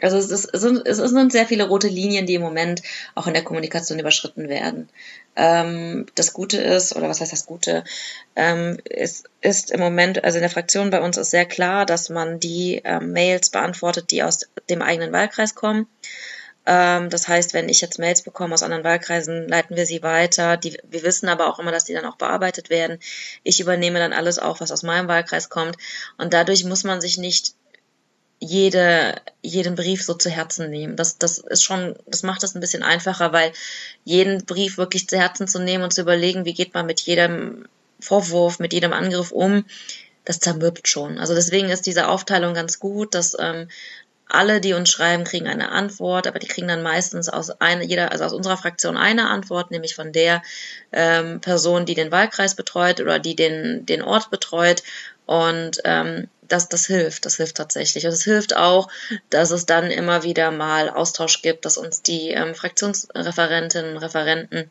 also 0.00 0.16
es, 0.16 0.30
ist, 0.30 0.50
es, 0.52 0.60
sind, 0.60 0.86
es 0.86 0.96
sind 0.98 1.32
sehr 1.32 1.46
viele 1.46 1.68
rote 1.68 1.88
Linien, 1.88 2.26
die 2.26 2.34
im 2.34 2.42
Moment 2.42 2.82
auch 3.14 3.26
in 3.26 3.34
der 3.34 3.44
Kommunikation 3.44 3.98
überschritten 3.98 4.48
werden. 4.48 4.88
Ähm, 5.36 6.06
das 6.14 6.32
Gute 6.32 6.60
ist, 6.60 6.96
oder 6.96 7.08
was 7.08 7.20
heißt 7.20 7.32
das 7.32 7.46
Gute, 7.46 7.84
ähm, 8.34 8.78
es 8.84 9.24
ist 9.40 9.70
im 9.70 9.80
Moment, 9.80 10.24
also 10.24 10.38
in 10.38 10.42
der 10.42 10.50
Fraktion 10.50 10.90
bei 10.90 11.00
uns 11.00 11.16
ist 11.16 11.30
sehr 11.30 11.46
klar, 11.46 11.86
dass 11.86 12.08
man 12.08 12.40
die 12.40 12.82
ähm, 12.84 13.12
Mails 13.12 13.50
beantwortet, 13.50 14.10
die 14.10 14.22
aus 14.22 14.40
dem 14.68 14.82
eigenen 14.82 15.12
Wahlkreis 15.12 15.54
kommen. 15.54 15.86
Ähm, 16.64 17.10
das 17.10 17.28
heißt, 17.28 17.54
wenn 17.54 17.68
ich 17.68 17.80
jetzt 17.80 17.98
Mails 17.98 18.22
bekomme 18.22 18.54
aus 18.54 18.62
anderen 18.62 18.84
Wahlkreisen, 18.84 19.48
leiten 19.48 19.76
wir 19.76 19.86
sie 19.86 20.02
weiter. 20.02 20.56
Die, 20.56 20.78
wir 20.88 21.02
wissen 21.02 21.28
aber 21.28 21.48
auch 21.48 21.58
immer, 21.58 21.72
dass 21.72 21.84
die 21.84 21.94
dann 21.94 22.04
auch 22.04 22.16
bearbeitet 22.16 22.70
werden. 22.70 22.98
Ich 23.42 23.60
übernehme 23.60 23.98
dann 23.98 24.12
alles 24.12 24.38
auch, 24.38 24.60
was 24.60 24.72
aus 24.72 24.82
meinem 24.82 25.08
Wahlkreis 25.08 25.48
kommt. 25.48 25.76
Und 26.18 26.32
dadurch 26.32 26.64
muss 26.64 26.84
man 26.84 27.00
sich 27.00 27.18
nicht 27.18 27.54
jede, 28.38 29.14
jeden 29.40 29.76
Brief 29.76 30.02
so 30.02 30.14
zu 30.14 30.28
Herzen 30.28 30.68
nehmen. 30.68 30.96
Das, 30.96 31.18
das 31.18 31.38
ist 31.38 31.62
schon, 31.62 31.94
das 32.06 32.24
macht 32.24 32.42
es 32.42 32.54
ein 32.54 32.60
bisschen 32.60 32.82
einfacher, 32.82 33.32
weil 33.32 33.52
jeden 34.04 34.44
Brief 34.44 34.78
wirklich 34.78 35.08
zu 35.08 35.16
Herzen 35.16 35.46
zu 35.46 35.60
nehmen 35.60 35.84
und 35.84 35.92
zu 35.92 36.00
überlegen, 36.00 36.44
wie 36.44 36.54
geht 36.54 36.74
man 36.74 36.86
mit 36.86 37.00
jedem 37.00 37.66
Vorwurf, 38.00 38.58
mit 38.58 38.72
jedem 38.72 38.92
Angriff 38.92 39.30
um, 39.30 39.64
das 40.24 40.40
zermürbt 40.40 40.88
schon. 40.88 41.18
Also 41.18 41.34
deswegen 41.34 41.68
ist 41.68 41.86
diese 41.86 42.08
Aufteilung 42.08 42.54
ganz 42.54 42.80
gut, 42.80 43.14
dass 43.14 43.36
ähm, 43.38 43.68
alle, 44.34 44.60
die 44.60 44.72
uns 44.72 44.90
schreiben, 44.90 45.24
kriegen 45.24 45.46
eine 45.46 45.70
Antwort, 45.70 46.26
aber 46.26 46.38
die 46.38 46.46
kriegen 46.46 46.68
dann 46.68 46.82
meistens 46.82 47.28
aus 47.28 47.50
einer, 47.60 47.82
jeder, 47.82 48.12
also 48.12 48.24
aus 48.24 48.32
unserer 48.32 48.56
Fraktion 48.56 48.96
eine 48.96 49.28
Antwort, 49.28 49.70
nämlich 49.70 49.94
von 49.94 50.12
der 50.12 50.42
ähm, 50.92 51.40
Person, 51.40 51.86
die 51.86 51.94
den 51.94 52.10
Wahlkreis 52.10 52.54
betreut 52.54 53.00
oder 53.00 53.18
die 53.18 53.36
den, 53.36 53.86
den 53.86 54.02
Ort 54.02 54.30
betreut. 54.30 54.82
Und 55.26 55.80
ähm, 55.84 56.28
das, 56.42 56.68
das 56.68 56.86
hilft, 56.86 57.24
das 57.24 57.36
hilft 57.36 57.56
tatsächlich. 57.56 58.04
Und 58.06 58.12
es 58.12 58.24
hilft 58.24 58.56
auch, 58.56 58.88
dass 59.30 59.50
es 59.50 59.66
dann 59.66 59.90
immer 59.90 60.22
wieder 60.22 60.50
mal 60.50 60.90
Austausch 60.90 61.42
gibt, 61.42 61.64
dass 61.64 61.76
uns 61.76 62.02
die 62.02 62.30
ähm, 62.30 62.54
Fraktionsreferentinnen 62.54 63.92
und 63.92 64.02
Referenten 64.02 64.70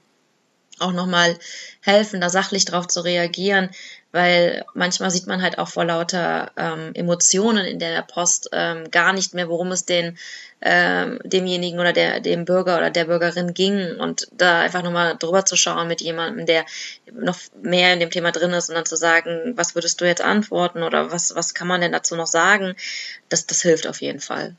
auch 0.80 0.92
nochmal 0.92 1.38
helfen, 1.82 2.22
da 2.22 2.30
sachlich 2.30 2.66
drauf 2.66 2.88
zu 2.88 3.02
reagieren, 3.02 3.70
weil 4.12 4.66
manchmal 4.74 5.12
sieht 5.12 5.28
man 5.28 5.42
halt 5.42 5.58
auch 5.58 5.68
vor 5.68 5.86
lauter 5.86 6.52
ähm, 6.58 6.92
Emotionen 6.94 7.66
in 7.66 7.80
der 7.80 8.02
Post 8.02 8.50
ähm, 8.52 8.92
gar 8.92 9.14
nicht 9.14 9.34
mehr, 9.34 9.50
worum 9.50 9.72
es 9.72 9.86
den 9.86 10.18
ähm, 10.62 11.20
demjenigen 11.24 11.80
oder 11.80 11.94
der 11.94 12.20
dem 12.20 12.46
Bürger 12.46 12.78
oder 12.78 12.90
der 12.90 13.06
Bürgerin 13.06 13.54
ging 13.54 13.98
und 13.98 14.28
da 14.32 14.62
einfach 14.62 14.84
nochmal 14.84 15.18
drüber 15.18 15.46
zu 15.46 15.56
schauen 15.56 15.88
mit 15.88 16.02
jemandem, 16.02 16.46
der 16.46 16.66
noch 17.12 17.38
mehr 17.62 17.94
in 17.94 18.00
dem 18.00 18.12
Thema 18.12 18.32
drin 18.32 18.52
ist 18.52 18.70
und 18.70 18.76
dann 18.76 18.86
zu 18.86 18.96
sagen, 18.96 19.54
was 19.56 19.76
würdest 19.76 20.02
du 20.02 20.06
jetzt 20.06 20.22
antworten 20.22 20.84
oder 20.84 21.12
was 21.12 21.36
was 21.36 21.54
kann 21.54 21.68
man 21.68 21.82
denn 21.82 21.92
dazu 21.92 22.16
noch 22.16 22.28
sagen, 22.28 22.76
das 23.30 23.48
das 23.48 23.62
hilft 23.62 23.88
auf 23.88 24.02
jeden 24.02 24.20
Fall. 24.20 24.56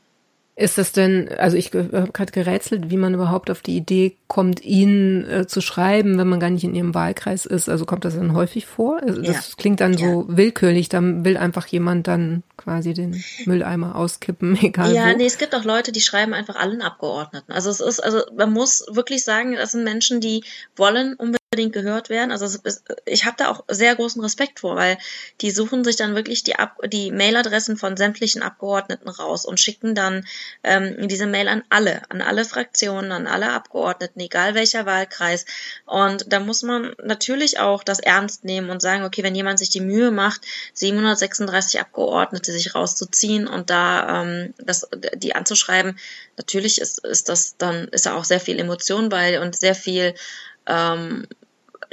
Ist 0.55 0.77
das 0.77 0.91
denn, 0.91 1.29
also 1.39 1.57
ich 1.57 1.73
habe 1.73 2.09
gerade 2.13 2.31
gerätselt, 2.31 2.91
wie 2.91 2.97
man 2.97 3.15
überhaupt 3.15 3.49
auf 3.49 3.61
die 3.61 3.75
Idee 3.75 4.17
kommt, 4.27 4.63
Ihnen 4.63 5.27
äh, 5.27 5.47
zu 5.47 5.61
schreiben, 5.61 6.19
wenn 6.19 6.27
man 6.27 6.39
gar 6.39 6.51
nicht 6.51 6.63
in 6.63 6.75
Ihrem 6.75 6.93
Wahlkreis 6.93 7.47
ist. 7.47 7.69
Also 7.69 7.85
kommt 7.85 8.05
das 8.05 8.15
dann 8.15 8.35
häufig 8.35 8.67
vor? 8.67 9.01
Also 9.01 9.19
das 9.23 9.49
ja. 9.49 9.55
klingt 9.57 9.79
dann 9.81 9.93
ja. 9.93 10.07
so 10.07 10.25
willkürlich, 10.27 10.89
dann 10.89 11.25
will 11.25 11.37
einfach 11.37 11.65
jemand 11.65 12.07
dann 12.07 12.43
quasi 12.55 12.93
den 12.93 13.23
Mülleimer 13.45 13.95
auskippen, 13.95 14.55
egal 14.61 14.93
Ja, 14.93 15.11
wo. 15.11 15.17
nee, 15.17 15.25
es 15.25 15.39
gibt 15.39 15.55
auch 15.55 15.63
Leute, 15.63 15.91
die 15.91 16.01
schreiben 16.01 16.35
einfach 16.35 16.55
allen 16.55 16.83
Abgeordneten. 16.83 17.51
Also 17.51 17.71
es 17.71 17.79
ist, 17.79 17.99
also 17.99 18.21
man 18.37 18.53
muss 18.53 18.85
wirklich 18.91 19.23
sagen, 19.23 19.55
das 19.55 19.71
sind 19.71 19.83
Menschen, 19.83 20.21
die 20.21 20.43
wollen 20.75 21.15
unbedingt 21.15 21.42
unbedingt 21.53 21.73
gehört 21.73 22.09
werden. 22.09 22.31
Also 22.31 22.45
ist, 22.45 22.83
ich 23.05 23.25
habe 23.25 23.35
da 23.37 23.49
auch 23.49 23.63
sehr 23.67 23.95
großen 23.95 24.21
Respekt 24.23 24.61
vor, 24.61 24.75
weil 24.75 24.97
die 25.41 25.51
suchen 25.51 25.83
sich 25.83 25.95
dann 25.95 26.15
wirklich 26.15 26.43
die, 26.43 26.55
Ab 26.55 26.77
die 26.87 27.11
Mailadressen 27.11 27.77
von 27.77 27.95
sämtlichen 27.95 28.41
Abgeordneten 28.41 29.07
raus 29.07 29.45
und 29.45 29.59
schicken 29.59 29.93
dann 29.93 30.25
ähm, 30.63 31.07
diese 31.07 31.27
Mail 31.27 31.47
an 31.47 31.63
alle, 31.69 32.01
an 32.09 32.21
alle 32.21 32.43
Fraktionen, 32.43 33.11
an 33.11 33.27
alle 33.27 33.51
Abgeordneten, 33.51 34.19
egal 34.19 34.55
welcher 34.55 34.87
Wahlkreis. 34.87 35.45
Und 35.85 36.33
da 36.33 36.39
muss 36.39 36.63
man 36.63 36.95
natürlich 37.03 37.59
auch 37.59 37.83
das 37.83 37.99
ernst 37.99 38.45
nehmen 38.45 38.71
und 38.71 38.81
sagen, 38.81 39.03
okay, 39.03 39.21
wenn 39.21 39.35
jemand 39.35 39.59
sich 39.59 39.69
die 39.69 39.81
Mühe 39.81 40.09
macht, 40.09 40.41
736 40.73 41.79
Abgeordnete 41.79 42.51
sich 42.51 42.73
rauszuziehen 42.73 43.47
und 43.47 43.69
da 43.69 44.23
ähm, 44.23 44.55
das, 44.57 44.87
die 45.15 45.35
anzuschreiben, 45.35 45.99
natürlich 46.35 46.81
ist, 46.81 47.05
ist 47.05 47.29
das 47.29 47.57
dann 47.57 47.89
ist 47.89 48.07
da 48.07 48.15
auch 48.15 48.23
sehr 48.23 48.39
viel 48.39 48.59
Emotion 48.59 49.09
bei 49.09 49.39
und 49.39 49.55
sehr 49.55 49.75
viel 49.75 50.15
ähm, 50.65 51.27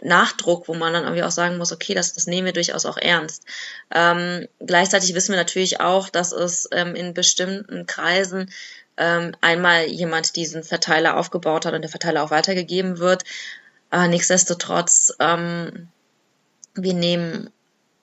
Nachdruck, 0.03 0.69
wo 0.69 0.75
man 0.75 0.93
dann 0.93 1.05
irgendwie 1.05 1.23
auch 1.23 1.31
sagen 1.31 1.59
muss, 1.59 1.73
okay, 1.73 1.95
das, 1.95 2.13
das 2.13 2.27
nehmen 2.27 2.47
wir 2.47 2.53
durchaus 2.53 2.87
auch 2.87 2.97
ernst. 2.97 3.45
Ähm, 3.95 4.49
gleichzeitig 4.65 5.15
wissen 5.15 5.33
wir 5.33 5.39
natürlich 5.39 5.81
auch, 5.81 6.09
dass 6.09 6.33
es 6.33 6.69
ähm, 6.73 6.95
in 6.95 7.15
bestimmten 7.15 7.87
Kreisen 7.87 8.51
ähm, 8.97 9.33
einmal 9.41 9.87
jemand 9.87 10.37
diesen 10.37 10.63
Verteiler 10.63 11.17
aufgebaut 11.17 11.67
hat 11.67 11.75
und 11.75 11.83
der 11.83 11.91
Verteiler 11.91 12.23
auch 12.23 12.31
weitergegeben 12.31 12.99
wird. 12.99 13.25
Äh, 13.91 14.09
nichtsdestotrotz, 14.09 15.15
ähm, 15.19 15.89
wir 16.75 16.95
nehmen, 16.95 17.51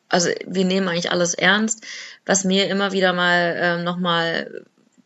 also 0.09 0.29
wir 0.45 0.65
nehmen 0.65 0.87
eigentlich 0.87 1.11
alles 1.11 1.33
ernst. 1.33 1.85
Was 2.25 2.43
mir 2.43 2.67
immer 2.67 2.91
wieder 2.91 3.13
mal 3.13 3.55
ähm, 3.59 3.83
nochmal 3.83 4.65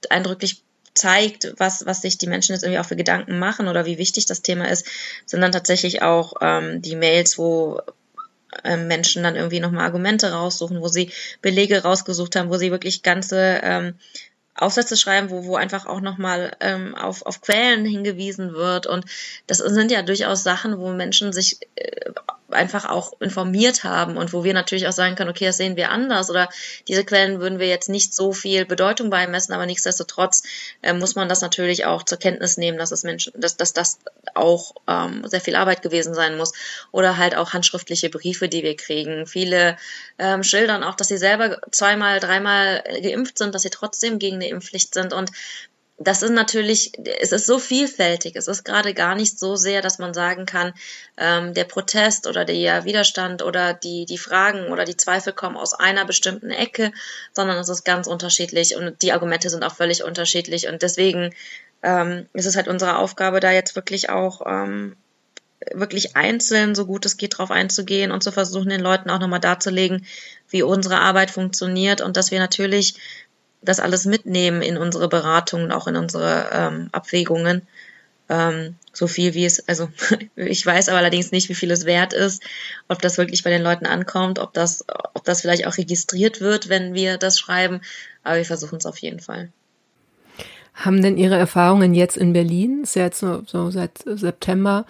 eindrücklich 0.09 0.63
zeigt, 0.93 1.53
was, 1.57 1.85
was 1.85 2.01
sich 2.01 2.17
die 2.17 2.27
Menschen 2.27 2.53
jetzt 2.53 2.63
irgendwie 2.63 2.79
auch 2.79 2.85
für 2.85 2.95
Gedanken 2.95 3.39
machen 3.39 3.67
oder 3.67 3.85
wie 3.85 3.97
wichtig 3.97 4.25
das 4.25 4.41
Thema 4.41 4.69
ist, 4.69 4.85
sind 5.25 5.41
dann 5.41 5.51
tatsächlich 5.51 6.01
auch 6.01 6.33
ähm, 6.41 6.81
die 6.81 6.95
Mails, 6.95 7.37
wo 7.37 7.81
ähm, 8.63 8.87
Menschen 8.87 9.23
dann 9.23 9.35
irgendwie 9.35 9.59
nochmal 9.59 9.85
Argumente 9.85 10.31
raussuchen, 10.31 10.81
wo 10.81 10.87
sie 10.87 11.11
Belege 11.41 11.83
rausgesucht 11.83 12.35
haben, 12.35 12.49
wo 12.49 12.57
sie 12.57 12.71
wirklich 12.71 13.03
ganze 13.03 13.61
ähm, 13.63 13.95
Aufsätze 14.55 14.97
schreiben, 14.97 15.29
wo, 15.29 15.45
wo 15.45 15.55
einfach 15.55 15.85
auch 15.85 16.01
nochmal 16.01 16.55
ähm, 16.59 16.95
auf, 16.95 17.25
auf 17.25 17.41
Quellen 17.41 17.85
hingewiesen 17.85 18.53
wird. 18.53 18.85
Und 18.85 19.05
das 19.47 19.59
sind 19.59 19.91
ja 19.91 20.01
durchaus 20.01 20.43
Sachen, 20.43 20.77
wo 20.77 20.91
Menschen 20.91 21.31
sich 21.31 21.59
äh, 21.75 22.11
einfach 22.53 22.85
auch 22.85 23.19
informiert 23.19 23.83
haben 23.83 24.17
und 24.17 24.33
wo 24.33 24.43
wir 24.43 24.53
natürlich 24.53 24.87
auch 24.87 24.93
sagen 24.93 25.15
können, 25.15 25.29
okay, 25.29 25.45
das 25.45 25.57
sehen 25.57 25.75
wir 25.75 25.89
anders 25.89 26.29
oder 26.29 26.49
diese 26.87 27.03
Quellen 27.03 27.39
würden 27.39 27.59
wir 27.59 27.67
jetzt 27.67 27.89
nicht 27.89 28.13
so 28.13 28.33
viel 28.33 28.65
Bedeutung 28.65 29.09
beimessen, 29.09 29.53
aber 29.53 29.65
nichtsdestotrotz 29.65 30.43
äh, 30.81 30.93
muss 30.93 31.15
man 31.15 31.29
das 31.29 31.41
natürlich 31.41 31.85
auch 31.85 32.03
zur 32.03 32.17
Kenntnis 32.17 32.57
nehmen, 32.57 32.77
dass 32.77 32.91
es 32.91 33.03
Menschen, 33.03 33.33
dass, 33.35 33.57
dass 33.57 33.73
das 33.73 33.99
auch 34.33 34.75
ähm, 34.87 35.23
sehr 35.27 35.41
viel 35.41 35.55
Arbeit 35.55 35.81
gewesen 35.81 36.13
sein 36.13 36.37
muss 36.37 36.53
oder 36.91 37.17
halt 37.17 37.35
auch 37.35 37.53
handschriftliche 37.53 38.09
Briefe, 38.09 38.49
die 38.49 38.63
wir 38.63 38.75
kriegen. 38.75 39.25
Viele 39.25 39.77
ähm, 40.17 40.43
schildern 40.43 40.83
auch, 40.83 40.95
dass 40.95 41.07
sie 41.07 41.17
selber 41.17 41.59
zweimal, 41.71 42.19
dreimal 42.19 42.83
geimpft 43.01 43.37
sind, 43.37 43.55
dass 43.55 43.63
sie 43.63 43.69
trotzdem 43.69 44.19
gegen 44.19 44.35
eine 44.35 44.49
Impfpflicht 44.49 44.93
sind 44.93 45.13
und 45.13 45.31
das 46.03 46.23
ist 46.23 46.31
natürlich, 46.31 46.93
es 47.19 47.31
ist 47.31 47.45
so 47.45 47.59
vielfältig. 47.59 48.35
Es 48.35 48.47
ist 48.47 48.63
gerade 48.63 48.93
gar 48.93 49.15
nicht 49.15 49.37
so 49.37 49.55
sehr, 49.55 49.81
dass 49.81 49.99
man 49.99 50.13
sagen 50.13 50.45
kann, 50.45 50.73
ähm, 51.17 51.53
der 51.53 51.65
Protest 51.65 52.27
oder 52.27 52.45
der 52.45 52.85
Widerstand 52.85 53.43
oder 53.43 53.73
die, 53.73 54.05
die 54.05 54.17
Fragen 54.17 54.71
oder 54.71 54.85
die 54.85 54.97
Zweifel 54.97 55.33
kommen 55.33 55.57
aus 55.57 55.73
einer 55.73 56.05
bestimmten 56.05 56.49
Ecke, 56.49 56.91
sondern 57.33 57.57
es 57.57 57.69
ist 57.69 57.83
ganz 57.83 58.07
unterschiedlich 58.07 58.75
und 58.75 59.01
die 59.01 59.11
Argumente 59.11 59.49
sind 59.49 59.63
auch 59.63 59.75
völlig 59.75 60.03
unterschiedlich. 60.03 60.67
Und 60.67 60.81
deswegen 60.81 61.33
ähm, 61.83 62.27
ist 62.33 62.45
es 62.45 62.55
halt 62.55 62.67
unsere 62.67 62.97
Aufgabe, 62.97 63.39
da 63.39 63.51
jetzt 63.51 63.75
wirklich 63.75 64.09
auch 64.09 64.41
ähm, 64.47 64.95
wirklich 65.73 66.15
einzeln, 66.15 66.73
so 66.73 66.85
gut 66.85 67.05
es 67.05 67.17
geht, 67.17 67.37
drauf 67.37 67.51
einzugehen 67.51 68.11
und 68.11 68.23
zu 68.23 68.31
versuchen, 68.31 68.69
den 68.69 68.81
Leuten 68.81 69.09
auch 69.11 69.19
nochmal 69.19 69.39
darzulegen, 69.39 70.05
wie 70.49 70.63
unsere 70.63 70.99
Arbeit 70.99 71.29
funktioniert 71.29 72.01
und 72.01 72.17
dass 72.17 72.31
wir 72.31 72.39
natürlich 72.39 72.95
das 73.61 73.79
alles 73.79 74.05
mitnehmen 74.05 74.61
in 74.61 74.77
unsere 74.77 75.07
Beratungen, 75.07 75.71
auch 75.71 75.87
in 75.87 75.95
unsere 75.95 76.49
ähm, 76.51 76.89
Abwägungen. 76.91 77.63
Ähm, 78.29 78.75
so 78.93 79.07
viel 79.07 79.33
wie 79.33 79.45
es, 79.45 79.67
also 79.67 79.89
ich 80.35 80.65
weiß 80.65 80.89
aber 80.89 80.99
allerdings 80.99 81.31
nicht, 81.31 81.49
wie 81.49 81.55
viel 81.55 81.71
es 81.71 81.85
wert 81.85 82.13
ist, 82.13 82.43
ob 82.87 83.01
das 83.01 83.17
wirklich 83.17 83.43
bei 83.43 83.49
den 83.49 83.61
Leuten 83.61 83.85
ankommt, 83.85 84.39
ob 84.39 84.53
das, 84.53 84.85
ob 85.13 85.23
das 85.25 85.41
vielleicht 85.41 85.67
auch 85.67 85.77
registriert 85.77 86.41
wird, 86.41 86.69
wenn 86.69 86.93
wir 86.93 87.17
das 87.17 87.39
schreiben. 87.39 87.81
Aber 88.23 88.37
wir 88.37 88.45
versuchen 88.45 88.77
es 88.77 88.85
auf 88.85 88.97
jeden 88.97 89.19
Fall. 89.19 89.51
Haben 90.73 91.01
denn 91.01 91.17
Ihre 91.17 91.37
Erfahrungen 91.37 91.93
jetzt 91.93 92.17
in 92.17 92.33
Berlin, 92.33 92.83
ist 92.83 92.95
ja 92.95 93.03
jetzt 93.03 93.19
so, 93.19 93.43
so 93.45 93.69
seit 93.71 93.99
September, 94.05 94.85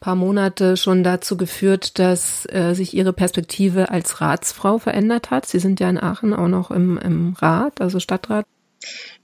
paar 0.00 0.14
Monate 0.14 0.76
schon 0.76 1.02
dazu 1.02 1.36
geführt, 1.36 1.98
dass 1.98 2.46
äh, 2.46 2.74
sich 2.74 2.94
Ihre 2.94 3.12
Perspektive 3.12 3.90
als 3.90 4.20
Ratsfrau 4.20 4.78
verändert 4.78 5.30
hat? 5.30 5.46
Sie 5.46 5.58
sind 5.58 5.80
ja 5.80 5.88
in 5.88 5.98
Aachen 5.98 6.34
auch 6.34 6.48
noch 6.48 6.70
im, 6.70 6.98
im 6.98 7.34
Rat, 7.34 7.80
also 7.80 8.00
Stadtrat. 8.00 8.46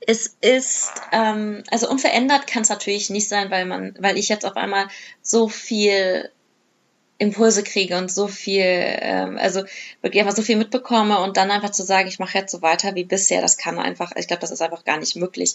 Es 0.00 0.36
ist, 0.40 0.92
ähm, 1.12 1.62
also 1.70 1.88
unverändert 1.88 2.46
kann 2.46 2.62
es 2.62 2.68
natürlich 2.68 3.10
nicht 3.10 3.28
sein, 3.28 3.50
weil 3.50 3.66
man, 3.66 3.94
weil 4.00 4.18
ich 4.18 4.28
jetzt 4.28 4.44
auf 4.44 4.56
einmal 4.56 4.88
so 5.22 5.48
viel 5.48 6.30
Impulse 7.22 7.62
kriege 7.62 7.96
und 7.96 8.10
so 8.10 8.26
viel, 8.26 8.64
ähm, 8.66 9.38
also 9.38 9.62
wirklich 10.00 10.20
einfach 10.20 10.34
so 10.34 10.42
viel 10.42 10.56
mitbekomme 10.56 11.20
und 11.20 11.36
dann 11.36 11.52
einfach 11.52 11.70
zu 11.70 11.84
sagen, 11.84 12.08
ich 12.08 12.18
mache 12.18 12.36
jetzt 12.36 12.50
so 12.50 12.62
weiter 12.62 12.96
wie 12.96 13.04
bisher, 13.04 13.40
das 13.40 13.56
kann 13.56 13.78
einfach, 13.78 14.10
ich 14.16 14.26
glaube, 14.26 14.40
das 14.40 14.50
ist 14.50 14.60
einfach 14.60 14.84
gar 14.84 14.98
nicht 14.98 15.14
möglich. 15.14 15.54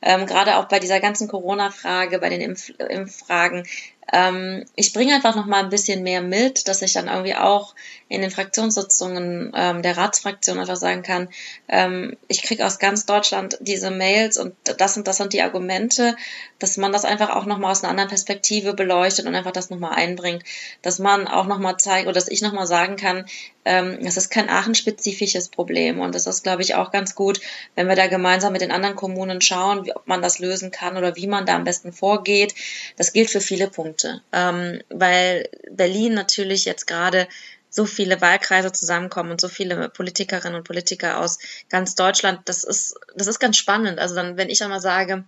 Ähm, 0.00 0.26
Gerade 0.26 0.56
auch 0.58 0.66
bei 0.66 0.78
dieser 0.78 1.00
ganzen 1.00 1.26
Corona-Frage, 1.26 2.20
bei 2.20 2.28
den 2.28 2.40
Impf 2.40 2.70
Impffragen, 2.78 3.64
ähm, 4.12 4.64
ich 4.74 4.92
bringe 4.92 5.14
einfach 5.14 5.36
noch 5.36 5.46
mal 5.46 5.62
ein 5.62 5.70
bisschen 5.70 6.02
mehr 6.02 6.22
mit, 6.22 6.68
dass 6.68 6.82
ich 6.82 6.92
dann 6.92 7.08
irgendwie 7.08 7.34
auch 7.34 7.74
in 8.08 8.22
den 8.22 8.30
Fraktionssitzungen 8.30 9.52
ähm, 9.54 9.82
der 9.82 9.96
Ratsfraktion 9.96 10.58
einfach 10.58 10.76
sagen 10.76 11.02
kann, 11.02 11.28
ähm, 11.68 12.16
ich 12.26 12.42
kriege 12.42 12.64
aus 12.64 12.78
ganz 12.78 13.06
Deutschland 13.06 13.58
diese 13.60 13.90
Mails 13.90 14.38
und 14.38 14.54
das 14.78 14.96
und 14.96 15.06
das 15.06 15.18
sind 15.18 15.32
die 15.32 15.42
Argumente, 15.42 16.16
dass 16.58 16.76
man 16.76 16.92
das 16.92 17.04
einfach 17.04 17.30
auch 17.30 17.44
noch 17.44 17.58
mal 17.58 17.70
aus 17.70 17.82
einer 17.82 17.90
anderen 17.90 18.08
Perspektive 18.08 18.72
beleuchtet 18.74 19.26
und 19.26 19.34
einfach 19.34 19.52
das 19.52 19.70
noch 19.70 19.78
mal 19.78 19.92
einbringt, 19.92 20.42
dass 20.82 20.98
man 20.98 21.28
auch 21.28 21.46
noch 21.46 21.58
mal 21.58 21.76
zeigt 21.76 22.06
oder 22.06 22.14
dass 22.14 22.28
ich 22.28 22.42
noch 22.42 22.52
mal 22.52 22.66
sagen 22.66 22.96
kann, 22.96 23.26
ähm, 23.68 23.98
es 24.02 24.16
ist 24.16 24.30
kein 24.30 24.48
Aachen-spezifisches 24.48 25.50
Problem. 25.50 26.00
Und 26.00 26.14
das 26.14 26.26
ist, 26.26 26.42
glaube 26.42 26.62
ich, 26.62 26.74
auch 26.74 26.90
ganz 26.90 27.14
gut, 27.14 27.40
wenn 27.74 27.86
wir 27.86 27.96
da 27.96 28.06
gemeinsam 28.06 28.52
mit 28.52 28.62
den 28.62 28.70
anderen 28.70 28.96
Kommunen 28.96 29.42
schauen, 29.42 29.84
wie, 29.84 29.94
ob 29.94 30.06
man 30.06 30.22
das 30.22 30.38
lösen 30.38 30.70
kann 30.70 30.96
oder 30.96 31.16
wie 31.16 31.26
man 31.26 31.44
da 31.44 31.54
am 31.54 31.64
besten 31.64 31.92
vorgeht. 31.92 32.54
Das 32.96 33.12
gilt 33.12 33.28
für 33.28 33.42
viele 33.42 33.68
Punkte, 33.68 34.22
ähm, 34.32 34.80
weil 34.88 35.50
Berlin 35.70 36.14
natürlich 36.14 36.64
jetzt 36.64 36.86
gerade 36.86 37.28
so 37.70 37.84
viele 37.84 38.20
Wahlkreise 38.20 38.72
zusammenkommen 38.72 39.30
und 39.30 39.40
so 39.40 39.48
viele 39.48 39.88
Politikerinnen 39.88 40.56
und 40.56 40.64
Politiker 40.64 41.20
aus 41.20 41.38
ganz 41.68 41.94
Deutschland, 41.94 42.40
das 42.46 42.64
ist, 42.64 42.94
das 43.14 43.26
ist 43.26 43.38
ganz 43.38 43.56
spannend. 43.56 43.98
Also 43.98 44.14
dann, 44.14 44.36
wenn 44.36 44.48
ich 44.48 44.62
einmal 44.62 44.80
sage, 44.80 45.24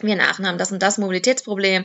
wir 0.00 0.14
in 0.14 0.20
Aachen 0.20 0.46
haben 0.46 0.58
das 0.58 0.72
und 0.72 0.82
das 0.82 0.98
Mobilitätsproblem, 0.98 1.84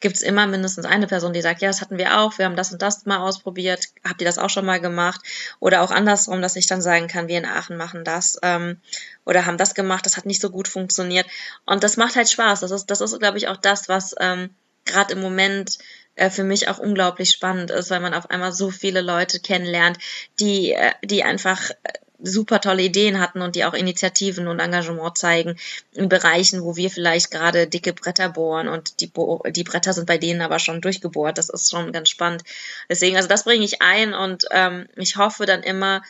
gibt 0.00 0.16
es 0.16 0.22
immer 0.22 0.46
mindestens 0.46 0.84
eine 0.84 1.06
Person, 1.06 1.32
die 1.32 1.40
sagt, 1.40 1.62
ja, 1.62 1.68
das 1.68 1.80
hatten 1.80 1.98
wir 1.98 2.18
auch, 2.18 2.38
wir 2.38 2.44
haben 2.44 2.56
das 2.56 2.72
und 2.72 2.82
das 2.82 3.06
mal 3.06 3.18
ausprobiert, 3.18 3.88
habt 4.04 4.20
ihr 4.20 4.26
das 4.26 4.38
auch 4.38 4.50
schon 4.50 4.66
mal 4.66 4.80
gemacht? 4.80 5.20
Oder 5.58 5.82
auch 5.82 5.90
andersrum, 5.90 6.42
dass 6.42 6.56
ich 6.56 6.66
dann 6.66 6.82
sagen 6.82 7.08
kann, 7.08 7.28
wir 7.28 7.38
in 7.38 7.46
Aachen 7.46 7.76
machen 7.76 8.04
das 8.04 8.38
ähm, 8.42 8.80
oder 9.24 9.46
haben 9.46 9.58
das 9.58 9.74
gemacht, 9.74 10.06
das 10.06 10.16
hat 10.16 10.26
nicht 10.26 10.40
so 10.40 10.50
gut 10.50 10.68
funktioniert. 10.68 11.26
Und 11.64 11.82
das 11.82 11.96
macht 11.96 12.16
halt 12.16 12.30
Spaß. 12.30 12.60
Das 12.60 12.70
ist, 12.70 12.86
das 12.86 13.00
ist, 13.00 13.18
glaube 13.18 13.38
ich, 13.38 13.48
auch 13.48 13.56
das, 13.56 13.88
was 13.88 14.14
ähm, 14.20 14.50
gerade 14.84 15.14
im 15.14 15.20
Moment 15.20 15.78
äh, 16.16 16.30
für 16.30 16.44
mich 16.44 16.68
auch 16.68 16.78
unglaublich 16.78 17.30
spannend 17.30 17.70
ist, 17.70 17.90
weil 17.90 18.00
man 18.00 18.14
auf 18.14 18.30
einmal 18.30 18.52
so 18.52 18.70
viele 18.70 19.00
Leute 19.00 19.40
kennenlernt, 19.40 19.98
die, 20.40 20.72
äh, 20.72 20.92
die 21.04 21.22
einfach 21.22 21.70
äh, 21.70 21.92
super 22.18 22.60
tolle 22.60 22.82
Ideen 22.82 23.20
hatten 23.20 23.42
und 23.42 23.54
die 23.54 23.64
auch 23.64 23.74
Initiativen 23.74 24.48
und 24.48 24.58
Engagement 24.58 25.18
zeigen 25.18 25.56
in 25.92 26.08
Bereichen, 26.08 26.62
wo 26.62 26.76
wir 26.76 26.90
vielleicht 26.90 27.30
gerade 27.30 27.66
dicke 27.66 27.92
Bretter 27.92 28.30
bohren 28.30 28.68
und 28.68 29.00
die, 29.00 29.06
Bo 29.06 29.42
die 29.48 29.64
Bretter 29.64 29.92
sind 29.92 30.06
bei 30.06 30.18
denen 30.18 30.40
aber 30.40 30.58
schon 30.58 30.80
durchgebohrt. 30.80 31.36
Das 31.36 31.50
ist 31.50 31.70
schon 31.70 31.92
ganz 31.92 32.08
spannend. 32.08 32.42
Deswegen, 32.88 33.16
also 33.16 33.28
das 33.28 33.44
bringe 33.44 33.64
ich 33.64 33.82
ein 33.82 34.14
und 34.14 34.46
ähm, 34.50 34.88
ich 34.96 35.16
hoffe 35.16 35.44
dann 35.44 35.62
immer, 35.62 36.02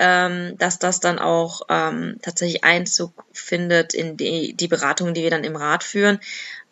ähm, 0.00 0.56
dass 0.56 0.78
das 0.78 0.98
dann 0.98 1.18
auch 1.18 1.60
ähm, 1.68 2.16
tatsächlich 2.22 2.64
Einzug 2.64 3.12
findet 3.32 3.92
in 3.92 4.16
die, 4.16 4.54
die 4.54 4.66
Beratungen, 4.66 5.12
die 5.12 5.22
wir 5.22 5.30
dann 5.30 5.44
im 5.44 5.56
Rat 5.56 5.84
führen. 5.84 6.18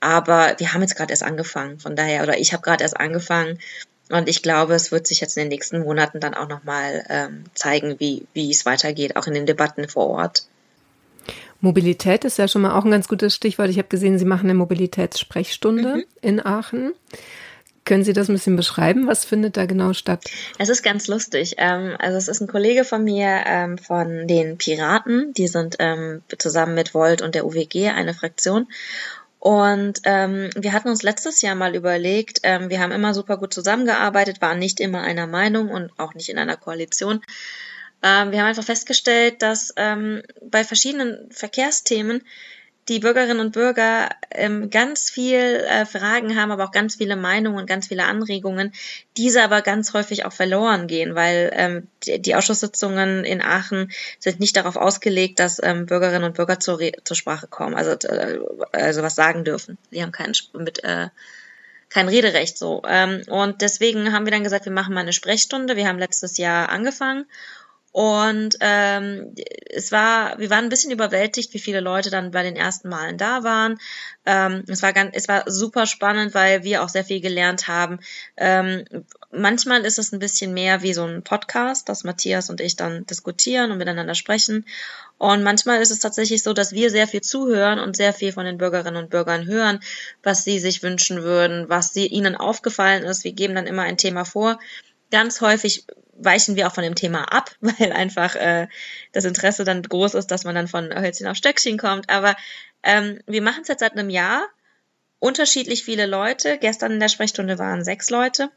Aber 0.00 0.54
wir 0.56 0.72
haben 0.72 0.80
jetzt 0.80 0.96
gerade 0.96 1.12
erst 1.12 1.22
angefangen, 1.22 1.78
von 1.78 1.94
daher, 1.94 2.22
oder 2.22 2.38
ich 2.38 2.54
habe 2.54 2.62
gerade 2.62 2.82
erst 2.82 2.98
angefangen 2.98 3.58
und 4.10 4.30
ich 4.30 4.42
glaube, 4.42 4.74
es 4.74 4.90
wird 4.90 5.06
sich 5.06 5.20
jetzt 5.20 5.36
in 5.36 5.42
den 5.42 5.48
nächsten 5.50 5.80
Monaten 5.80 6.20
dann 6.20 6.32
auch 6.32 6.48
nochmal 6.48 7.04
ähm, 7.10 7.44
zeigen, 7.52 7.96
wie, 8.00 8.26
wie 8.32 8.50
es 8.50 8.64
weitergeht, 8.64 9.16
auch 9.16 9.26
in 9.26 9.34
den 9.34 9.44
Debatten 9.44 9.88
vor 9.88 10.06
Ort. 10.06 10.46
Mobilität 11.60 12.24
ist 12.24 12.38
ja 12.38 12.48
schon 12.48 12.62
mal 12.62 12.78
auch 12.78 12.86
ein 12.86 12.90
ganz 12.90 13.08
gutes 13.08 13.34
Stichwort. 13.34 13.68
Ich 13.68 13.76
habe 13.76 13.88
gesehen, 13.88 14.18
Sie 14.18 14.24
machen 14.24 14.46
eine 14.46 14.54
Mobilitätssprechstunde 14.54 15.96
mhm. 15.96 16.04
in 16.22 16.40
Aachen. 16.46 16.94
Können 17.88 18.04
Sie 18.04 18.12
das 18.12 18.28
ein 18.28 18.34
bisschen 18.34 18.56
beschreiben? 18.56 19.06
Was 19.06 19.24
findet 19.24 19.56
da 19.56 19.64
genau 19.64 19.94
statt? 19.94 20.22
Es 20.58 20.68
ist 20.68 20.82
ganz 20.82 21.08
lustig. 21.08 21.54
Ähm, 21.56 21.96
also 21.98 22.18
es 22.18 22.28
ist 22.28 22.42
ein 22.42 22.46
Kollege 22.46 22.84
von 22.84 23.02
mir 23.02 23.44
ähm, 23.46 23.78
von 23.78 24.28
den 24.28 24.58
Piraten. 24.58 25.32
Die 25.32 25.48
sind 25.48 25.76
ähm, 25.78 26.20
zusammen 26.36 26.74
mit 26.74 26.92
Volt 26.92 27.22
und 27.22 27.34
der 27.34 27.46
UWG 27.46 27.88
eine 27.88 28.12
Fraktion. 28.12 28.66
Und 29.38 30.00
ähm, 30.04 30.50
wir 30.54 30.74
hatten 30.74 30.90
uns 30.90 31.02
letztes 31.02 31.40
Jahr 31.40 31.54
mal 31.54 31.74
überlegt, 31.74 32.40
ähm, 32.42 32.68
wir 32.68 32.80
haben 32.80 32.92
immer 32.92 33.14
super 33.14 33.38
gut 33.38 33.54
zusammengearbeitet, 33.54 34.42
waren 34.42 34.58
nicht 34.58 34.80
immer 34.80 35.00
einer 35.00 35.26
Meinung 35.26 35.70
und 35.70 35.90
auch 35.96 36.12
nicht 36.12 36.28
in 36.28 36.36
einer 36.36 36.58
Koalition. 36.58 37.22
Ähm, 38.02 38.32
wir 38.32 38.40
haben 38.40 38.48
einfach 38.48 38.64
festgestellt, 38.64 39.40
dass 39.40 39.72
ähm, 39.78 40.22
bei 40.42 40.62
verschiedenen 40.62 41.30
Verkehrsthemen 41.30 42.22
die 42.88 43.00
Bürgerinnen 43.00 43.40
und 43.40 43.52
Bürger 43.52 44.08
ähm, 44.30 44.70
ganz 44.70 45.10
viel 45.10 45.38
äh, 45.38 45.84
Fragen 45.84 46.36
haben, 46.36 46.50
aber 46.50 46.64
auch 46.64 46.70
ganz 46.70 46.96
viele 46.96 47.16
Meinungen 47.16 47.66
ganz 47.66 47.88
viele 47.88 48.04
Anregungen, 48.04 48.72
diese 49.16 49.42
aber 49.42 49.62
ganz 49.62 49.92
häufig 49.92 50.24
auch 50.24 50.32
verloren 50.32 50.86
gehen, 50.86 51.14
weil 51.14 51.50
ähm, 51.54 51.88
die, 52.04 52.20
die 52.20 52.34
Ausschusssitzungen 52.34 53.24
in 53.24 53.42
Aachen 53.42 53.92
sind 54.18 54.40
nicht 54.40 54.56
darauf 54.56 54.76
ausgelegt, 54.76 55.38
dass 55.38 55.60
ähm, 55.62 55.86
Bürgerinnen 55.86 56.24
und 56.24 56.36
Bürger 56.36 56.60
zur, 56.60 56.80
zur 57.04 57.16
Sprache 57.16 57.46
kommen, 57.46 57.74
also, 57.74 57.92
äh, 58.08 58.38
also 58.72 59.02
was 59.02 59.14
sagen 59.14 59.44
dürfen. 59.44 59.76
Sie 59.90 60.02
haben 60.02 60.12
keinen 60.12 60.34
mit 60.54 60.82
äh, 60.82 61.08
kein 61.90 62.08
Rederecht 62.08 62.58
so. 62.58 62.82
Ähm, 62.86 63.22
und 63.28 63.62
deswegen 63.62 64.12
haben 64.12 64.26
wir 64.26 64.32
dann 64.32 64.44
gesagt, 64.44 64.66
wir 64.66 64.72
machen 64.72 64.94
mal 64.94 65.00
eine 65.00 65.12
Sprechstunde. 65.12 65.76
Wir 65.76 65.88
haben 65.88 65.98
letztes 65.98 66.36
Jahr 66.36 66.68
angefangen 66.68 67.26
und 67.92 68.56
ähm, 68.60 69.34
es 69.70 69.92
war, 69.92 70.38
wir 70.38 70.50
waren 70.50 70.64
ein 70.64 70.68
bisschen 70.68 70.90
überwältigt, 70.90 71.54
wie 71.54 71.58
viele 71.58 71.80
Leute 71.80 72.10
dann 72.10 72.30
bei 72.30 72.42
den 72.42 72.54
ersten 72.54 72.88
Malen 72.88 73.16
da 73.16 73.44
waren. 73.44 73.78
Ähm, 74.26 74.62
es 74.68 74.82
war 74.82 74.92
ganz, 74.92 75.12
es 75.14 75.26
war 75.26 75.50
super 75.50 75.86
spannend, 75.86 76.34
weil 76.34 76.64
wir 76.64 76.82
auch 76.82 76.90
sehr 76.90 77.04
viel 77.04 77.20
gelernt 77.20 77.66
haben. 77.66 77.98
Ähm, 78.36 78.84
manchmal 79.30 79.86
ist 79.86 79.98
es 79.98 80.12
ein 80.12 80.18
bisschen 80.18 80.52
mehr 80.52 80.82
wie 80.82 80.92
so 80.92 81.04
ein 81.04 81.22
Podcast, 81.22 81.88
dass 81.88 82.04
Matthias 82.04 82.50
und 82.50 82.60
ich 82.60 82.76
dann 82.76 83.06
diskutieren 83.06 83.70
und 83.70 83.78
miteinander 83.78 84.14
sprechen. 84.14 84.66
Und 85.16 85.42
manchmal 85.42 85.80
ist 85.80 85.90
es 85.90 85.98
tatsächlich 85.98 86.42
so, 86.42 86.52
dass 86.52 86.72
wir 86.72 86.90
sehr 86.90 87.08
viel 87.08 87.22
zuhören 87.22 87.78
und 87.78 87.96
sehr 87.96 88.12
viel 88.12 88.32
von 88.32 88.44
den 88.44 88.58
Bürgerinnen 88.58 89.02
und 89.02 89.10
Bürgern 89.10 89.46
hören, 89.46 89.80
was 90.22 90.44
sie 90.44 90.60
sich 90.60 90.82
wünschen 90.82 91.22
würden, 91.22 91.68
was 91.68 91.92
sie, 91.92 92.06
ihnen 92.06 92.36
aufgefallen 92.36 93.02
ist. 93.02 93.24
Wir 93.24 93.32
geben 93.32 93.54
dann 93.54 93.66
immer 93.66 93.82
ein 93.82 93.96
Thema 93.96 94.24
vor. 94.24 94.58
Ganz 95.10 95.40
häufig 95.40 95.84
weichen 96.12 96.56
wir 96.56 96.66
auch 96.66 96.74
von 96.74 96.84
dem 96.84 96.94
Thema 96.94 97.32
ab, 97.32 97.50
weil 97.60 97.92
einfach 97.92 98.34
äh, 98.34 98.68
das 99.12 99.24
Interesse 99.24 99.64
dann 99.64 99.82
groß 99.82 100.14
ist, 100.14 100.28
dass 100.28 100.44
man 100.44 100.54
dann 100.54 100.68
von 100.68 100.92
Hölzchen 100.94 101.26
auf 101.26 101.36
Stöckchen 101.36 101.78
kommt. 101.78 102.10
Aber 102.10 102.36
ähm, 102.82 103.20
wir 103.26 103.42
machen 103.42 103.62
es 103.62 103.68
jetzt 103.68 103.80
seit 103.80 103.92
einem 103.92 104.10
Jahr. 104.10 104.46
Unterschiedlich 105.20 105.84
viele 105.84 106.06
Leute. 106.06 106.58
Gestern 106.58 106.92
in 106.92 107.00
der 107.00 107.08
Sprechstunde 107.08 107.58
waren 107.58 107.84
sechs 107.84 108.08
Leute. 108.10 108.50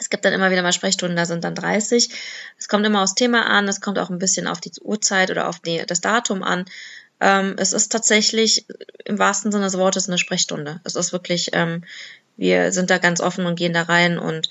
Es 0.00 0.10
gibt 0.10 0.24
dann 0.24 0.32
immer 0.32 0.50
wieder 0.50 0.62
mal 0.62 0.72
Sprechstunden, 0.72 1.16
da 1.16 1.26
sind 1.26 1.44
dann 1.44 1.54
30. 1.54 2.10
Es 2.56 2.68
kommt 2.68 2.86
immer 2.86 3.02
aufs 3.02 3.14
Thema 3.14 3.46
an, 3.46 3.68
es 3.68 3.80
kommt 3.80 3.98
auch 3.98 4.10
ein 4.10 4.18
bisschen 4.18 4.46
auf 4.46 4.60
die 4.60 4.70
Uhrzeit 4.80 5.30
oder 5.30 5.48
auf 5.48 5.58
die, 5.58 5.84
das 5.86 6.00
Datum 6.00 6.42
an. 6.42 6.66
Ähm, 7.20 7.56
es 7.58 7.72
ist 7.72 7.90
tatsächlich 7.90 8.66
im 9.04 9.18
wahrsten 9.18 9.50
Sinne 9.50 9.64
des 9.64 9.76
Wortes 9.76 10.08
eine 10.08 10.18
Sprechstunde. 10.18 10.80
Es 10.84 10.94
ist 10.94 11.12
wirklich, 11.12 11.50
ähm, 11.52 11.84
wir 12.36 12.72
sind 12.72 12.90
da 12.90 12.98
ganz 12.98 13.20
offen 13.20 13.46
und 13.46 13.56
gehen 13.56 13.72
da 13.72 13.82
rein 13.82 14.18
und 14.18 14.48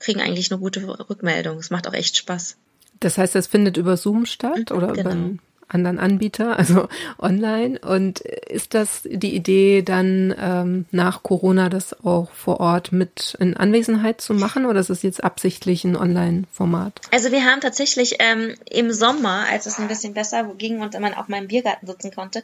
kriegen 0.00 0.20
eigentlich 0.20 0.50
eine 0.50 0.58
gute 0.58 0.86
Rückmeldung. 1.08 1.58
Es 1.58 1.70
macht 1.70 1.86
auch 1.86 1.94
echt 1.94 2.16
Spaß. 2.16 2.56
Das 2.98 3.16
heißt, 3.16 3.34
das 3.34 3.46
findet 3.46 3.76
über 3.76 3.96
Zoom 3.96 4.26
statt 4.26 4.72
oder 4.72 4.88
genau. 4.88 5.00
über 5.00 5.10
einen 5.10 5.40
anderen 5.68 5.98
Anbieter, 5.98 6.58
also 6.58 6.88
online. 7.18 7.78
Und 7.78 8.20
ist 8.20 8.74
das 8.74 9.02
die 9.04 9.34
Idee, 9.34 9.82
dann 9.82 10.34
ähm, 10.38 10.86
nach 10.90 11.22
Corona 11.22 11.68
das 11.68 12.04
auch 12.04 12.30
vor 12.32 12.60
Ort 12.60 12.92
mit 12.92 13.36
in 13.38 13.56
Anwesenheit 13.56 14.20
zu 14.20 14.34
machen 14.34 14.66
oder 14.66 14.80
ist 14.80 14.90
es 14.90 15.02
jetzt 15.02 15.22
absichtlich 15.22 15.84
ein 15.84 15.96
Online-Format? 15.96 17.00
Also 17.12 17.30
wir 17.30 17.44
haben 17.44 17.60
tatsächlich 17.60 18.16
ähm, 18.18 18.54
im 18.68 18.92
Sommer, 18.92 19.44
als 19.50 19.66
es 19.66 19.78
ein 19.78 19.88
bisschen 19.88 20.14
besser 20.14 20.44
ging 20.58 20.80
und 20.80 20.98
man 20.98 21.14
auch 21.14 21.28
mal 21.28 21.38
im 21.38 21.48
Biergarten 21.48 21.86
sitzen 21.86 22.12
konnte, 22.12 22.42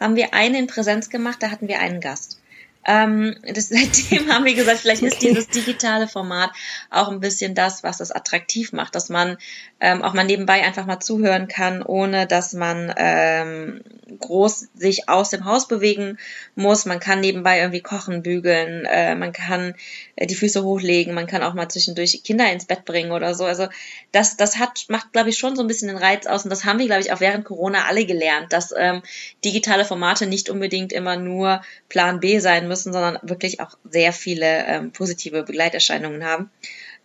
haben 0.00 0.16
wir 0.16 0.34
einen 0.34 0.54
in 0.54 0.66
Präsenz 0.66 1.08
gemacht, 1.08 1.38
da 1.40 1.50
hatten 1.50 1.68
wir 1.68 1.78
einen 1.78 2.00
Gast. 2.00 2.40
Ähm, 2.86 3.36
das, 3.52 3.68
seitdem 3.70 4.32
haben 4.32 4.44
wir 4.44 4.54
gesagt, 4.54 4.80
vielleicht 4.80 5.02
ist 5.02 5.22
dieses 5.22 5.48
digitale 5.48 6.08
Format 6.08 6.50
auch 6.90 7.08
ein 7.08 7.20
bisschen 7.20 7.54
das, 7.54 7.82
was 7.82 8.00
es 8.00 8.10
attraktiv 8.10 8.72
macht, 8.72 8.94
dass 8.94 9.08
man 9.08 9.36
ähm, 9.80 10.02
auch 10.02 10.14
mal 10.14 10.24
nebenbei 10.24 10.62
einfach 10.62 10.86
mal 10.86 11.00
zuhören 11.00 11.48
kann, 11.48 11.82
ohne 11.82 12.26
dass 12.26 12.52
man 12.52 12.92
ähm, 12.96 13.82
groß 14.18 14.68
sich 14.74 15.08
aus 15.08 15.30
dem 15.30 15.44
Haus 15.44 15.68
bewegen 15.68 16.18
muss. 16.54 16.86
Man 16.86 17.00
kann 17.00 17.20
nebenbei 17.20 17.58
irgendwie 17.58 17.80
kochen, 17.80 18.22
bügeln, 18.22 18.84
äh, 18.86 19.14
man 19.14 19.32
kann 19.32 19.74
äh, 20.16 20.26
die 20.26 20.34
Füße 20.34 20.62
hochlegen, 20.62 21.14
man 21.14 21.26
kann 21.26 21.42
auch 21.42 21.54
mal 21.54 21.68
zwischendurch 21.68 22.22
Kinder 22.22 22.50
ins 22.52 22.64
Bett 22.66 22.84
bringen 22.84 23.12
oder 23.12 23.34
so. 23.34 23.44
Also 23.44 23.68
das, 24.12 24.36
das 24.36 24.58
hat, 24.58 24.86
macht, 24.88 25.12
glaube 25.12 25.30
ich, 25.30 25.38
schon 25.38 25.56
so 25.56 25.62
ein 25.62 25.68
bisschen 25.68 25.88
den 25.88 25.96
Reiz 25.96 26.26
aus. 26.26 26.44
Und 26.44 26.50
das 26.50 26.64
haben 26.64 26.78
wir, 26.78 26.86
glaube 26.86 27.02
ich, 27.02 27.12
auch 27.12 27.20
während 27.20 27.44
Corona 27.44 27.84
alle 27.86 28.06
gelernt, 28.06 28.52
dass 28.52 28.72
ähm, 28.76 29.02
digitale 29.44 29.84
Formate 29.84 30.26
nicht 30.26 30.48
unbedingt 30.48 30.92
immer 30.92 31.16
nur 31.16 31.62
Plan 31.88 32.20
B 32.20 32.38
sein 32.38 32.68
müssen, 32.68 32.73
sondern 32.82 33.18
wirklich 33.22 33.60
auch 33.60 33.76
sehr 33.88 34.12
viele 34.12 34.66
ähm, 34.66 34.92
positive 34.92 35.42
Begleiterscheinungen 35.42 36.24
haben. 36.24 36.50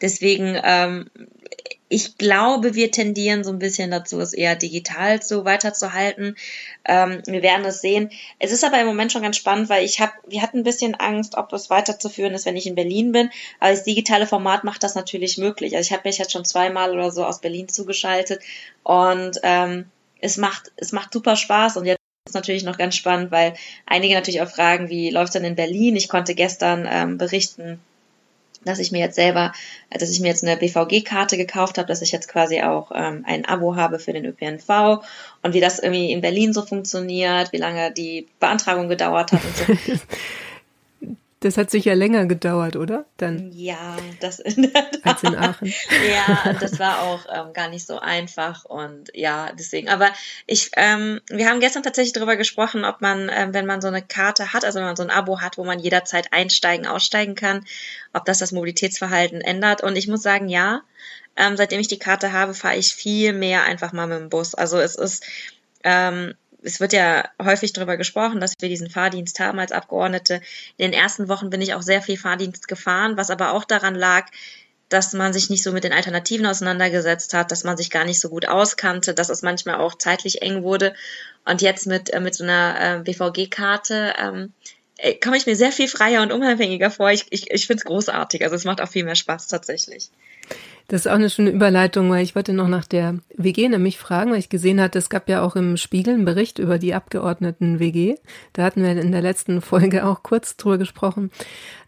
Deswegen 0.02 0.58
ähm, 0.64 1.10
ich 1.90 2.18
glaube, 2.20 2.76
wir 2.76 2.92
tendieren 2.92 3.44
so 3.44 3.52
ein 3.52 3.58
bisschen 3.58 3.90
dazu, 3.90 4.20
es 4.20 4.34
eher 4.34 4.56
digital 4.56 5.22
so 5.24 5.44
weiterzuhalten. 5.44 6.36
Ähm, 6.86 7.24
wir 7.26 7.42
werden 7.42 7.66
es 7.66 7.82
sehen. 7.82 8.12
Es 8.38 8.52
ist 8.52 8.64
aber 8.64 8.80
im 8.80 8.86
Moment 8.86 9.12
schon 9.12 9.24
ganz 9.24 9.38
spannend, 9.38 9.70
weil 9.70 9.84
ich 9.84 10.00
habe, 10.00 10.14
wir 10.28 10.44
hatten 10.44 10.60
ein 10.60 10.64
bisschen 10.64 10.94
Angst, 10.94 11.36
ob 11.36 11.52
es 11.52 11.72
weiterzuführen 11.72 12.36
ist, 12.36 12.46
wenn 12.46 12.56
ich 12.56 12.68
in 12.68 12.76
Berlin 12.76 13.12
bin. 13.12 13.32
Aber 13.60 13.72
das 13.72 13.84
digitale 13.84 14.28
Format 14.28 14.64
macht 14.64 14.84
das 14.84 14.94
natürlich 14.94 15.40
möglich. 15.40 15.76
Also 15.76 15.88
ich 15.88 15.92
habe 15.92 16.08
mich 16.08 16.20
jetzt 16.20 16.32
schon 16.32 16.46
zweimal 16.46 16.92
oder 16.92 17.12
so 17.12 17.26
aus 17.26 17.42
Berlin 17.42 17.68
zugeschaltet 17.68 18.42
und 18.84 19.40
ähm, 19.42 19.86
es 20.22 20.38
macht, 20.38 20.72
es 20.76 20.92
macht 20.92 21.12
super 21.12 21.36
Spaß 21.36 21.78
und 21.78 21.86
jetzt 21.86 21.99
ist 22.26 22.36
natürlich 22.36 22.64
noch 22.64 22.78
ganz 22.78 22.96
spannend, 22.96 23.32
weil 23.32 23.54
einige 23.86 24.14
natürlich 24.14 24.42
auch 24.42 24.50
fragen, 24.50 24.90
wie 24.90 25.10
läuft 25.10 25.30
es 25.30 25.34
denn 25.34 25.46
in 25.46 25.56
Berlin? 25.56 25.96
Ich 25.96 26.10
konnte 26.10 26.36
gestern 26.36 26.88
ähm, 26.90 27.18
berichten, 27.18 27.80
dass 28.66 28.80
ich 28.80 28.92
mir 28.92 29.00
jetzt 29.00 29.16
selber, 29.16 29.54
dass 29.90 30.10
ich 30.10 30.20
mir 30.20 30.28
jetzt 30.28 30.44
eine 30.44 30.58
BVG-Karte 30.58 31.38
gekauft 31.38 31.78
habe, 31.78 31.88
dass 31.88 32.02
ich 32.02 32.12
jetzt 32.12 32.28
quasi 32.28 32.62
auch 32.62 32.92
ähm, 32.94 33.24
ein 33.26 33.46
Abo 33.46 33.76
habe 33.76 34.00
für 34.00 34.14
den 34.14 34.26
ÖPNV 34.26 35.02
und 35.42 35.54
wie 35.54 35.62
das 35.62 35.80
irgendwie 35.80 36.12
in 36.12 36.22
Berlin 36.22 36.54
so 36.54 36.66
funktioniert, 36.66 37.54
wie 37.54 37.58
lange 37.58 37.92
die 37.92 38.28
Beantragung 38.40 38.90
gedauert 38.90 39.32
hat 39.32 39.42
und 39.44 39.78
so. 39.78 39.94
Das 41.42 41.56
hat 41.56 41.72
sicher 41.72 41.96
länger 41.96 42.26
gedauert, 42.26 42.76
oder? 42.76 43.06
Dann 43.16 43.52
ja, 43.54 43.96
das 44.20 44.40
in 44.40 44.64
der 44.64 44.92
Tat. 44.92 45.06
als 45.06 45.24
in 45.24 45.36
Aachen. 45.36 45.74
ja, 46.12 46.54
das 46.60 46.80
war 46.80 47.02
auch 47.02 47.26
ähm, 47.34 47.54
gar 47.54 47.70
nicht 47.70 47.86
so 47.86 48.00
einfach 48.00 48.66
und 48.66 49.10
ja, 49.14 49.52
deswegen. 49.58 49.88
Aber 49.88 50.10
ich, 50.48 50.72
ähm, 50.76 51.22
wir 51.30 51.48
haben 51.48 51.62
gestern 51.62 51.84
tatsächlich 51.84 52.12
darüber 52.12 52.36
gesprochen, 52.36 52.84
ob 52.84 53.00
man, 53.00 53.32
ähm, 53.34 53.54
wenn 53.54 53.66
man 53.66 53.80
so 53.80 53.88
eine 53.88 54.02
Karte 54.02 54.52
hat, 54.52 54.66
also 54.66 54.80
wenn 54.80 54.88
man 54.88 54.98
so 54.98 55.04
ein 55.04 55.10
Abo 55.10 55.40
hat, 55.40 55.58
wo 55.58 55.64
man 55.64 55.80
jederzeit 55.80 56.34
einsteigen, 56.34 56.86
aussteigen 56.86 57.36
kann, 57.36 57.66
ob 58.12 58.26
das 58.26 58.40
das 58.40 58.52
Mobilitätsverhalten 58.52 59.40
ändert. 59.40 59.82
Und 59.82 59.96
ich 59.96 60.08
muss 60.08 60.22
sagen, 60.22 60.50
ja. 60.50 60.82
Ähm, 61.38 61.56
seitdem 61.56 61.80
ich 61.80 61.88
die 61.88 62.00
Karte 62.00 62.34
habe, 62.34 62.54
fahre 62.54 62.76
ich 62.76 62.94
viel 62.94 63.32
mehr 63.32 63.64
einfach 63.64 63.94
mal 63.94 64.08
mit 64.08 64.20
dem 64.20 64.30
Bus. 64.30 64.56
Also 64.56 64.78
es 64.78 64.96
ist 64.96 65.24
ähm, 65.86 66.34
es 66.62 66.80
wird 66.80 66.94
ja 66.94 67.30
häufig 67.42 67.74
darüber 67.74 67.98
gesprochen, 67.98 68.40
dass 68.40 68.54
wir 68.60 68.70
diesen 68.70 68.90
Fahrdienst 68.90 69.40
haben 69.40 69.60
als 69.60 69.72
Abgeordnete. 69.72 70.42
In 70.78 70.92
den 70.92 70.94
ersten 70.94 71.30
Wochen 71.30 71.50
bin 71.50 71.62
ich 71.62 71.74
auch 71.74 71.82
sehr 71.82 72.02
viel 72.02 72.18
Fahrdienst 72.18 72.68
gefahren, 72.68 73.18
was 73.18 73.30
aber 73.30 73.54
auch 73.54 73.64
daran 73.64 73.96
lag, 73.96 74.28
dass 74.90 75.14
man 75.14 75.34
sich 75.34 75.50
nicht 75.50 75.64
so 75.64 75.72
mit 75.72 75.84
den 75.84 75.94
Alternativen 75.94 76.46
auseinandergesetzt 76.46 77.34
hat, 77.34 77.52
dass 77.52 77.64
man 77.64 77.78
sich 77.78 77.92
gar 77.92 78.06
nicht 78.06 78.20
so 78.20 78.30
gut 78.30 78.48
auskannte, 78.48 79.14
dass 79.14 79.30
es 79.30 79.44
manchmal 79.44 79.76
auch 79.76 79.96
zeitlich 79.96 80.42
eng 80.42 80.64
wurde. 80.64 80.96
Und 81.46 81.62
jetzt 81.62 81.86
mit, 81.86 82.10
äh, 82.10 82.20
mit 82.20 82.36
so 82.36 82.44
einer 82.44 83.00
äh, 83.00 83.04
BVG-Karte 83.04 84.16
ähm, 84.18 84.54
äh, 84.98 85.14
komme 85.14 85.38
ich 85.38 85.46
mir 85.46 85.56
sehr 85.56 85.72
viel 85.72 85.88
freier 85.88 86.24
und 86.24 86.32
unabhängiger 86.32 86.90
vor. 86.92 87.12
Ich, 87.12 87.28
ich, 87.30 87.52
ich 87.52 87.68
finde 87.68 87.82
es 87.82 87.86
großartig. 87.86 88.44
Also 88.44 88.56
es 88.56 88.66
macht 88.66 88.82
auch 88.82 88.90
viel 88.90 89.04
mehr 89.04 89.16
Spaß 89.16 89.48
tatsächlich. 89.48 90.10
Das 90.90 91.02
ist 91.02 91.08
auch 91.08 91.16
eine 91.16 91.30
schöne 91.30 91.52
Überleitung, 91.52 92.10
weil 92.10 92.24
ich 92.24 92.36
wollte 92.36 92.52
noch 92.52 92.68
nach 92.68 92.86
der 92.86 93.20
WG 93.38 93.70
nämlich 93.70 94.00
fragen, 94.00 94.32
weil 94.32 94.40
ich 94.40 94.50
gesehen 94.50 94.82
hatte, 94.82 94.98
es 94.98 95.12
gab 95.12 95.30
ja 95.30 95.44
auch 95.44 95.56
im 95.56 95.78
Spiegel 95.78 96.16
einen 96.16 96.26
Bericht 96.26 96.58
über 96.58 96.80
die 96.80 96.96
Abgeordneten 96.96 97.80
WG. 97.80 98.16
Da 98.54 98.64
hatten 98.64 98.82
wir 98.82 98.92
in 98.92 99.12
der 99.12 99.22
letzten 99.22 99.62
Folge 99.62 100.04
auch 100.08 100.24
kurz 100.24 100.58
drüber 100.58 100.80
gesprochen. 100.80 101.30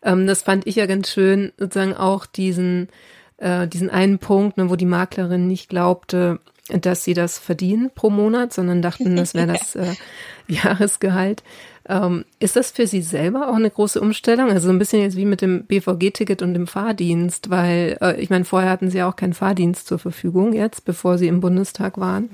Ähm, 0.03 0.27
das 0.27 0.43
fand 0.43 0.67
ich 0.67 0.75
ja 0.75 0.85
ganz 0.85 1.09
schön, 1.09 1.51
sozusagen 1.57 1.95
auch 1.95 2.27
diesen, 2.27 2.89
äh, 3.37 3.67
diesen 3.67 3.89
einen 3.89 4.19
Punkt, 4.19 4.57
ne, 4.57 4.69
wo 4.69 4.75
die 4.75 4.85
Maklerin 4.85 5.47
nicht 5.47 5.69
glaubte, 5.69 6.39
dass 6.69 7.03
sie 7.03 7.15
das 7.15 7.39
verdienen 7.39 7.89
pro 7.95 8.11
Monat, 8.11 8.53
sondern 8.53 8.83
dachten, 8.83 9.15
das 9.15 9.33
wäre 9.33 9.47
das 9.53 9.75
äh, 9.75 9.95
Jahresgehalt. 10.47 11.41
Ähm, 11.89 12.25
ist 12.39 12.55
das 12.55 12.71
für 12.71 12.87
Sie 12.87 13.01
selber 13.01 13.49
auch 13.49 13.55
eine 13.55 13.69
große 13.69 13.99
Umstellung? 13.99 14.49
Also 14.49 14.69
ein 14.69 14.79
bisschen 14.79 15.01
jetzt 15.01 15.17
wie 15.17 15.25
mit 15.25 15.41
dem 15.41 15.65
BVG-Ticket 15.65 16.41
und 16.41 16.53
dem 16.53 16.67
Fahrdienst, 16.67 17.49
weil 17.49 17.97
äh, 18.01 18.21
ich 18.21 18.29
meine, 18.29 18.45
vorher 18.45 18.69
hatten 18.69 18.89
Sie 18.89 18.99
ja 18.99 19.09
auch 19.09 19.15
keinen 19.15 19.33
Fahrdienst 19.33 19.87
zur 19.87 19.99
Verfügung 19.99 20.53
jetzt, 20.53 20.85
bevor 20.85 21.17
Sie 21.17 21.27
im 21.27 21.41
Bundestag 21.41 21.97
waren. 21.97 22.29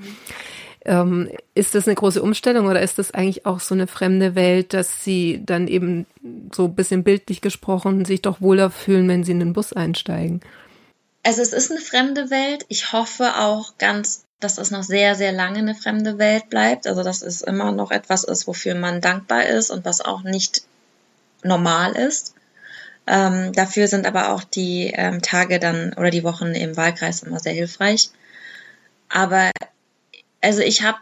Ähm, 0.84 1.28
ist 1.54 1.74
das 1.74 1.86
eine 1.86 1.96
große 1.96 2.22
Umstellung 2.22 2.66
oder 2.66 2.82
ist 2.82 2.98
das 2.98 3.12
eigentlich 3.12 3.46
auch 3.46 3.60
so 3.60 3.74
eine 3.74 3.86
fremde 3.86 4.34
Welt, 4.34 4.74
dass 4.74 5.02
Sie 5.02 5.42
dann 5.44 5.66
eben 5.66 6.06
so 6.54 6.66
ein 6.66 6.74
bisschen 6.74 7.02
bildlich 7.02 7.40
gesprochen 7.40 8.04
sich 8.04 8.22
doch 8.22 8.40
wohler 8.40 8.70
fühlen, 8.70 9.08
wenn 9.08 9.24
Sie 9.24 9.32
in 9.32 9.40
den 9.40 9.54
Bus 9.54 9.72
einsteigen? 9.72 10.40
Also 11.24 11.42
es 11.42 11.52
ist 11.52 11.70
eine 11.70 11.80
fremde 11.80 12.30
Welt. 12.30 12.64
Ich 12.68 12.92
hoffe 12.92 13.36
auch 13.36 13.76
ganz 13.78 14.24
dass 14.40 14.58
es 14.58 14.70
noch 14.70 14.82
sehr, 14.82 15.14
sehr 15.14 15.32
lange 15.32 15.58
eine 15.58 15.74
fremde 15.74 16.18
Welt 16.18 16.48
bleibt. 16.48 16.86
Also 16.86 17.02
dass 17.02 17.22
es 17.22 17.42
immer 17.42 17.72
noch 17.72 17.90
etwas 17.90 18.24
ist, 18.24 18.46
wofür 18.46 18.74
man 18.74 19.00
dankbar 19.00 19.46
ist 19.46 19.70
und 19.70 19.84
was 19.84 20.00
auch 20.00 20.22
nicht 20.22 20.62
normal 21.42 21.92
ist. 21.92 22.34
Ähm, 23.06 23.52
dafür 23.52 23.88
sind 23.88 24.06
aber 24.06 24.32
auch 24.32 24.44
die 24.44 24.92
ähm, 24.94 25.22
Tage 25.22 25.58
dann 25.58 25.94
oder 25.94 26.10
die 26.10 26.24
Wochen 26.24 26.48
im 26.48 26.76
Wahlkreis 26.76 27.22
immer 27.22 27.40
sehr 27.40 27.54
hilfreich. 27.54 28.10
Aber 29.08 29.50
also 30.40 30.60
ich 30.60 30.82
habe 30.82 30.98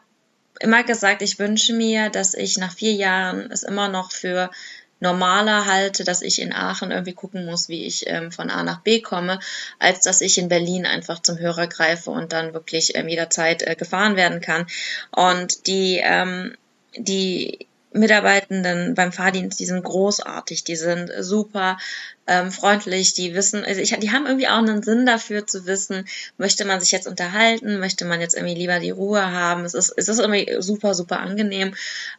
immer 0.61 0.85
gesagt, 0.85 1.21
ich 1.23 1.39
wünsche 1.39 1.75
mir, 1.75 2.09
dass 2.11 2.35
ich 2.35 2.59
nach 2.59 2.73
vier 2.73 2.93
Jahren 2.93 3.51
es 3.51 3.63
immer 3.63 3.89
noch 3.89 4.13
für 4.13 4.51
normaler 5.01 5.67
halte, 5.67 6.05
dass 6.05 6.23
ich 6.23 6.41
in 6.41 6.53
Aachen 6.53 6.91
irgendwie 6.91 7.13
gucken 7.13 7.45
muss, 7.45 7.69
wie 7.69 7.85
ich 7.85 8.09
ähm, 8.09 8.33
von 8.33 8.51
A 8.51 8.63
nach 8.63 8.81
B 8.81 9.01
komme, 9.01 9.39
als 9.79 10.01
dass 10.01 10.21
ich 10.21 10.39
in 10.39 10.49
Berlin 10.49 10.87
einfach 10.87 11.21
zum 11.21 11.39
Hörer 11.39 11.67
greife 11.67 12.11
und 12.11 12.33
dann 12.33 12.55
wirklich 12.55 12.97
ähm, 12.97 13.09
jederzeit 13.09 13.63
äh, 13.63 13.75
gefahren 13.75 14.17
werden 14.17 14.41
kann. 14.41 14.67
Und 15.11 15.67
die, 15.67 16.01
ähm, 16.03 16.57
die 16.97 17.67
Mitarbeitenden 17.93 18.95
beim 18.95 19.13
Fahrdienst, 19.13 19.59
die 19.59 19.67
sind 19.67 19.85
großartig, 19.85 20.65
die 20.65 20.77
sind 20.77 21.11
super 21.21 21.79
ähm, 22.27 22.51
freundlich, 22.51 23.15
die 23.15 23.35
wissen, 23.35 23.65
also 23.65 23.81
ich, 23.81 23.97
die 23.99 24.11
haben 24.11 24.27
irgendwie 24.27 24.49
auch 24.49 24.59
einen 24.59 24.83
Sinn 24.83 25.07
dafür 25.07 25.47
zu 25.47 25.67
wissen, 25.67 26.07
möchte 26.39 26.65
man 26.65 26.81
sich 26.81 26.91
jetzt 26.91 27.07
unterhalten, 27.07 27.79
möchte 27.79 28.05
man 28.05 28.21
jetzt 28.21 28.35
irgendwie 28.35 28.55
lieber 28.55 28.81
die 28.81 28.91
Ruhe 28.91 29.31
haben. 29.31 29.65
Es 29.65 29.75
ist, 29.75 29.93
es 29.97 30.09
ist 30.09 30.19
irgendwie 30.19 30.57
super, 30.61 30.95
super 30.95 31.21
angenehm. 31.21 31.75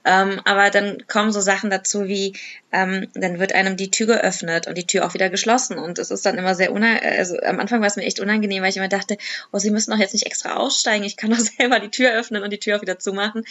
Ähm, 0.06 0.42
aber 0.46 0.70
dann 0.70 1.06
kommen 1.08 1.32
so 1.32 1.42
Sachen 1.42 1.70
dazu 1.70 2.08
wie, 2.08 2.34
ähm, 2.72 3.08
dann 3.14 3.40
wird 3.40 3.54
einem 3.54 3.76
die 3.76 3.92
Tür 3.92 4.08
geöffnet 4.08 4.68
und 4.68 4.78
die 4.78 4.88
Tür 4.88 5.06
auch 5.06 5.14
wieder 5.14 5.30
geschlossen. 5.30 5.78
Und 5.78 6.00
es 6.00 6.12
ist 6.12 6.26
dann 6.26 6.38
immer 6.38 6.56
sehr 6.56 6.72
unangenehm, 6.72 7.20
also 7.20 7.38
am 7.40 7.60
Anfang 7.60 7.82
war 7.82 7.88
es 7.88 7.98
mir 7.98 8.06
echt 8.06 8.20
unangenehm, 8.20 8.64
weil 8.64 8.70
ich 8.70 8.78
immer 8.78 8.88
dachte, 8.88 9.18
oh, 9.52 9.60
sie 9.60 9.72
müssen 9.72 9.92
doch 9.92 10.00
jetzt 10.00 10.14
nicht 10.14 10.26
extra 10.26 10.56
aussteigen, 10.56 11.04
ich 11.04 11.18
kann 11.18 11.32
doch 11.32 11.40
selber 11.58 11.80
die 11.80 11.92
Tür 11.92 12.14
öffnen 12.14 12.44
und 12.44 12.52
die 12.52 12.60
Tür 12.60 12.78
auch 12.78 12.82
wieder 12.82 13.00
zumachen. 13.00 13.44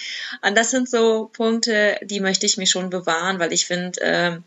Und 0.42 0.56
das 0.56 0.70
sind 0.70 0.88
so 0.88 1.30
Punkte, 1.32 1.98
die 2.02 2.20
möchte 2.20 2.46
ich 2.46 2.56
mir 2.56 2.66
schon 2.66 2.88
bewahren, 2.90 3.38
weil 3.38 3.52
ich 3.52 3.66
finde, 3.66 4.00
äh, 4.00 4.38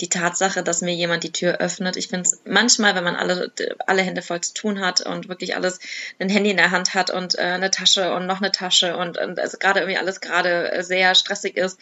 die 0.00 0.08
Tatsache, 0.08 0.62
dass 0.62 0.82
mir 0.82 0.94
jemand 0.94 1.24
die 1.24 1.32
Tür 1.32 1.58
öffnet. 1.58 1.96
Ich 1.96 2.08
finde 2.08 2.28
es 2.28 2.40
manchmal, 2.44 2.94
wenn 2.94 3.04
man 3.04 3.16
alle, 3.16 3.52
alle 3.86 4.02
Hände 4.02 4.22
voll 4.22 4.40
zu 4.40 4.54
tun 4.54 4.80
hat 4.80 5.00
und 5.00 5.28
wirklich 5.28 5.56
alles, 5.56 5.80
ein 6.18 6.28
Handy 6.28 6.50
in 6.50 6.56
der 6.56 6.70
Hand 6.70 6.94
hat 6.94 7.10
und 7.10 7.38
äh, 7.38 7.42
eine 7.42 7.70
Tasche 7.70 8.14
und 8.14 8.26
noch 8.26 8.40
eine 8.40 8.52
Tasche 8.52 8.96
und, 8.96 9.18
und 9.18 9.38
also 9.38 9.58
gerade 9.58 9.80
irgendwie 9.80 9.98
alles 9.98 10.20
gerade 10.20 10.82
sehr 10.82 11.14
stressig 11.14 11.56
ist, 11.56 11.80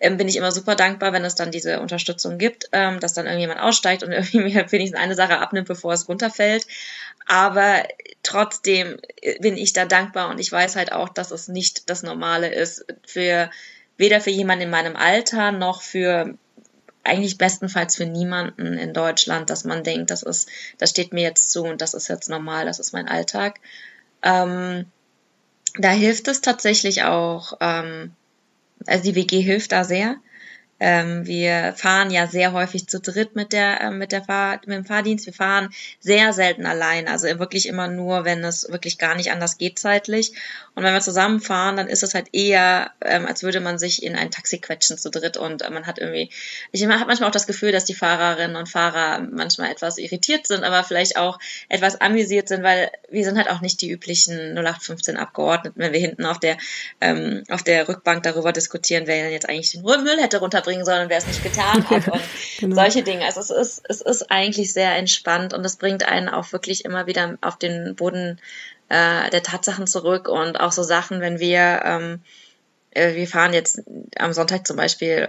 ähm, 0.00 0.16
bin 0.16 0.28
ich 0.28 0.36
immer 0.36 0.52
super 0.52 0.76
dankbar, 0.76 1.12
wenn 1.12 1.24
es 1.24 1.34
dann 1.34 1.50
diese 1.50 1.80
Unterstützung 1.80 2.38
gibt, 2.38 2.68
ähm, 2.72 3.00
dass 3.00 3.14
dann 3.14 3.26
irgendjemand 3.26 3.60
aussteigt 3.60 4.02
und 4.02 4.12
irgendwie 4.12 4.40
mir 4.40 4.70
wenigstens 4.70 5.00
eine 5.00 5.14
Sache 5.14 5.38
abnimmt, 5.38 5.68
bevor 5.68 5.92
es 5.92 6.08
runterfällt. 6.08 6.66
Aber 7.26 7.82
trotzdem 8.22 8.98
bin 9.40 9.56
ich 9.56 9.72
da 9.72 9.84
dankbar 9.84 10.30
und 10.30 10.38
ich 10.38 10.50
weiß 10.50 10.76
halt 10.76 10.92
auch, 10.92 11.08
dass 11.08 11.30
es 11.30 11.48
nicht 11.48 11.90
das 11.90 12.02
Normale 12.02 12.52
ist 12.52 12.86
für 13.06 13.50
weder 13.98 14.20
für 14.20 14.30
jemanden 14.30 14.64
in 14.64 14.70
meinem 14.70 14.96
Alter 14.96 15.52
noch 15.52 15.82
für 15.82 16.38
eigentlich 17.08 17.38
bestenfalls 17.38 17.96
für 17.96 18.06
niemanden 18.06 18.74
in 18.74 18.92
Deutschland, 18.92 19.50
dass 19.50 19.64
man 19.64 19.82
denkt, 19.82 20.10
das 20.10 20.22
ist, 20.22 20.48
das 20.78 20.90
steht 20.90 21.12
mir 21.12 21.22
jetzt 21.22 21.50
zu 21.50 21.64
und 21.64 21.80
das 21.80 21.94
ist 21.94 22.08
jetzt 22.08 22.28
normal, 22.28 22.66
das 22.66 22.78
ist 22.78 22.92
mein 22.92 23.08
Alltag. 23.08 23.60
Ähm, 24.22 24.86
da 25.76 25.90
hilft 25.90 26.28
es 26.28 26.40
tatsächlich 26.40 27.04
auch, 27.04 27.54
ähm, 27.60 28.12
also 28.86 29.04
die 29.04 29.14
WG 29.14 29.40
hilft 29.40 29.72
da 29.72 29.84
sehr. 29.84 30.16
Ähm, 30.80 31.26
wir 31.26 31.74
fahren 31.76 32.10
ja 32.10 32.26
sehr 32.26 32.52
häufig 32.52 32.86
zu 32.86 33.00
dritt 33.00 33.34
mit 33.34 33.52
der 33.52 33.80
äh, 33.80 33.90
mit 33.90 34.12
der 34.12 34.22
Fahr 34.22 34.60
mit 34.66 34.76
dem 34.76 34.84
Fahrdienst. 34.84 35.26
Wir 35.26 35.32
fahren 35.32 35.70
sehr 36.00 36.32
selten 36.32 36.66
allein, 36.66 37.08
also 37.08 37.26
wirklich 37.38 37.66
immer 37.66 37.88
nur, 37.88 38.24
wenn 38.24 38.44
es 38.44 38.70
wirklich 38.70 38.98
gar 38.98 39.14
nicht 39.14 39.32
anders 39.32 39.58
geht 39.58 39.78
zeitlich. 39.78 40.32
Und 40.74 40.84
wenn 40.84 40.94
wir 40.94 41.00
zusammenfahren, 41.00 41.76
dann 41.76 41.88
ist 41.88 42.04
es 42.04 42.14
halt 42.14 42.28
eher, 42.32 42.92
ähm, 43.00 43.26
als 43.26 43.42
würde 43.42 43.58
man 43.58 43.78
sich 43.78 44.04
in 44.04 44.14
ein 44.14 44.30
Taxi 44.30 44.58
quetschen 44.58 44.96
zu 44.96 45.10
dritt 45.10 45.36
und 45.36 45.62
äh, 45.62 45.70
man 45.70 45.86
hat 45.86 45.98
irgendwie, 45.98 46.30
ich 46.70 46.86
habe 46.86 47.04
manchmal 47.06 47.28
auch 47.28 47.32
das 47.32 47.48
Gefühl, 47.48 47.72
dass 47.72 47.84
die 47.84 47.94
Fahrerinnen 47.94 48.54
und 48.54 48.68
Fahrer 48.68 49.20
manchmal 49.20 49.72
etwas 49.72 49.98
irritiert 49.98 50.46
sind, 50.46 50.62
aber 50.62 50.84
vielleicht 50.84 51.16
auch 51.16 51.40
etwas 51.68 52.00
amüsiert 52.00 52.46
sind, 52.46 52.62
weil 52.62 52.92
wir 53.10 53.24
sind 53.24 53.36
halt 53.36 53.50
auch 53.50 53.60
nicht 53.60 53.80
die 53.80 53.90
üblichen 53.90 54.54
0815 54.56 55.16
Abgeordneten, 55.16 55.80
wenn 55.80 55.92
wir 55.92 56.00
hinten 56.00 56.24
auf 56.24 56.38
der 56.38 56.56
ähm, 57.00 57.42
auf 57.50 57.64
der 57.64 57.88
Rückbank 57.88 58.22
darüber 58.22 58.52
diskutieren, 58.52 59.06
wer 59.06 59.24
denn 59.24 59.32
jetzt 59.32 59.48
eigentlich 59.48 59.72
den 59.72 59.82
Müll 59.82 60.20
hätte 60.20 60.38
runterbringen 60.38 60.67
sollen, 60.84 61.08
wer 61.08 61.18
es 61.18 61.26
nicht 61.26 61.42
getan 61.42 61.84
hat 61.90 62.08
und 62.08 62.22
genau. 62.58 62.74
solche 62.76 63.02
Dinge. 63.02 63.24
Also 63.24 63.40
es 63.40 63.50
ist 63.50 63.82
es 63.88 64.00
ist 64.00 64.30
eigentlich 64.30 64.72
sehr 64.72 64.96
entspannt 64.96 65.54
und 65.54 65.64
es 65.64 65.76
bringt 65.76 66.04
einen 66.04 66.28
auch 66.28 66.52
wirklich 66.52 66.84
immer 66.84 67.06
wieder 67.06 67.38
auf 67.40 67.56
den 67.58 67.94
Boden 67.96 68.40
äh, 68.88 69.30
der 69.30 69.42
Tatsachen 69.42 69.86
zurück 69.86 70.28
und 70.28 70.60
auch 70.60 70.72
so 70.72 70.82
Sachen, 70.82 71.20
wenn 71.20 71.38
wir, 71.38 71.82
ähm, 71.84 72.20
äh, 72.90 73.14
wir 73.14 73.26
fahren 73.26 73.52
jetzt 73.52 73.82
am 74.18 74.32
Sonntag 74.32 74.66
zum 74.66 74.76
Beispiel 74.76 75.28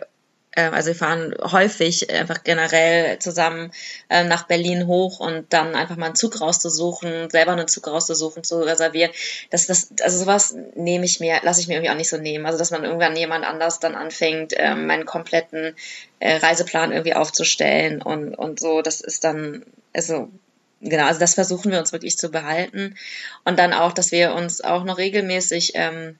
also 0.72 0.88
wir 0.88 0.95
fahren 0.95 1.34
häufig 1.41 2.10
einfach 2.12 2.43
generell 2.43 3.20
zusammen 3.20 3.72
äh, 4.10 4.24
nach 4.24 4.47
Berlin 4.47 4.88
hoch 4.88 5.20
und 5.20 5.51
dann 5.53 5.76
einfach 5.76 5.95
mal 5.95 6.07
einen 6.07 6.16
Zug 6.16 6.41
rauszusuchen, 6.41 7.30
selber 7.30 7.53
einen 7.53 7.68
Zug 7.68 7.88
rauszusuchen, 7.88 8.43
zu 8.43 8.60
reservieren. 8.60 9.12
Das, 9.49 9.68
das, 9.68 9.89
also 10.01 10.20
sowas 10.20 10.55
nehme 10.76 11.05
ich 11.05 11.20
mir, 11.20 11.39
lasse 11.43 11.62
ich 11.62 11.68
mir 11.68 11.76
irgendwie 11.76 11.91
auch 11.91 11.97
nicht 11.97 12.10
so 12.10 12.18
nehmen. 12.18 12.45
Also 12.45 12.57
dass 12.57 12.72
man 12.72 12.84
irgendwann 12.84 13.16
jemand 13.16 13.45
anders 13.45 13.80
dann 13.80 13.95
anfängt, 13.95 14.53
äh, 14.53 14.76
meinen 14.76 15.05
kompletten 15.05 15.76
äh, 16.20 16.38
Reiseplan 16.38 16.91
irgendwie 16.91 17.16
aufzustellen 17.16 18.01
und, 18.01 18.36
und 18.36 18.60
so, 18.60 18.82
das 18.82 19.01
ist 19.01 19.24
dann, 19.24 19.66
also 19.93 20.30
genau, 20.82 21.05
also 21.05 21.20
das 21.20 21.36
versuchen 21.36 21.72
wir 21.72 21.80
uns 21.80 21.91
wirklich 21.91 22.18
zu 22.18 22.30
behalten. 22.30 22.95
Und 23.45 23.60
dann 23.60 23.74
auch, 23.74 23.93
dass 23.93 24.12
wir 24.12 24.34
uns 24.34 24.62
auch 24.62 24.84
noch 24.84 24.97
regelmäßig 24.97 25.74
ähm, 25.76 26.18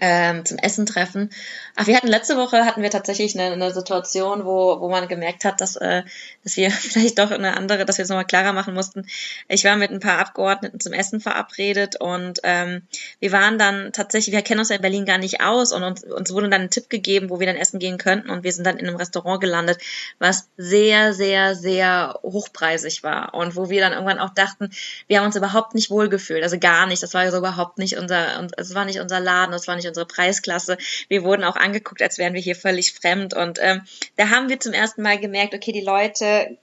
ähm, 0.00 0.44
zum 0.44 0.58
Essen 0.58 0.86
treffen. 0.86 1.30
Ach, 1.74 1.86
wir 1.86 1.96
hatten 1.96 2.08
letzte 2.08 2.36
Woche 2.36 2.64
hatten 2.64 2.82
wir 2.82 2.90
tatsächlich 2.90 3.38
eine, 3.38 3.52
eine 3.52 3.72
Situation, 3.72 4.44
wo, 4.44 4.80
wo 4.80 4.88
man 4.88 5.08
gemerkt 5.08 5.44
hat, 5.44 5.60
dass, 5.60 5.76
äh, 5.76 6.02
dass 6.42 6.56
wir 6.56 6.70
vielleicht 6.72 7.18
doch 7.18 7.30
eine 7.30 7.56
andere, 7.56 7.84
dass 7.84 7.98
wir 7.98 8.04
es 8.04 8.08
nochmal 8.08 8.24
klarer 8.24 8.52
machen 8.52 8.74
mussten. 8.74 9.06
Ich 9.48 9.64
war 9.64 9.76
mit 9.76 9.90
ein 9.90 10.00
paar 10.00 10.18
Abgeordneten 10.18 10.80
zum 10.80 10.92
Essen 10.92 11.20
verabredet 11.20 12.00
und 12.00 12.40
ähm, 12.42 12.82
wir 13.20 13.32
waren 13.32 13.58
dann 13.58 13.92
tatsächlich, 13.92 14.34
wir 14.34 14.42
kennen 14.42 14.60
uns 14.60 14.70
ja 14.70 14.76
in 14.76 14.82
Berlin 14.82 15.04
gar 15.04 15.18
nicht 15.18 15.40
aus 15.40 15.72
und 15.72 15.82
uns, 15.82 16.04
uns 16.04 16.32
wurde 16.32 16.48
dann 16.48 16.62
ein 16.62 16.70
Tipp 16.70 16.88
gegeben, 16.88 17.30
wo 17.30 17.40
wir 17.40 17.46
dann 17.46 17.56
essen 17.56 17.78
gehen 17.78 17.98
könnten 17.98 18.30
und 18.30 18.44
wir 18.44 18.52
sind 18.52 18.66
dann 18.66 18.78
in 18.78 18.86
einem 18.86 18.96
Restaurant 18.96 19.40
gelandet, 19.40 19.78
was 20.18 20.48
sehr, 20.56 21.12
sehr, 21.12 21.54
sehr 21.54 22.18
hochpreisig 22.22 23.02
war 23.02 23.34
und 23.34 23.56
wo 23.56 23.70
wir 23.70 23.80
dann 23.80 23.92
irgendwann 23.92 24.18
auch 24.18 24.34
dachten, 24.34 24.70
wir 25.06 25.18
haben 25.18 25.26
uns 25.26 25.36
überhaupt 25.36 25.74
nicht 25.74 25.90
wohlgefühlt, 25.90 26.42
also 26.42 26.58
gar 26.58 26.86
nicht, 26.86 27.02
das 27.02 27.14
war 27.14 27.30
so 27.30 27.38
überhaupt 27.38 27.78
nicht 27.78 27.98
unser, 27.98 28.48
es 28.56 28.74
war 28.74 28.84
nicht 28.84 29.00
unser 29.00 29.20
Laden, 29.20 29.54
es 29.54 29.68
war 29.68 29.76
nicht 29.76 29.85
nicht 29.86 29.88
unsere 29.88 30.06
Preisklasse. 30.06 30.78
Wir 31.08 31.22
wurden 31.22 31.44
auch 31.44 31.56
angeguckt, 31.56 32.02
als 32.02 32.18
wären 32.18 32.34
wir 32.34 32.40
hier 32.40 32.56
völlig 32.56 32.92
fremd. 32.92 33.34
Und 33.34 33.58
ähm, 33.62 33.82
da 34.16 34.30
haben 34.30 34.48
wir 34.48 34.60
zum 34.60 34.72
ersten 34.72 35.02
Mal 35.02 35.18
gemerkt, 35.18 35.54
okay, 35.54 35.72
die 35.72 35.80
Leute 35.80 36.26
äh, 36.26 36.56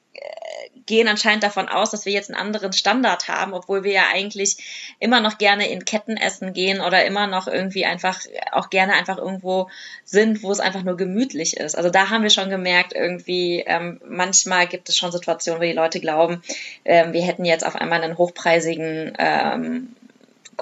gehen 0.86 1.08
anscheinend 1.08 1.44
davon 1.44 1.70
aus, 1.70 1.92
dass 1.92 2.06
wir 2.06 2.12
jetzt 2.12 2.30
einen 2.30 2.40
anderen 2.40 2.74
Standard 2.74 3.30
haben, 3.30 3.54
obwohl 3.54 3.86
wir 3.86 3.94
ja 3.94 4.04
eigentlich 4.14 4.96
immer 5.00 5.22
noch 5.22 5.38
gerne 5.38 5.70
in 5.70 5.86
Ketten 5.86 6.18
essen 6.18 6.52
gehen 6.52 6.82
oder 6.82 7.06
immer 7.06 7.26
noch 7.26 7.48
irgendwie 7.48 7.86
einfach 7.86 8.20
auch 8.52 8.70
gerne 8.70 8.94
einfach 8.94 9.18
irgendwo 9.18 9.70
sind, 10.04 10.44
wo 10.44 10.52
es 10.52 10.60
einfach 10.60 10.84
nur 10.84 10.98
gemütlich 10.98 11.56
ist. 11.56 11.78
Also 11.78 11.90
da 11.90 12.10
haben 12.10 12.24
wir 12.24 12.30
schon 12.30 12.50
gemerkt, 12.50 12.94
irgendwie 12.94 13.64
ähm, 13.66 14.02
manchmal 14.06 14.68
gibt 14.68 14.90
es 14.90 14.98
schon 14.98 15.14
Situationen, 15.14 15.62
wo 15.62 15.66
die 15.66 15.72
Leute 15.72 16.02
glauben, 16.02 16.44
ähm, 16.84 17.14
wir 17.14 17.24
hätten 17.24 17.46
jetzt 17.46 17.66
auf 17.66 17.76
einmal 17.76 18.04
einen 18.04 18.18
hochpreisigen 18.18 19.14
ähm, 19.18 19.96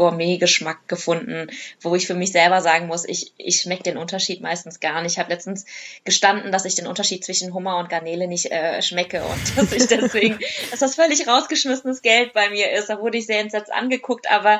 Gourmet-Geschmack 0.01 0.87
gefunden, 0.87 1.51
wo 1.79 1.93
ich 1.93 2.07
für 2.07 2.15
mich 2.15 2.31
selber 2.31 2.61
sagen 2.61 2.87
muss, 2.87 3.05
ich, 3.05 3.33
ich 3.37 3.61
schmecke 3.61 3.83
den 3.83 3.97
Unterschied 3.97 4.41
meistens 4.41 4.79
gar 4.79 5.03
nicht. 5.03 5.11
Ich 5.11 5.19
habe 5.19 5.29
letztens 5.29 5.67
gestanden, 6.05 6.51
dass 6.51 6.65
ich 6.65 6.73
den 6.73 6.87
Unterschied 6.87 7.23
zwischen 7.23 7.53
Hummer 7.53 7.77
und 7.77 7.87
Garnele 7.87 8.27
nicht 8.27 8.51
äh, 8.51 8.81
schmecke 8.81 9.23
und 9.23 9.39
dass 9.57 9.71
ich 9.71 9.85
deswegen, 9.85 10.39
dass 10.71 10.79
das 10.79 10.95
völlig 10.95 11.27
rausgeschmissenes 11.27 12.01
Geld 12.01 12.33
bei 12.33 12.49
mir 12.49 12.71
ist. 12.71 12.89
Da 12.89 12.99
wurde 12.99 13.19
ich 13.19 13.27
sehr 13.27 13.41
entsetzt 13.41 13.71
angeguckt, 13.71 14.31
aber 14.31 14.59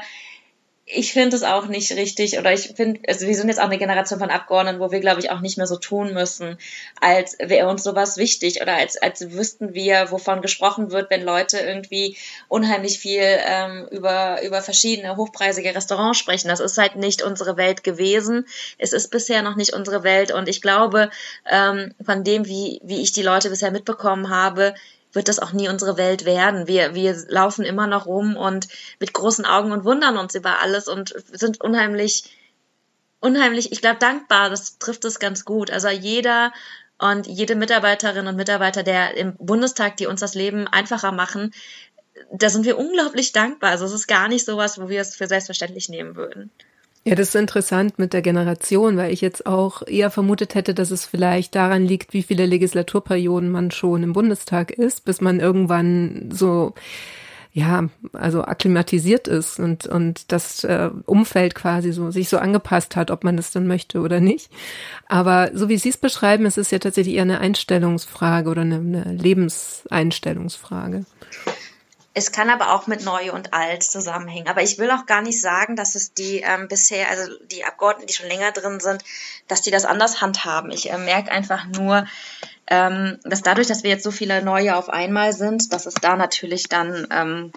ich 0.86 1.14
finde 1.14 1.36
es 1.36 1.44
auch 1.44 1.68
nicht 1.68 1.92
richtig 1.92 2.38
oder 2.38 2.52
ich 2.52 2.74
finde, 2.76 3.00
also 3.08 3.26
wir 3.28 3.36
sind 3.36 3.48
jetzt 3.48 3.60
auch 3.60 3.66
eine 3.66 3.78
Generation 3.78 4.20
von 4.20 4.30
Abgeordneten, 4.30 4.80
wo 4.80 4.92
wir, 4.92 5.00
glaube 5.00 5.22
ich, 5.22 5.30
auch 5.30 5.40
nicht 5.40 5.58
mehr 5.58 5.68
so 5.68 5.78
tun 5.78 6.14
müssen, 6.14 6.58
als 7.00 7.38
wäre 7.40 7.70
uns 7.70 7.84
sowas 7.84 8.18
wichtig 8.18 8.62
oder 8.62 8.76
als, 8.76 8.98
als 8.98 9.32
wüssten 9.32 9.74
wir, 9.74 10.12
wovon 10.12 10.42
gesprochen 10.42 10.92
wird, 10.92 11.10
wenn 11.10 11.24
Leute 11.24 11.60
irgendwie 11.60 12.18
unheimlich 12.48 13.00
viel 13.00 13.22
ähm, 13.24 13.88
über, 13.92 14.42
über 14.44 14.62
verschiedene 14.62 15.16
hochpreisige 15.16 15.74
Restaurants 15.74 16.18
sprechen. 16.18 16.50
Das 16.50 16.60
ist 16.60 16.78
halt 16.78 16.96
nicht 16.96 17.22
unsere 17.22 17.58
Welt 17.58 17.84
gewesen. 17.84 18.46
Es 18.78 18.92
ist 18.92 19.10
bisher 19.12 19.44
noch 19.44 19.56
nicht 19.56 19.74
unsere 19.74 20.04
Welt 20.04 20.32
und 20.32 20.50
ich 20.50 20.62
glaube, 20.62 21.10
ähm, 21.50 21.94
von 22.04 22.24
dem, 22.24 22.48
wie, 22.48 22.82
wie 22.84 23.02
ich 23.02 23.12
die 23.12 23.24
Leute 23.24 23.50
bisher 23.50 23.72
mitbekommen 23.72 24.30
habe, 24.30 24.74
wird 25.14 25.28
das 25.28 25.40
auch 25.40 25.52
nie 25.52 25.70
unsere 25.70 25.98
Welt 25.98 26.26
werden. 26.26 26.68
Wir, 26.68 26.96
wir 26.96 27.16
laufen 27.28 27.66
immer 27.66 27.88
noch 27.88 28.06
rum 28.06 28.38
und 28.38 28.68
mit 29.00 29.14
großen 29.14 29.46
Augen 29.46 29.72
und 29.72 29.84
wundern 29.84 30.18
uns 30.18 30.36
über 30.36 30.60
alles 30.60 30.88
und 30.88 31.14
sind 31.32 31.62
unheimlich, 31.62 32.24
unheimlich, 33.20 33.72
ich 33.72 33.82
glaube, 33.82 34.00
dankbar. 34.00 34.50
Das 34.50 34.78
trifft 34.78 35.06
es 35.06 35.20
ganz 35.20 35.46
gut. 35.46 35.72
Also 35.72 35.90
jeder 35.90 36.54
und 36.98 37.28
jede 37.28 37.56
Mitarbeiterin 37.56 38.28
und 38.28 38.36
Mitarbeiter, 38.36 38.84
der 38.84 39.18
im 39.18 39.36
Bundestag, 39.38 39.98
die 39.98 40.06
uns 40.06 40.20
das 40.20 40.36
Leben 40.36 40.68
einfacher 40.68 41.12
machen, 41.12 41.52
da 42.32 42.50
sind 42.50 42.66
wir 42.66 42.78
unglaublich 42.78 43.32
dankbar. 43.32 43.72
Also 43.72 43.86
es 43.86 43.94
ist 43.94 44.08
gar 44.08 44.28
nicht 44.28 44.46
sowas, 44.46 44.80
wo 44.80 44.90
wir 44.90 45.02
es 45.02 45.16
für 45.16 45.28
selbstverständlich 45.28 45.90
nehmen 45.90 46.16
würden. 46.16 46.52
Ja, 47.04 47.16
das 47.16 47.30
ist 47.30 47.36
interessant 47.36 47.98
mit 47.98 48.14
der 48.14 48.22
Generation, 48.22 48.96
weil 48.96 49.12
ich 49.12 49.22
jetzt 49.22 49.48
auch 49.48 49.82
eher 49.88 50.12
vermutet 50.12 50.54
hätte, 50.54 50.76
dass 50.76 50.92
es 50.92 51.06
vielleicht 51.06 51.56
daran 51.56 51.84
liegt, 51.84 52.14
wie 52.14 52.22
viele 52.22 52.46
Legislaturperioden 52.46 53.50
man 53.50 53.72
schon 53.72 54.04
im 54.04 54.14
Bundestag 54.14 54.70
ist, 54.70 55.04
bis 55.04 55.20
man 55.20 55.40
irgendwann 55.40 56.30
so 56.32 56.76
ja, 57.54 57.90
also 58.14 58.44
akklimatisiert 58.44 59.28
ist 59.28 59.60
und, 59.60 59.86
und 59.86 60.32
das 60.32 60.64
äh, 60.64 60.90
Umfeld 61.06 61.54
quasi 61.54 61.92
so 61.92 62.10
sich 62.10 62.30
so 62.30 62.38
angepasst 62.38 62.96
hat, 62.96 63.12
ob 63.12 63.26
man 63.26 63.36
das 63.36 63.52
dann 63.52 63.68
möchte 63.68 64.00
oder 64.00 64.22
nicht. 64.22 64.50
Aber 65.08 65.52
so 65.54 65.68
wie 65.68 65.78
Sie 65.78 65.90
es 65.90 65.98
beschreiben, 65.98 66.46
ist 66.46 66.58
es 66.58 66.72
ja 66.72 66.80
tatsächlich 66.80 67.16
eher 67.16 67.24
eine 67.24 67.42
Einstellungsfrage 67.42 68.50
oder 68.50 68.62
eine, 68.62 68.76
eine 68.76 69.04
Lebenseinstellungsfrage. 69.16 71.06
Es 72.14 72.34
kann 72.34 72.50
aber 72.50 72.74
auch 72.74 72.88
mit 72.88 73.06
neu 73.06 73.32
und 73.32 73.54
alt 73.54 73.84
zusammenhängen. 73.84 74.50
Aber 74.50 74.62
ich 74.62 74.78
will 74.78 74.92
auch 74.92 75.06
gar 75.06 75.22
nicht 75.22 75.40
sagen, 75.40 75.78
dass 75.78 75.96
es 75.96 76.14
die 76.14 76.40
ähm, 76.40 76.68
bisher, 76.68 77.10
also 77.10 77.32
die 77.46 77.64
Abgeordneten, 77.64 78.08
die 78.08 78.14
schon 78.14 78.28
länger 78.28 78.52
drin 78.52 78.82
sind, 78.82 79.04
dass 79.48 79.62
die 79.62 79.72
das 79.72 79.86
anders 79.86 80.20
handhaben. 80.20 80.72
Ich 80.72 80.92
äh, 80.92 80.98
merke 80.98 81.32
einfach 81.32 81.66
nur, 81.68 82.06
ähm, 82.68 83.18
dass 83.24 83.44
dadurch, 83.44 83.68
dass 83.68 83.84
wir 83.84 83.92
jetzt 83.92 84.04
so 84.04 84.12
viele 84.12 84.44
neue 84.44 84.76
auf 84.76 84.90
einmal 84.90 85.32
sind, 85.32 85.72
dass 85.72 85.86
es 85.86 85.94
da 85.94 86.18
natürlich 86.18 86.68
dann, 86.68 87.08
ähm, 87.12 87.54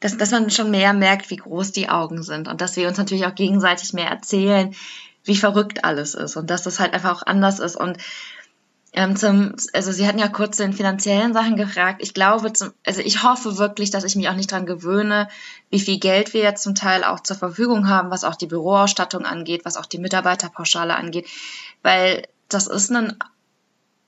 dass, 0.00 0.16
dass 0.16 0.32
man 0.32 0.50
schon 0.50 0.70
mehr 0.72 0.92
merkt, 0.92 1.30
wie 1.30 1.36
groß 1.36 1.70
die 1.70 1.88
Augen 1.88 2.24
sind 2.24 2.48
und 2.48 2.60
dass 2.60 2.76
wir 2.76 2.88
uns 2.88 2.98
natürlich 2.98 3.26
auch 3.26 3.34
gegenseitig 3.34 3.92
mehr 3.92 4.08
erzählen, 4.08 4.74
wie 5.24 5.36
verrückt 5.36 5.84
alles 5.84 6.14
ist 6.14 6.36
und 6.36 6.50
dass 6.50 6.62
das 6.62 6.80
halt 6.80 6.94
einfach 6.94 7.18
auch 7.18 7.26
anders 7.26 7.60
ist 7.60 7.76
und 7.76 7.98
ähm, 8.98 9.14
zum, 9.14 9.54
also 9.74 9.92
Sie 9.92 10.08
hatten 10.08 10.18
ja 10.18 10.26
kurz 10.26 10.56
den 10.56 10.72
finanziellen 10.72 11.32
Sachen 11.32 11.54
gefragt. 11.54 12.00
Ich 12.02 12.14
glaube, 12.14 12.52
zum, 12.52 12.72
also 12.84 13.00
ich 13.00 13.22
hoffe 13.22 13.56
wirklich, 13.56 13.92
dass 13.92 14.02
ich 14.02 14.16
mich 14.16 14.28
auch 14.28 14.34
nicht 14.34 14.50
dran 14.50 14.66
gewöhne, 14.66 15.28
wie 15.70 15.78
viel 15.78 16.00
Geld 16.00 16.34
wir 16.34 16.42
jetzt 16.42 16.64
zum 16.64 16.74
Teil 16.74 17.04
auch 17.04 17.20
zur 17.20 17.36
Verfügung 17.36 17.88
haben, 17.88 18.10
was 18.10 18.24
auch 18.24 18.34
die 18.34 18.48
Büroausstattung 18.48 19.24
angeht, 19.24 19.64
was 19.64 19.76
auch 19.76 19.86
die 19.86 20.00
Mitarbeiterpauschale 20.00 20.96
angeht, 20.96 21.28
weil 21.84 22.26
das 22.48 22.66
ist 22.66 22.90
ein 22.90 23.16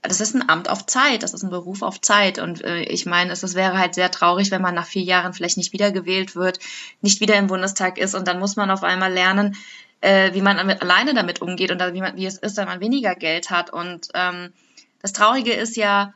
das 0.02 0.20
ist 0.20 0.34
ein 0.34 0.48
Amt 0.48 0.68
auf 0.68 0.86
Zeit, 0.86 1.22
das 1.22 1.34
ist 1.34 1.44
ein 1.44 1.50
Beruf 1.50 1.82
auf 1.82 2.00
Zeit. 2.00 2.40
Und 2.40 2.64
äh, 2.64 2.80
ich 2.80 3.06
meine, 3.06 3.30
es, 3.30 3.44
es 3.44 3.54
wäre 3.54 3.78
halt 3.78 3.94
sehr 3.94 4.10
traurig, 4.10 4.50
wenn 4.50 4.62
man 4.62 4.74
nach 4.74 4.86
vier 4.86 5.02
Jahren 5.02 5.34
vielleicht 5.34 5.58
nicht 5.58 5.72
wiedergewählt 5.72 6.34
wird, 6.34 6.58
nicht 7.00 7.20
wieder 7.20 7.36
im 7.36 7.46
Bundestag 7.46 7.96
ist 7.96 8.16
und 8.16 8.26
dann 8.26 8.40
muss 8.40 8.56
man 8.56 8.72
auf 8.72 8.82
einmal 8.82 9.12
lernen, 9.12 9.56
äh, 10.00 10.34
wie 10.34 10.40
man 10.40 10.58
alleine 10.58 11.14
damit 11.14 11.42
umgeht 11.42 11.70
und 11.70 11.80
wie, 11.92 12.00
man, 12.00 12.16
wie 12.16 12.26
es 12.26 12.38
ist, 12.38 12.56
wenn 12.56 12.66
man 12.66 12.80
weniger 12.80 13.14
Geld 13.14 13.50
hat. 13.50 13.72
Und 13.72 14.08
ähm, 14.14 14.52
das 15.00 15.12
Traurige 15.12 15.52
ist 15.52 15.76
ja, 15.76 16.14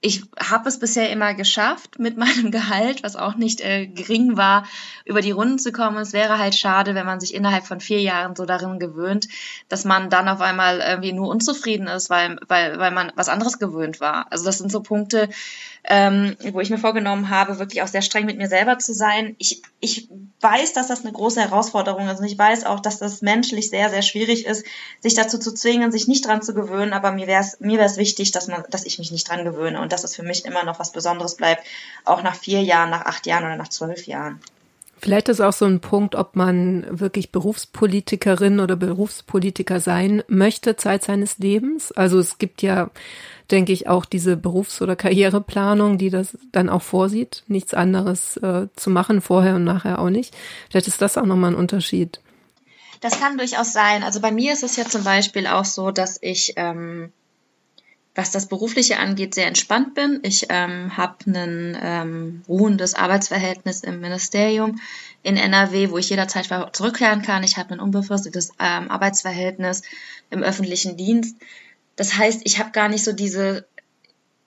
ich 0.00 0.22
habe 0.38 0.68
es 0.68 0.78
bisher 0.78 1.10
immer 1.10 1.34
geschafft, 1.34 1.98
mit 1.98 2.16
meinem 2.16 2.50
Gehalt, 2.52 3.02
was 3.02 3.16
auch 3.16 3.34
nicht 3.34 3.60
äh, 3.60 3.86
gering 3.86 4.36
war, 4.36 4.64
über 5.04 5.20
die 5.20 5.32
Runden 5.32 5.58
zu 5.58 5.72
kommen. 5.72 5.96
Es 5.98 6.12
wäre 6.12 6.38
halt 6.38 6.54
schade, 6.54 6.94
wenn 6.94 7.06
man 7.06 7.18
sich 7.18 7.34
innerhalb 7.34 7.66
von 7.66 7.80
vier 7.80 8.00
Jahren 8.00 8.36
so 8.36 8.44
darin 8.44 8.78
gewöhnt, 8.78 9.26
dass 9.68 9.84
man 9.84 10.08
dann 10.08 10.28
auf 10.28 10.40
einmal 10.40 10.80
irgendwie 10.80 11.12
nur 11.12 11.28
unzufrieden 11.28 11.88
ist, 11.88 12.10
weil, 12.10 12.38
weil, 12.46 12.78
weil 12.78 12.92
man 12.92 13.12
was 13.16 13.28
anderes 13.28 13.58
gewöhnt 13.58 14.00
war. 14.00 14.26
Also 14.30 14.44
das 14.44 14.58
sind 14.58 14.70
so 14.70 14.82
Punkte, 14.82 15.28
ähm, 15.84 16.36
wo 16.52 16.60
ich 16.60 16.70
mir 16.70 16.78
vorgenommen 16.78 17.30
habe, 17.30 17.58
wirklich 17.58 17.82
auch 17.82 17.88
sehr 17.88 18.02
streng 18.02 18.26
mit 18.26 18.36
mir 18.36 18.48
selber 18.48 18.78
zu 18.78 18.92
sein. 18.92 19.34
Ich, 19.38 19.62
ich 19.80 20.08
weiß, 20.40 20.74
dass 20.74 20.88
das 20.88 21.02
eine 21.02 21.12
große 21.12 21.40
Herausforderung 21.40 22.08
ist 22.08 22.20
und 22.20 22.26
ich 22.26 22.38
weiß 22.38 22.66
auch, 22.66 22.80
dass 22.80 22.98
das 22.98 23.22
menschlich 23.22 23.70
sehr, 23.70 23.90
sehr 23.90 24.02
schwierig 24.02 24.46
ist, 24.46 24.64
sich 25.00 25.14
dazu 25.14 25.38
zu 25.38 25.52
zwingen, 25.52 25.90
sich 25.90 26.06
nicht 26.06 26.26
dran 26.26 26.42
zu 26.42 26.54
gewöhnen, 26.54 26.92
aber 26.92 27.10
mir 27.10 27.26
wäre 27.26 27.40
es 27.40 27.58
mir 27.60 27.78
wär's 27.78 27.96
wichtig, 27.96 28.32
dass, 28.32 28.48
man, 28.48 28.64
dass 28.70 28.84
ich 28.84 28.98
mich 28.98 29.10
nicht 29.10 29.28
dran 29.28 29.44
gewöhne 29.44 29.80
und 29.88 29.92
dass 29.92 30.04
es 30.04 30.14
für 30.14 30.22
mich 30.22 30.44
immer 30.44 30.64
noch 30.64 30.78
was 30.78 30.92
Besonderes 30.92 31.36
bleibt, 31.36 31.64
auch 32.04 32.22
nach 32.22 32.34
vier 32.34 32.62
Jahren, 32.62 32.90
nach 32.90 33.06
acht 33.06 33.26
Jahren 33.26 33.44
oder 33.44 33.56
nach 33.56 33.68
zwölf 33.68 34.06
Jahren. 34.06 34.38
Vielleicht 35.00 35.28
ist 35.28 35.40
auch 35.40 35.52
so 35.52 35.64
ein 35.64 35.80
Punkt, 35.80 36.14
ob 36.16 36.34
man 36.36 36.84
wirklich 36.90 37.30
Berufspolitikerin 37.30 38.58
oder 38.58 38.74
Berufspolitiker 38.74 39.78
sein 39.78 40.24
möchte, 40.26 40.76
Zeit 40.76 41.04
seines 41.04 41.38
Lebens. 41.38 41.92
Also 41.92 42.18
es 42.18 42.38
gibt 42.38 42.62
ja 42.62 42.90
denke 43.50 43.72
ich, 43.72 43.88
auch 43.88 44.04
diese 44.04 44.36
Berufs- 44.36 44.82
oder 44.82 44.96
Karriereplanung, 44.96 45.98
die 45.98 46.10
das 46.10 46.36
dann 46.52 46.68
auch 46.68 46.82
vorsieht, 46.82 47.44
nichts 47.46 47.74
anderes 47.74 48.36
äh, 48.38 48.68
zu 48.76 48.90
machen, 48.90 49.20
vorher 49.20 49.56
und 49.56 49.64
nachher 49.64 50.00
auch 50.00 50.10
nicht. 50.10 50.36
Vielleicht 50.70 50.88
ist 50.88 51.00
das 51.00 51.16
auch 51.16 51.24
nochmal 51.24 51.52
ein 51.52 51.56
Unterschied. 51.56 52.20
Das 53.00 53.18
kann 53.20 53.38
durchaus 53.38 53.72
sein. 53.72 54.02
Also 54.02 54.20
bei 54.20 54.32
mir 54.32 54.52
ist 54.52 54.64
es 54.64 54.76
ja 54.76 54.84
zum 54.84 55.04
Beispiel 55.04 55.46
auch 55.46 55.64
so, 55.64 55.90
dass 55.90 56.18
ich, 56.20 56.54
ähm, 56.56 57.12
was 58.18 58.32
das 58.32 58.46
Berufliche 58.46 58.98
angeht, 58.98 59.32
sehr 59.32 59.46
entspannt 59.46 59.94
bin. 59.94 60.18
Ich 60.24 60.46
ähm, 60.48 60.96
habe 60.96 61.18
ein 61.28 61.78
ähm, 61.80 62.42
ruhendes 62.48 62.94
Arbeitsverhältnis 62.94 63.84
im 63.84 64.00
Ministerium 64.00 64.80
in 65.22 65.36
NRW, 65.36 65.90
wo 65.90 65.98
ich 65.98 66.10
jederzeit 66.10 66.48
zurückkehren 66.72 67.22
kann. 67.22 67.44
Ich 67.44 67.58
habe 67.58 67.74
ein 67.74 67.80
unbefristetes 67.80 68.50
ähm, 68.58 68.90
Arbeitsverhältnis 68.90 69.82
im 70.30 70.42
öffentlichen 70.42 70.96
Dienst. 70.96 71.36
Das 71.94 72.18
heißt, 72.18 72.40
ich 72.42 72.58
habe 72.58 72.72
gar 72.72 72.88
nicht 72.88 73.04
so 73.04 73.12
diese 73.12 73.66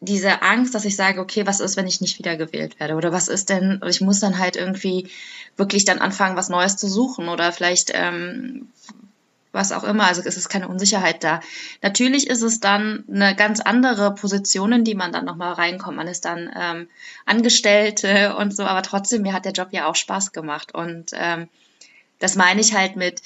diese 0.04 0.42
Angst, 0.42 0.74
dass 0.74 0.84
ich 0.84 0.96
sage, 0.96 1.22
okay, 1.22 1.46
was 1.46 1.60
ist, 1.60 1.78
wenn 1.78 1.86
ich 1.86 2.02
nicht 2.02 2.18
wiedergewählt 2.18 2.80
werde? 2.80 2.96
Oder 2.96 3.12
was 3.12 3.28
ist 3.28 3.50
denn, 3.50 3.80
ich 3.88 4.02
muss 4.02 4.20
dann 4.20 4.40
halt 4.40 4.56
irgendwie 4.56 5.10
wirklich 5.58 5.86
dann 5.86 6.00
anfangen, 6.00 6.36
was 6.36 6.50
Neues 6.50 6.76
zu 6.76 6.90
suchen 6.90 7.30
oder 7.30 7.52
vielleicht 7.52 7.92
ähm, 7.94 8.68
was 9.52 9.72
auch 9.72 9.84
immer. 9.84 10.06
Also 10.06 10.22
es 10.24 10.38
ist 10.38 10.50
keine 10.50 10.68
Unsicherheit 10.68 11.24
da. 11.24 11.42
Natürlich 11.82 12.28
ist 12.28 12.42
es 12.42 12.60
dann 12.60 13.04
eine 13.12 13.36
ganz 13.36 13.60
andere 13.60 14.16
Position, 14.16 14.72
in 14.72 14.84
die 14.84 14.96
man 14.96 15.12
dann 15.12 15.26
nochmal 15.26 15.54
reinkommt. 15.54 15.98
Man 15.98 16.08
ist 16.08 16.26
dann 16.26 16.52
ähm, 16.56 16.90
Angestellte 17.26 18.36
und 18.36 18.56
so, 18.56 18.64
aber 18.64 18.82
trotzdem, 18.82 19.24
mir 19.24 19.34
hat 19.34 19.46
der 19.46 19.54
Job 19.54 19.70
ja 19.72 19.88
auch 19.88 19.96
Spaß 19.96 20.32
gemacht. 20.32 20.74
Und 20.74 21.12
ähm, 21.14 21.48
das 22.20 22.36
meine 22.36 22.62
ich 22.62 22.74
halt 22.74 22.96
mit, 22.96 23.22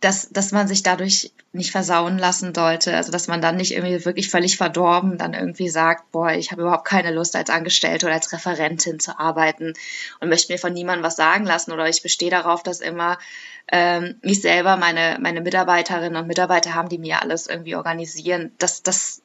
dass, 0.00 0.30
dass 0.30 0.52
man 0.52 0.68
sich 0.68 0.82
dadurch 0.82 1.32
nicht 1.52 1.70
versauen 1.70 2.18
lassen 2.18 2.54
sollte. 2.54 2.96
Also 2.96 3.12
dass 3.12 3.28
man 3.28 3.40
dann 3.40 3.56
nicht 3.56 3.72
irgendwie 3.72 4.04
wirklich 4.04 4.30
völlig 4.30 4.56
verdorben 4.56 5.18
dann 5.18 5.34
irgendwie 5.34 5.68
sagt, 5.68 6.10
boah, 6.12 6.32
ich 6.32 6.50
habe 6.50 6.62
überhaupt 6.62 6.86
keine 6.86 7.12
Lust 7.12 7.36
als 7.36 7.50
Angestellte 7.50 8.06
oder 8.06 8.14
als 8.14 8.32
Referentin 8.32 9.00
zu 9.00 9.18
arbeiten 9.18 9.74
und 10.20 10.28
möchte 10.28 10.52
mir 10.52 10.58
von 10.58 10.72
niemandem 10.72 11.04
was 11.04 11.16
sagen 11.16 11.44
lassen 11.44 11.72
oder 11.72 11.88
ich 11.88 12.02
bestehe 12.02 12.30
darauf, 12.30 12.62
dass 12.62 12.80
immer 12.80 13.18
ähm, 13.70 14.16
ich 14.22 14.40
selber 14.40 14.76
meine, 14.76 15.18
meine 15.20 15.40
Mitarbeiterinnen 15.40 16.20
und 16.20 16.26
Mitarbeiter 16.26 16.74
haben, 16.74 16.88
die 16.88 16.98
mir 16.98 17.22
alles 17.22 17.46
irgendwie 17.46 17.76
organisieren. 17.76 18.52
Das, 18.58 18.82
das 18.82 19.22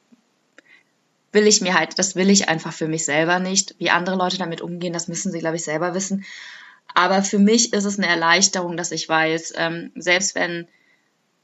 will 1.32 1.46
ich 1.46 1.60
mir 1.60 1.74
halt, 1.74 1.98
das 1.98 2.16
will 2.16 2.30
ich 2.30 2.48
einfach 2.48 2.72
für 2.72 2.88
mich 2.88 3.04
selber 3.04 3.38
nicht. 3.38 3.74
Wie 3.78 3.90
andere 3.90 4.16
Leute 4.16 4.38
damit 4.38 4.60
umgehen, 4.60 4.92
das 4.92 5.08
müssen 5.08 5.32
sie, 5.32 5.40
glaube 5.40 5.56
ich, 5.56 5.64
selber 5.64 5.94
wissen. 5.94 6.24
Aber 6.94 7.22
für 7.22 7.38
mich 7.38 7.72
ist 7.72 7.84
es 7.84 7.98
eine 7.98 8.08
Erleichterung, 8.08 8.76
dass 8.76 8.90
ich 8.92 9.08
weiß, 9.08 9.54
ähm, 9.56 9.92
selbst 9.94 10.34
wenn 10.34 10.66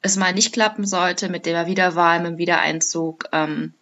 es 0.03 0.17
mal 0.17 0.33
nicht 0.33 0.53
klappen 0.53 0.87
sollte 0.87 1.29
mit 1.29 1.47
der 1.47 1.67
Wiederwahl, 1.67 2.21
mit 2.21 2.33
dem 2.33 2.39
Wiedereinzug, 2.39 3.29
ähm, 3.33 3.73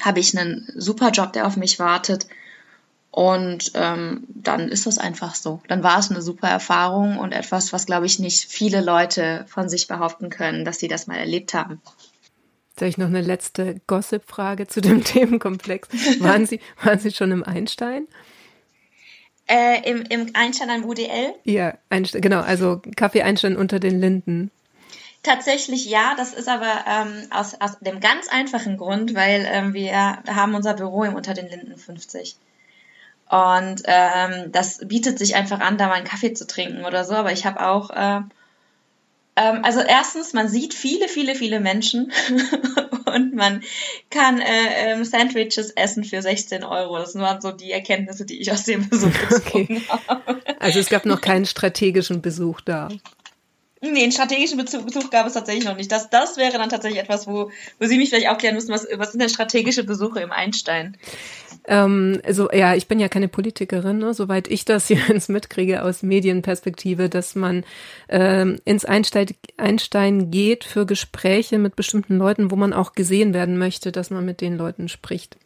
habe 0.00 0.20
ich 0.20 0.36
einen 0.36 0.68
super 0.76 1.10
Job, 1.10 1.32
der 1.32 1.46
auf 1.46 1.56
mich 1.56 1.78
wartet. 1.78 2.26
Und 3.10 3.72
ähm, 3.74 4.24
dann 4.28 4.68
ist 4.68 4.86
das 4.86 4.98
einfach 4.98 5.34
so. 5.34 5.60
Dann 5.66 5.82
war 5.82 5.98
es 5.98 6.10
eine 6.10 6.22
super 6.22 6.48
Erfahrung 6.48 7.18
und 7.18 7.32
etwas, 7.32 7.72
was, 7.72 7.86
glaube 7.86 8.06
ich, 8.06 8.20
nicht 8.20 8.44
viele 8.44 8.80
Leute 8.80 9.44
von 9.48 9.68
sich 9.68 9.88
behaupten 9.88 10.30
können, 10.30 10.64
dass 10.64 10.78
sie 10.78 10.86
das 10.86 11.08
mal 11.08 11.16
erlebt 11.16 11.52
haben. 11.52 11.80
Soll 12.78 12.88
ich 12.88 12.98
noch 12.98 13.08
eine 13.08 13.20
letzte 13.20 13.80
Gossip-Frage 13.88 14.68
zu 14.68 14.80
dem 14.80 15.02
Themenkomplex? 15.04 15.88
Waren 16.20 16.46
Sie, 16.46 16.60
waren 16.82 17.00
Sie 17.00 17.10
schon 17.10 17.32
im 17.32 17.42
Einstein? 17.42 18.06
Äh, 19.50 19.82
im, 19.90 20.02
Im 20.02 20.30
Einstein 20.34 20.70
am 20.70 20.84
UDL? 20.84 21.34
Ja, 21.42 21.74
Einstein, 21.88 22.22
genau, 22.22 22.40
also 22.40 22.80
Kaffee 22.94 23.22
Einstein 23.22 23.56
unter 23.56 23.80
den 23.80 24.00
Linden. 24.00 24.52
Tatsächlich 25.24 25.86
ja, 25.86 26.14
das 26.16 26.32
ist 26.32 26.48
aber 26.48 26.84
ähm, 26.86 27.26
aus, 27.30 27.60
aus 27.60 27.80
dem 27.80 27.98
ganz 27.98 28.28
einfachen 28.28 28.76
Grund, 28.76 29.16
weil 29.16 29.44
ähm, 29.50 29.74
wir 29.74 30.22
haben 30.28 30.54
unser 30.54 30.74
Büro 30.74 31.02
im 31.02 31.16
Unter 31.16 31.34
den 31.34 31.48
Linden 31.48 31.76
50. 31.76 32.36
Und 33.28 33.82
ähm, 33.86 34.52
das 34.52 34.86
bietet 34.86 35.18
sich 35.18 35.34
einfach 35.34 35.58
an, 35.58 35.78
da 35.78 35.88
mal 35.88 35.94
einen 35.94 36.06
Kaffee 36.06 36.32
zu 36.32 36.46
trinken 36.46 36.84
oder 36.84 37.04
so. 37.04 37.14
Aber 37.14 37.32
ich 37.32 37.44
habe 37.44 37.66
auch, 37.66 37.90
äh, 37.90 38.20
ähm, 39.34 39.64
also 39.64 39.80
erstens, 39.80 40.32
man 40.32 40.48
sieht 40.48 40.74
viele, 40.74 41.08
viele, 41.08 41.34
viele 41.34 41.58
Menschen 41.58 42.12
und 43.10 43.34
man 43.34 43.62
kann 44.10 44.40
äh, 44.40 44.44
ähm, 44.92 45.04
Sandwiches 45.04 45.70
essen 45.70 46.04
für 46.04 46.22
16 46.22 46.64
Euro. 46.64 46.98
Das 46.98 47.14
waren 47.14 47.40
so 47.40 47.52
die 47.52 47.70
Erkenntnisse, 47.70 48.24
die 48.24 48.40
ich 48.40 48.50
aus 48.50 48.64
dem 48.64 48.88
Besuch 48.88 49.10
okay. 49.30 49.82
habe. 49.88 50.40
Also 50.58 50.78
es 50.78 50.88
gab 50.88 51.04
noch 51.04 51.20
keinen 51.20 51.46
strategischen 51.46 52.22
Besuch 52.22 52.60
da. 52.60 52.88
Nee, 53.82 54.02
einen 54.02 54.12
strategischen 54.12 54.58
Besuch, 54.58 54.82
Besuch 54.82 55.08
gab 55.08 55.26
es 55.26 55.32
tatsächlich 55.32 55.64
noch 55.64 55.76
nicht. 55.76 55.90
Das, 55.90 56.10
das 56.10 56.36
wäre 56.36 56.58
dann 56.58 56.68
tatsächlich 56.68 57.00
etwas, 57.00 57.26
wo, 57.26 57.50
wo 57.78 57.86
Sie 57.86 57.96
mich 57.96 58.10
vielleicht 58.10 58.28
aufklären 58.28 58.54
müssen, 58.54 58.72
was, 58.72 58.86
was 58.96 59.12
sind 59.12 59.20
denn 59.20 59.30
strategische 59.30 59.84
Besuche 59.84 60.20
im 60.20 60.32
Einstein? 60.32 60.98
Ähm, 61.66 62.20
also 62.22 62.50
ja, 62.52 62.74
ich 62.74 62.88
bin 62.88 63.00
ja 63.00 63.08
keine 63.08 63.28
Politikerin, 63.28 63.98
ne, 63.98 64.12
soweit 64.12 64.48
ich 64.48 64.66
das 64.66 64.88
hier 64.88 64.98
ins 65.08 65.30
mitkriege 65.30 65.82
aus 65.82 66.02
Medienperspektive, 66.02 67.08
dass 67.08 67.34
man 67.34 67.64
ähm, 68.10 68.58
ins 68.66 68.84
Einstein, 68.84 69.28
Einstein 69.56 70.30
geht 70.30 70.64
für 70.64 70.84
Gespräche 70.84 71.58
mit 71.58 71.74
bestimmten 71.74 72.18
Leuten, 72.18 72.50
wo 72.50 72.56
man 72.56 72.74
auch 72.74 72.92
gesehen 72.92 73.32
werden 73.32 73.56
möchte, 73.56 73.92
dass 73.92 74.10
man 74.10 74.26
mit 74.26 74.42
den 74.42 74.58
Leuten 74.58 74.88
spricht. 74.88 75.38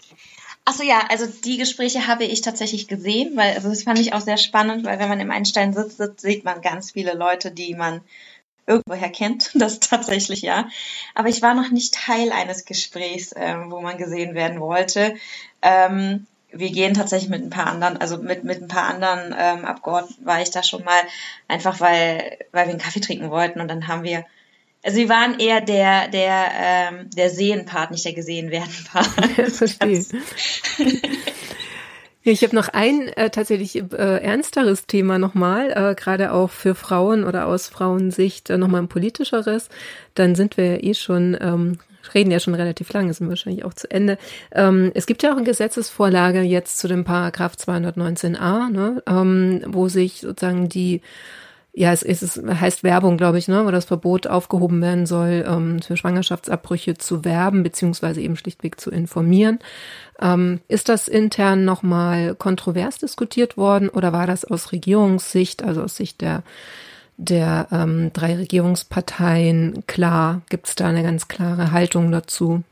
Achso, 0.67 0.83
ja, 0.83 1.07
also 1.11 1.27
die 1.27 1.59
Gespräche 1.59 2.07
habe 2.07 2.25
ich 2.25 2.41
tatsächlich 2.41 2.89
gesehen, 2.89 3.37
weil 3.37 3.55
also 3.55 3.69
das 3.69 3.83
fand 3.83 3.99
ich 3.99 4.15
auch 4.15 4.21
sehr 4.23 4.39
spannend, 4.39 4.85
weil 4.85 4.99
wenn 4.99 5.11
man 5.11 5.21
im 5.21 5.31
Einstein 5.31 5.75
sitzt, 5.75 5.99
sitzt 5.99 6.21
sieht 6.21 6.45
man 6.45 6.63
ganz 6.63 6.93
viele 6.93 7.13
Leute, 7.15 7.51
die 7.51 7.75
man 7.75 8.01
irgendwoher 8.67 9.11
kennt, 9.11 9.51
das 9.61 9.81
tatsächlich 9.81 10.43
ja. 10.43 10.69
Aber 11.15 11.29
ich 11.29 11.43
war 11.43 11.55
noch 11.55 11.71
nicht 11.71 11.95
Teil 11.95 12.33
eines 12.33 12.65
Gesprächs, 12.65 13.35
ähm, 13.37 13.71
wo 13.71 13.81
man 13.83 13.99
gesehen 13.99 14.35
werden 14.35 14.61
wollte. 14.61 15.17
Ähm, 15.61 16.27
wir 16.51 16.71
gehen 16.71 16.95
tatsächlich 16.95 17.31
mit 17.31 17.43
ein 17.43 17.51
paar 17.51 17.67
anderen, 17.67 17.99
also 17.99 18.19
mit, 18.19 18.45
mit 18.45 18.63
ein 18.63 18.69
paar 18.69 18.85
anderen 18.89 19.35
ähm, 19.39 19.65
Abgeordneten 19.67 20.25
war 20.25 20.41
ich 20.41 20.51
da 20.51 20.63
schon 20.63 20.85
mal, 20.85 21.01
einfach 21.49 21.81
weil, 21.81 22.39
weil 22.53 22.67
wir 22.67 22.71
einen 22.71 22.81
Kaffee 22.81 23.01
trinken 23.01 23.31
wollten 23.31 23.61
und 23.61 23.69
dann 23.69 23.89
haben 23.89 24.05
wir 24.05 24.25
also 24.85 24.99
wir 24.99 25.09
waren 25.09 25.39
eher 25.39 25.61
der, 25.61 26.09
der, 26.09 26.51
ähm, 26.57 27.11
der 27.17 27.31
Sehen-Part, 27.31 27.91
nicht 27.91 28.05
der 28.05 28.13
gesehen 28.13 28.51
werden 28.51 28.73
Part. 28.91 29.07
Verstehe. 29.53 30.05
Ja, 32.27 32.33
ich 32.33 32.43
habe 32.43 32.57
noch 32.57 32.71
ein 32.71 33.09
äh, 33.09 33.29
tatsächlich 33.29 33.77
äh, 33.77 33.85
ernsteres 33.93 34.87
Thema 34.87 35.19
nochmal, 35.19 35.71
äh, 35.73 35.95
gerade 35.95 36.33
auch 36.33 36.49
für 36.49 36.75
Frauen 36.75 37.23
oder 37.23 37.47
aus 37.47 37.69
Frauensicht 37.69 38.49
äh, 38.49 38.57
nochmal 38.57 38.81
ein 38.81 38.89
politischeres. 38.89 39.69
Dann 40.15 40.35
sind 40.35 40.57
wir 40.57 40.77
ja 40.77 40.83
eh 40.83 40.95
schon 40.95 41.37
ähm, 41.39 41.79
reden 42.13 42.31
ja 42.31 42.41
schon 42.41 42.55
relativ 42.55 42.93
lange, 42.93 43.13
sind 43.15 43.29
wahrscheinlich 43.29 43.65
auch 43.65 43.75
zu 43.75 43.91
Ende. 43.91 44.19
Ähm, 44.53 44.91
es 44.95 45.07
gibt 45.07 45.23
ja 45.23 45.33
auch 45.33 45.37
eine 45.37 45.47
Gesetzesvorlage 45.47 46.41
jetzt 46.41 46.79
zu 46.79 46.89
dem 46.89 47.05
Paragraph 47.05 47.55
219a, 47.55 48.71
ne, 48.71 49.03
ähm, 49.07 49.63
wo 49.67 49.89
sich 49.89 50.21
sozusagen 50.21 50.69
die 50.69 51.01
ja, 51.77 51.93
es, 51.93 52.03
ist, 52.03 52.23
es 52.23 52.41
heißt 52.45 52.85
Werbung, 52.85 53.17
glaube 53.17 53.39
ich, 53.39 53.49
ne, 53.49 53.67
wo 53.67 53.71
das 53.73 53.85
Verbot 53.85 54.29
aufgehoben 54.29 54.81
werden 54.81 55.07
soll, 55.07 55.45
ähm, 55.47 55.83
für 55.83 55.97
Schwangerschaftsabbrüche 55.97 56.95
zu 56.95 57.25
werben, 57.25 57.65
beziehungsweise 57.65 58.21
eben 58.21 58.37
schlichtweg 58.37 58.81
zu 58.81 58.91
informieren. 58.91 59.59
Ähm, 60.21 60.61
ist 60.69 60.89
das 60.89 61.09
intern 61.09 61.65
nochmal 61.65 62.37
kontrovers 62.37 62.99
diskutiert 62.99 63.57
worden 63.57 63.89
oder 63.89 64.13
war 64.13 64.29
das 64.29 64.45
aus 64.45 64.71
Regierungssicht, 64.71 65.65
also 65.65 65.83
aus 65.83 65.97
Sicht 65.97 66.21
der 66.21 66.45
der 67.17 67.69
ähm, 67.71 68.13
drei 68.13 68.35
Regierungsparteien 68.35 69.85
klar? 69.87 70.43
Gibt 70.49 70.67
es 70.67 70.75
da 70.75 70.89
eine 70.89 71.03
ganz 71.03 71.29
klare 71.29 71.71
Haltung 71.71 72.11
dazu? 72.11 72.63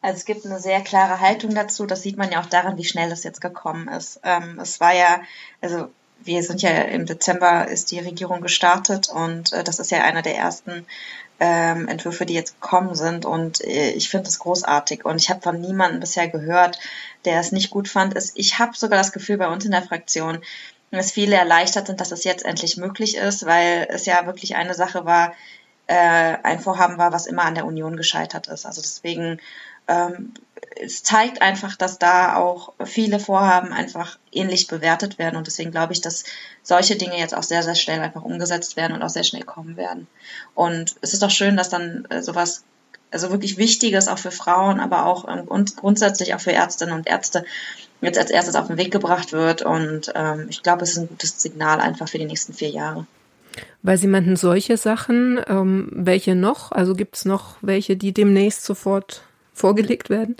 Also 0.00 0.18
es 0.18 0.24
gibt 0.24 0.46
eine 0.46 0.60
sehr 0.60 0.80
klare 0.80 1.18
Haltung 1.20 1.54
dazu. 1.54 1.86
Das 1.86 2.02
sieht 2.02 2.16
man 2.16 2.30
ja 2.30 2.40
auch 2.40 2.46
daran, 2.46 2.78
wie 2.78 2.84
schnell 2.84 3.10
es 3.10 3.24
jetzt 3.24 3.40
gekommen 3.40 3.88
ist. 3.88 4.20
Ähm, 4.22 4.60
es 4.60 4.80
war 4.80 4.94
ja, 4.94 5.20
also 5.60 5.88
wir 6.26 6.42
sind 6.42 6.62
ja 6.62 6.70
im 6.70 7.06
Dezember 7.06 7.68
ist 7.68 7.90
die 7.90 8.00
Regierung 8.00 8.40
gestartet 8.40 9.08
und 9.08 9.52
äh, 9.52 9.64
das 9.64 9.78
ist 9.78 9.90
ja 9.90 10.02
einer 10.02 10.22
der 10.22 10.36
ersten 10.36 10.86
ähm, 11.38 11.88
Entwürfe, 11.88 12.26
die 12.26 12.34
jetzt 12.34 12.60
gekommen 12.60 12.94
sind 12.94 13.24
und 13.24 13.62
äh, 13.62 13.90
ich 13.90 14.08
finde 14.08 14.28
es 14.28 14.38
großartig 14.38 15.04
und 15.04 15.16
ich 15.16 15.30
habe 15.30 15.42
von 15.42 15.60
niemandem 15.60 16.00
bisher 16.00 16.28
gehört, 16.28 16.78
der 17.24 17.40
es 17.40 17.52
nicht 17.52 17.70
gut 17.70 17.88
fand. 17.88 18.16
Es, 18.16 18.32
ich 18.34 18.58
habe 18.58 18.76
sogar 18.76 18.98
das 18.98 19.12
Gefühl 19.12 19.36
bei 19.36 19.48
uns 19.48 19.64
in 19.64 19.70
der 19.70 19.82
Fraktion, 19.82 20.38
dass 20.90 21.12
viele 21.12 21.36
erleichtert 21.36 21.88
sind, 21.88 22.00
dass 22.00 22.12
es 22.12 22.24
jetzt 22.24 22.44
endlich 22.44 22.76
möglich 22.76 23.16
ist, 23.16 23.44
weil 23.44 23.86
es 23.90 24.06
ja 24.06 24.26
wirklich 24.26 24.56
eine 24.56 24.74
Sache 24.74 25.04
war, 25.04 25.34
äh, 25.86 26.36
ein 26.42 26.60
Vorhaben 26.60 26.98
war, 26.98 27.12
was 27.12 27.26
immer 27.26 27.42
an 27.42 27.54
der 27.54 27.66
Union 27.66 27.96
gescheitert 27.96 28.46
ist. 28.48 28.66
Also 28.66 28.80
deswegen 28.80 29.40
ähm, 29.88 30.32
es 30.80 31.02
zeigt 31.02 31.42
einfach, 31.42 31.76
dass 31.76 31.98
da 31.98 32.36
auch 32.36 32.72
viele 32.84 33.18
Vorhaben 33.18 33.72
einfach 33.72 34.18
ähnlich 34.32 34.66
bewertet 34.66 35.18
werden 35.18 35.36
und 35.36 35.46
deswegen 35.46 35.70
glaube 35.70 35.92
ich, 35.92 36.00
dass 36.00 36.24
solche 36.62 36.96
Dinge 36.96 37.18
jetzt 37.18 37.34
auch 37.34 37.42
sehr, 37.42 37.62
sehr 37.62 37.74
schnell 37.74 38.00
einfach 38.00 38.22
umgesetzt 38.22 38.76
werden 38.76 38.94
und 38.94 39.02
auch 39.02 39.10
sehr 39.10 39.24
schnell 39.24 39.44
kommen 39.44 39.76
werden. 39.76 40.06
Und 40.54 40.96
es 41.00 41.14
ist 41.14 41.24
auch 41.24 41.30
schön, 41.30 41.56
dass 41.56 41.68
dann 41.68 42.06
äh, 42.10 42.22
sowas 42.22 42.64
also 43.10 43.30
wirklich 43.30 43.56
Wichtiges 43.56 44.08
auch 44.08 44.18
für 44.18 44.30
Frauen, 44.30 44.80
aber 44.80 45.06
auch 45.06 45.28
ähm, 45.28 45.46
und 45.46 45.76
grundsätzlich 45.76 46.34
auch 46.34 46.40
für 46.40 46.52
Ärztinnen 46.52 46.94
und 46.94 47.06
Ärzte 47.06 47.44
jetzt 48.00 48.18
als 48.18 48.30
erstes 48.30 48.56
auf 48.56 48.66
den 48.66 48.76
Weg 48.76 48.92
gebracht 48.92 49.32
wird. 49.32 49.62
Und 49.62 50.12
ähm, 50.14 50.46
ich 50.48 50.62
glaube, 50.62 50.82
es 50.82 50.92
ist 50.92 50.98
ein 50.98 51.08
gutes 51.08 51.40
Signal 51.40 51.80
einfach 51.80 52.08
für 52.08 52.18
die 52.18 52.26
nächsten 52.26 52.52
vier 52.52 52.70
Jahre. 52.70 53.06
Weil 53.82 53.96
Sie 53.96 54.06
meinten 54.06 54.36
solche 54.36 54.76
Sachen, 54.76 55.40
ähm, 55.46 55.88
welche 55.92 56.34
noch? 56.34 56.72
Also 56.72 56.94
gibt 56.94 57.16
es 57.16 57.24
noch 57.24 57.56
welche, 57.62 57.96
die 57.96 58.12
demnächst 58.12 58.64
sofort 58.64 59.22
vorgelegt 59.56 60.10
werden? 60.10 60.36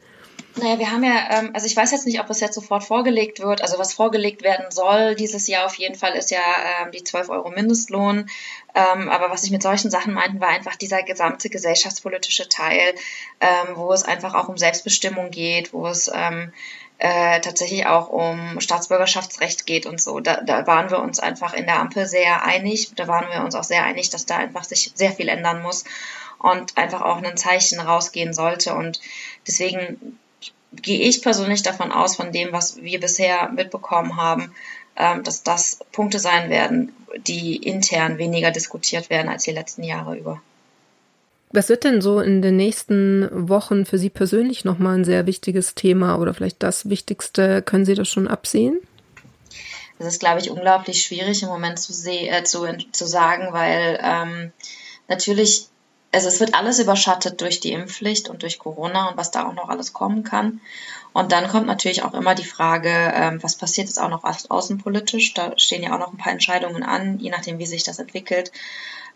Naja, 0.59 0.79
wir 0.79 0.91
haben 0.91 1.05
ja, 1.05 1.39
ähm, 1.39 1.51
also 1.53 1.67
ich 1.67 1.77
weiß 1.77 1.91
jetzt 1.91 2.07
nicht, 2.07 2.19
ob 2.19 2.31
es 2.31 2.41
jetzt 2.41 2.55
sofort 2.55 2.83
vorgelegt 2.83 3.41
wird. 3.41 3.61
Also 3.61 3.79
was 3.79 3.93
vorgelegt 3.93 4.43
werden 4.43 4.71
soll 4.71 5.15
dieses 5.15 5.49
Jahr 5.49 5.67
auf 5.67 5.75
jeden 5.75 5.95
Fall 5.95 6.15
ist 6.15 6.31
ja 6.31 6.41
ähm, 6.83 6.93
die 6.93 7.05
12 7.05 7.29
Euro 7.29 7.51
Mindestlohn. 7.51 8.31
Ähm, 8.75 9.09
aber 9.11 9.31
was 9.31 9.45
ich 9.45 9.51
mit 9.51 9.63
solchen 9.63 9.91
Sachen 9.91 10.15
meinten, 10.15 10.41
war 10.41 10.49
einfach 10.49 10.77
dieser 10.77 11.03
gesamte 11.03 11.51
gesellschaftspolitische 11.51 12.49
Teil, 12.49 12.95
ähm, 13.41 13.75
wo 13.75 13.93
es 13.93 14.03
einfach 14.03 14.35
auch 14.35 14.49
um 14.49 14.57
Selbstbestimmung 14.57 15.31
geht, 15.31 15.75
wo 15.75 15.87
es 15.89 16.11
ähm, 16.15 16.53
äh, 16.99 17.41
tatsächlich 17.41 17.85
auch 17.85 18.09
um 18.09 18.59
Staatsbürgerschaftsrecht 18.59 19.67
geht 19.67 19.85
und 19.85 20.01
so. 20.01 20.21
Da, 20.21 20.41
da 20.41 20.67
waren 20.67 20.91
wir 20.91 21.01
uns 21.01 21.21
einfach 21.21 21.53
in 21.53 21.67
der 21.67 21.81
Ampel 21.81 22.07
sehr 22.07 22.45
einig. 22.45 22.93
Da 22.97 23.07
waren 23.07 23.31
wir 23.31 23.45
uns 23.45 23.55
auch 23.55 23.65
sehr 23.65 23.85
einig, 23.85 24.09
dass 24.09 24.25
da 24.25 24.39
einfach 24.39 24.65
sich 24.65 24.93
sehr 24.95 25.13
viel 25.13 25.29
ändern 25.29 25.61
muss 25.61 25.85
und 26.39 26.77
einfach 26.77 27.03
auch 27.03 27.23
ein 27.23 27.37
Zeichen 27.37 27.81
rausgehen 27.81 28.33
sollte. 28.35 28.75
Und 28.75 29.01
deswegen 29.47 30.19
gehe 30.73 31.01
ich 31.01 31.23
persönlich 31.23 31.63
davon 31.63 31.93
aus, 31.93 32.17
von 32.17 32.33
dem, 32.33 32.53
was 32.53 32.77
wir 32.83 33.01
bisher 33.01 33.51
mitbekommen 33.51 34.17
haben, 34.17 34.53
ähm, 34.97 35.23
dass 35.23 35.43
das 35.43 35.81
Punkte 35.93 36.19
sein 36.19 36.51
werden, 36.51 36.95
die 37.27 37.57
intern 37.57 38.19
weniger 38.19 38.51
diskutiert 38.51 39.11
werden 39.11 39.29
als 39.29 39.45
die 39.45 39.53
letzten 39.53 39.83
Jahre 39.83 40.17
über. 40.17 40.41
Was 41.53 41.69
wird 41.69 41.85
denn 41.85 42.01
so 42.01 42.21
in 42.21 42.43
den 42.43 42.57
nächsten 42.57 43.29
Wochen 43.49 43.87
für 43.87 43.99
Sie 43.99 44.11
persönlich 44.11 44.65
nochmal 44.65 44.97
ein 44.97 45.05
sehr 45.05 45.27
wichtiges 45.27 45.75
Thema 45.75 46.19
oder 46.19 46.35
vielleicht 46.35 46.63
das 46.63 46.91
Wichtigste? 46.91 47.63
Können 47.63 47.85
Sie 47.85 47.95
das 47.95 48.09
schon 48.09 48.29
absehen? 48.29 48.79
Das 49.99 50.09
ist, 50.09 50.21
glaube 50.21 50.41
ich, 50.41 50.51
unglaublich 50.51 51.03
schwierig 51.03 51.43
im 51.43 51.49
Moment 51.49 51.79
zu, 51.79 51.93
äh, 52.11 52.43
zu, 52.45 52.67
zu 52.93 53.07
sagen, 53.07 53.53
weil 53.53 53.99
ähm, 54.03 54.53
natürlich 55.09 55.69
also 56.17 56.29
es 56.29 56.41
wird 56.41 56.55
alles 56.55 56.79
überschattet 56.79 57.43
durch 57.43 57.61
die 57.61 57.73
Impfpflicht 57.73 58.31
und 58.31 58.43
durch 58.43 58.59
Corona 58.59 59.11
und 59.11 59.19
was 59.19 59.33
da 59.33 59.47
auch 59.47 59.53
noch 59.53 59.69
alles 59.69 59.93
kommen 59.93 60.25
kann. 60.25 60.63
Und 61.13 61.31
dann 61.31 61.47
kommt 61.47 61.67
natürlich 61.67 62.05
auch 62.05 62.15
immer 62.15 62.35
die 62.35 62.47
Frage, 62.47 62.89
ähm, 62.89 63.43
was 63.43 63.57
passiert 63.57 63.89
jetzt 63.89 64.01
auch 64.01 64.09
noch 64.09 64.25
außenpolitisch? 64.25 65.35
Da 65.35 65.53
stehen 65.59 65.83
ja 65.83 65.95
auch 65.95 65.99
noch 65.99 66.15
ein 66.15 66.17
paar 66.17 66.33
Entscheidungen 66.33 66.83
an, 66.83 67.19
je 67.19 67.29
nachdem, 67.29 67.59
wie 67.59 67.67
sich 67.67 67.83
das 67.83 67.99
entwickelt. 67.99 68.51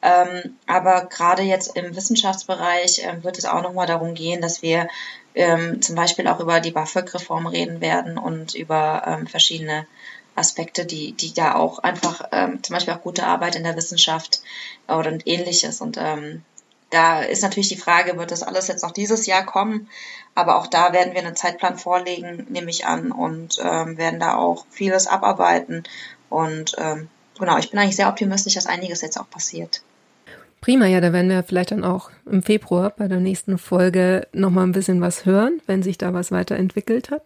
Ähm, 0.03 0.59
aber 0.67 1.07
gerade 1.07 1.41
jetzt 1.41 1.75
im 1.75 1.97
Wissenschaftsbereich 1.97 3.01
ähm, 3.03 3.25
wird 3.25 3.39
es 3.39 3.47
auch 3.47 3.63
nochmal 3.63 3.87
darum 3.87 4.13
gehen, 4.13 4.43
dass 4.43 4.61
wir 4.61 4.89
zum 5.33 5.95
Beispiel 5.95 6.27
auch 6.27 6.41
über 6.41 6.59
die 6.59 6.73
BAföG-Reform 6.73 7.47
reden 7.47 7.81
werden 7.81 8.19
und 8.19 8.57
über 8.57 9.21
verschiedene 9.31 9.87
Aspekte, 10.35 10.85
die, 10.85 11.13
die 11.13 11.33
da 11.33 11.55
auch 11.55 11.79
einfach 11.79 12.29
ähm, 12.33 12.63
zum 12.65 12.75
Beispiel 12.75 12.95
auch 12.95 13.03
gute 13.03 13.25
Arbeit 13.25 13.55
in 13.55 13.63
der 13.63 13.77
Wissenschaft 13.77 14.43
oder 14.89 15.17
ähnliches. 15.25 15.81
Und 15.81 15.99
ähm, 15.99 16.43
da 16.91 17.23
ist 17.23 17.43
natürlich 17.43 17.69
die 17.69 17.77
Frage, 17.77 18.19
wird 18.19 18.33
das 18.33 18.43
alles 18.43 18.69
jetzt 18.69 18.83
noch 18.83 18.91
dieses 18.91 19.27
Jahr 19.27 19.45
kommen? 19.45 19.89
Aber 20.35 20.57
auch 20.57 20.67
da 20.67 20.93
werden 20.93 21.15
wir 21.15 21.21
einen 21.21 21.37
Zeitplan 21.37 21.79
vorlegen, 21.79 22.47
nehme 22.51 22.71
ich 22.71 22.87
an, 22.87 23.13
und 23.13 23.59
ähm, 23.63 23.97
werden 23.97 24.21
da 24.21 24.37
auch 24.37 24.67
vieles 24.71 25.07
abarbeiten. 25.07 25.85
Und 26.29 26.77
ähm, 26.79 27.09
genau, 27.39 27.59
ich 27.59 27.71
bin 27.71 27.79
eigentlich 27.79 27.97
sehr 27.97 28.09
optimistisch, 28.09 28.55
dass 28.55 28.67
einiges 28.67 29.01
jetzt 29.03 29.19
auch 29.19 29.31
passiert. 29.31 29.83
Prima, 30.61 30.87
ja, 30.87 31.01
da 31.01 31.13
werden 31.13 31.31
wir 31.31 31.43
vielleicht 31.43 31.71
dann 31.71 31.85
auch 31.85 32.11
im 32.27 32.43
Februar 32.43 32.91
bei 32.91 33.09
der 33.09 33.21
nächsten 33.21 33.57
Folge 33.57 34.27
nochmal 34.33 34.67
ein 34.67 34.73
bisschen 34.73 35.01
was 35.01 35.25
hören, 35.25 35.63
wenn 35.67 35.83
sich 35.83 35.97
da 35.97 36.13
was 36.13 36.33
weiterentwickelt 36.33 37.11
hat. 37.11 37.23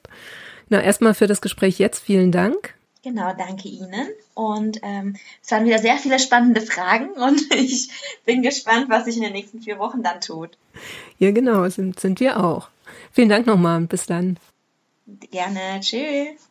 Na, 0.68 0.80
erstmal 0.80 1.14
für 1.14 1.26
das 1.26 1.40
Gespräch 1.40 1.78
jetzt 1.78 1.98
vielen 2.04 2.32
Dank. 2.32 2.74
Genau, 3.04 3.34
danke 3.36 3.68
Ihnen. 3.68 4.08
Und 4.32 4.80
ähm, 4.82 5.16
es 5.42 5.50
waren 5.50 5.66
wieder 5.66 5.78
sehr 5.78 5.98
viele 5.98 6.18
spannende 6.18 6.62
Fragen 6.62 7.10
und 7.22 7.54
ich 7.54 7.90
bin 8.24 8.42
gespannt, 8.42 8.86
was 8.88 9.04
sich 9.04 9.18
in 9.18 9.22
den 9.22 9.34
nächsten 9.34 9.60
vier 9.60 9.78
Wochen 9.78 10.02
dann 10.02 10.22
tut. 10.22 10.56
Ja, 11.18 11.30
genau, 11.30 11.68
sind, 11.68 12.00
sind 12.00 12.18
wir 12.18 12.42
auch. 12.42 12.70
Vielen 13.12 13.28
Dank 13.28 13.46
nochmal 13.46 13.76
und 13.76 13.88
bis 13.88 14.06
dann. 14.06 14.38
Gerne, 15.30 15.80
tschüss. 15.80 16.48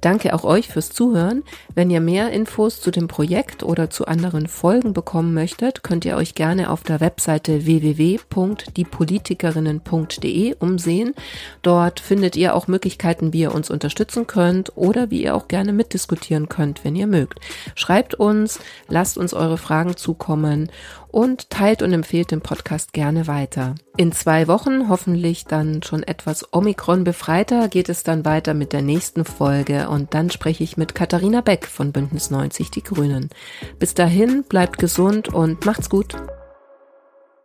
Danke 0.00 0.34
auch 0.34 0.44
euch 0.44 0.68
fürs 0.68 0.90
Zuhören. 0.90 1.42
Wenn 1.74 1.90
ihr 1.90 2.00
mehr 2.00 2.30
Infos 2.32 2.80
zu 2.80 2.90
dem 2.90 3.08
Projekt 3.08 3.62
oder 3.62 3.90
zu 3.90 4.06
anderen 4.06 4.46
Folgen 4.46 4.94
bekommen 4.94 5.34
möchtet, 5.34 5.82
könnt 5.82 6.04
ihr 6.04 6.16
euch 6.16 6.34
gerne 6.34 6.70
auf 6.70 6.82
der 6.82 7.00
Webseite 7.00 7.66
www.diepolitikerinnen.de 7.66 10.56
umsehen. 10.58 11.14
Dort 11.62 12.00
findet 12.00 12.36
ihr 12.36 12.54
auch 12.54 12.68
Möglichkeiten, 12.68 13.32
wie 13.32 13.40
ihr 13.42 13.54
uns 13.54 13.70
unterstützen 13.70 14.26
könnt 14.26 14.76
oder 14.76 15.10
wie 15.10 15.22
ihr 15.22 15.34
auch 15.34 15.48
gerne 15.48 15.72
mitdiskutieren 15.72 16.48
könnt, 16.48 16.84
wenn 16.84 16.96
ihr 16.96 17.06
mögt. 17.06 17.40
Schreibt 17.74 18.14
uns, 18.14 18.60
lasst 18.88 19.18
uns 19.18 19.34
eure 19.34 19.58
Fragen 19.58 19.96
zukommen 19.96 20.70
und 21.10 21.50
teilt 21.50 21.82
und 21.82 21.92
empfehlt 21.92 22.30
den 22.30 22.40
Podcast 22.40 22.92
gerne 22.92 23.26
weiter. 23.26 23.74
In 23.96 24.12
zwei 24.12 24.48
Wochen, 24.48 24.88
hoffentlich 24.88 25.44
dann 25.44 25.82
schon 25.82 26.02
etwas 26.02 26.52
Omikron 26.52 27.04
befreiter, 27.04 27.68
geht 27.68 27.88
es 27.88 28.02
dann 28.02 28.24
weiter 28.24 28.54
mit 28.54 28.72
der 28.72 28.82
nächsten 28.82 29.24
Folge 29.24 29.88
und 29.88 30.14
dann 30.14 30.30
spreche 30.30 30.64
ich 30.64 30.76
mit 30.76 30.94
Katharina 30.94 31.40
Beck 31.40 31.66
von 31.66 31.92
Bündnis 31.92 32.30
90 32.30 32.70
Die 32.70 32.82
Grünen. 32.82 33.30
Bis 33.78 33.94
dahin, 33.94 34.44
bleibt 34.44 34.78
gesund 34.78 35.28
und 35.28 35.66
macht's 35.66 35.90
gut. 35.90 36.16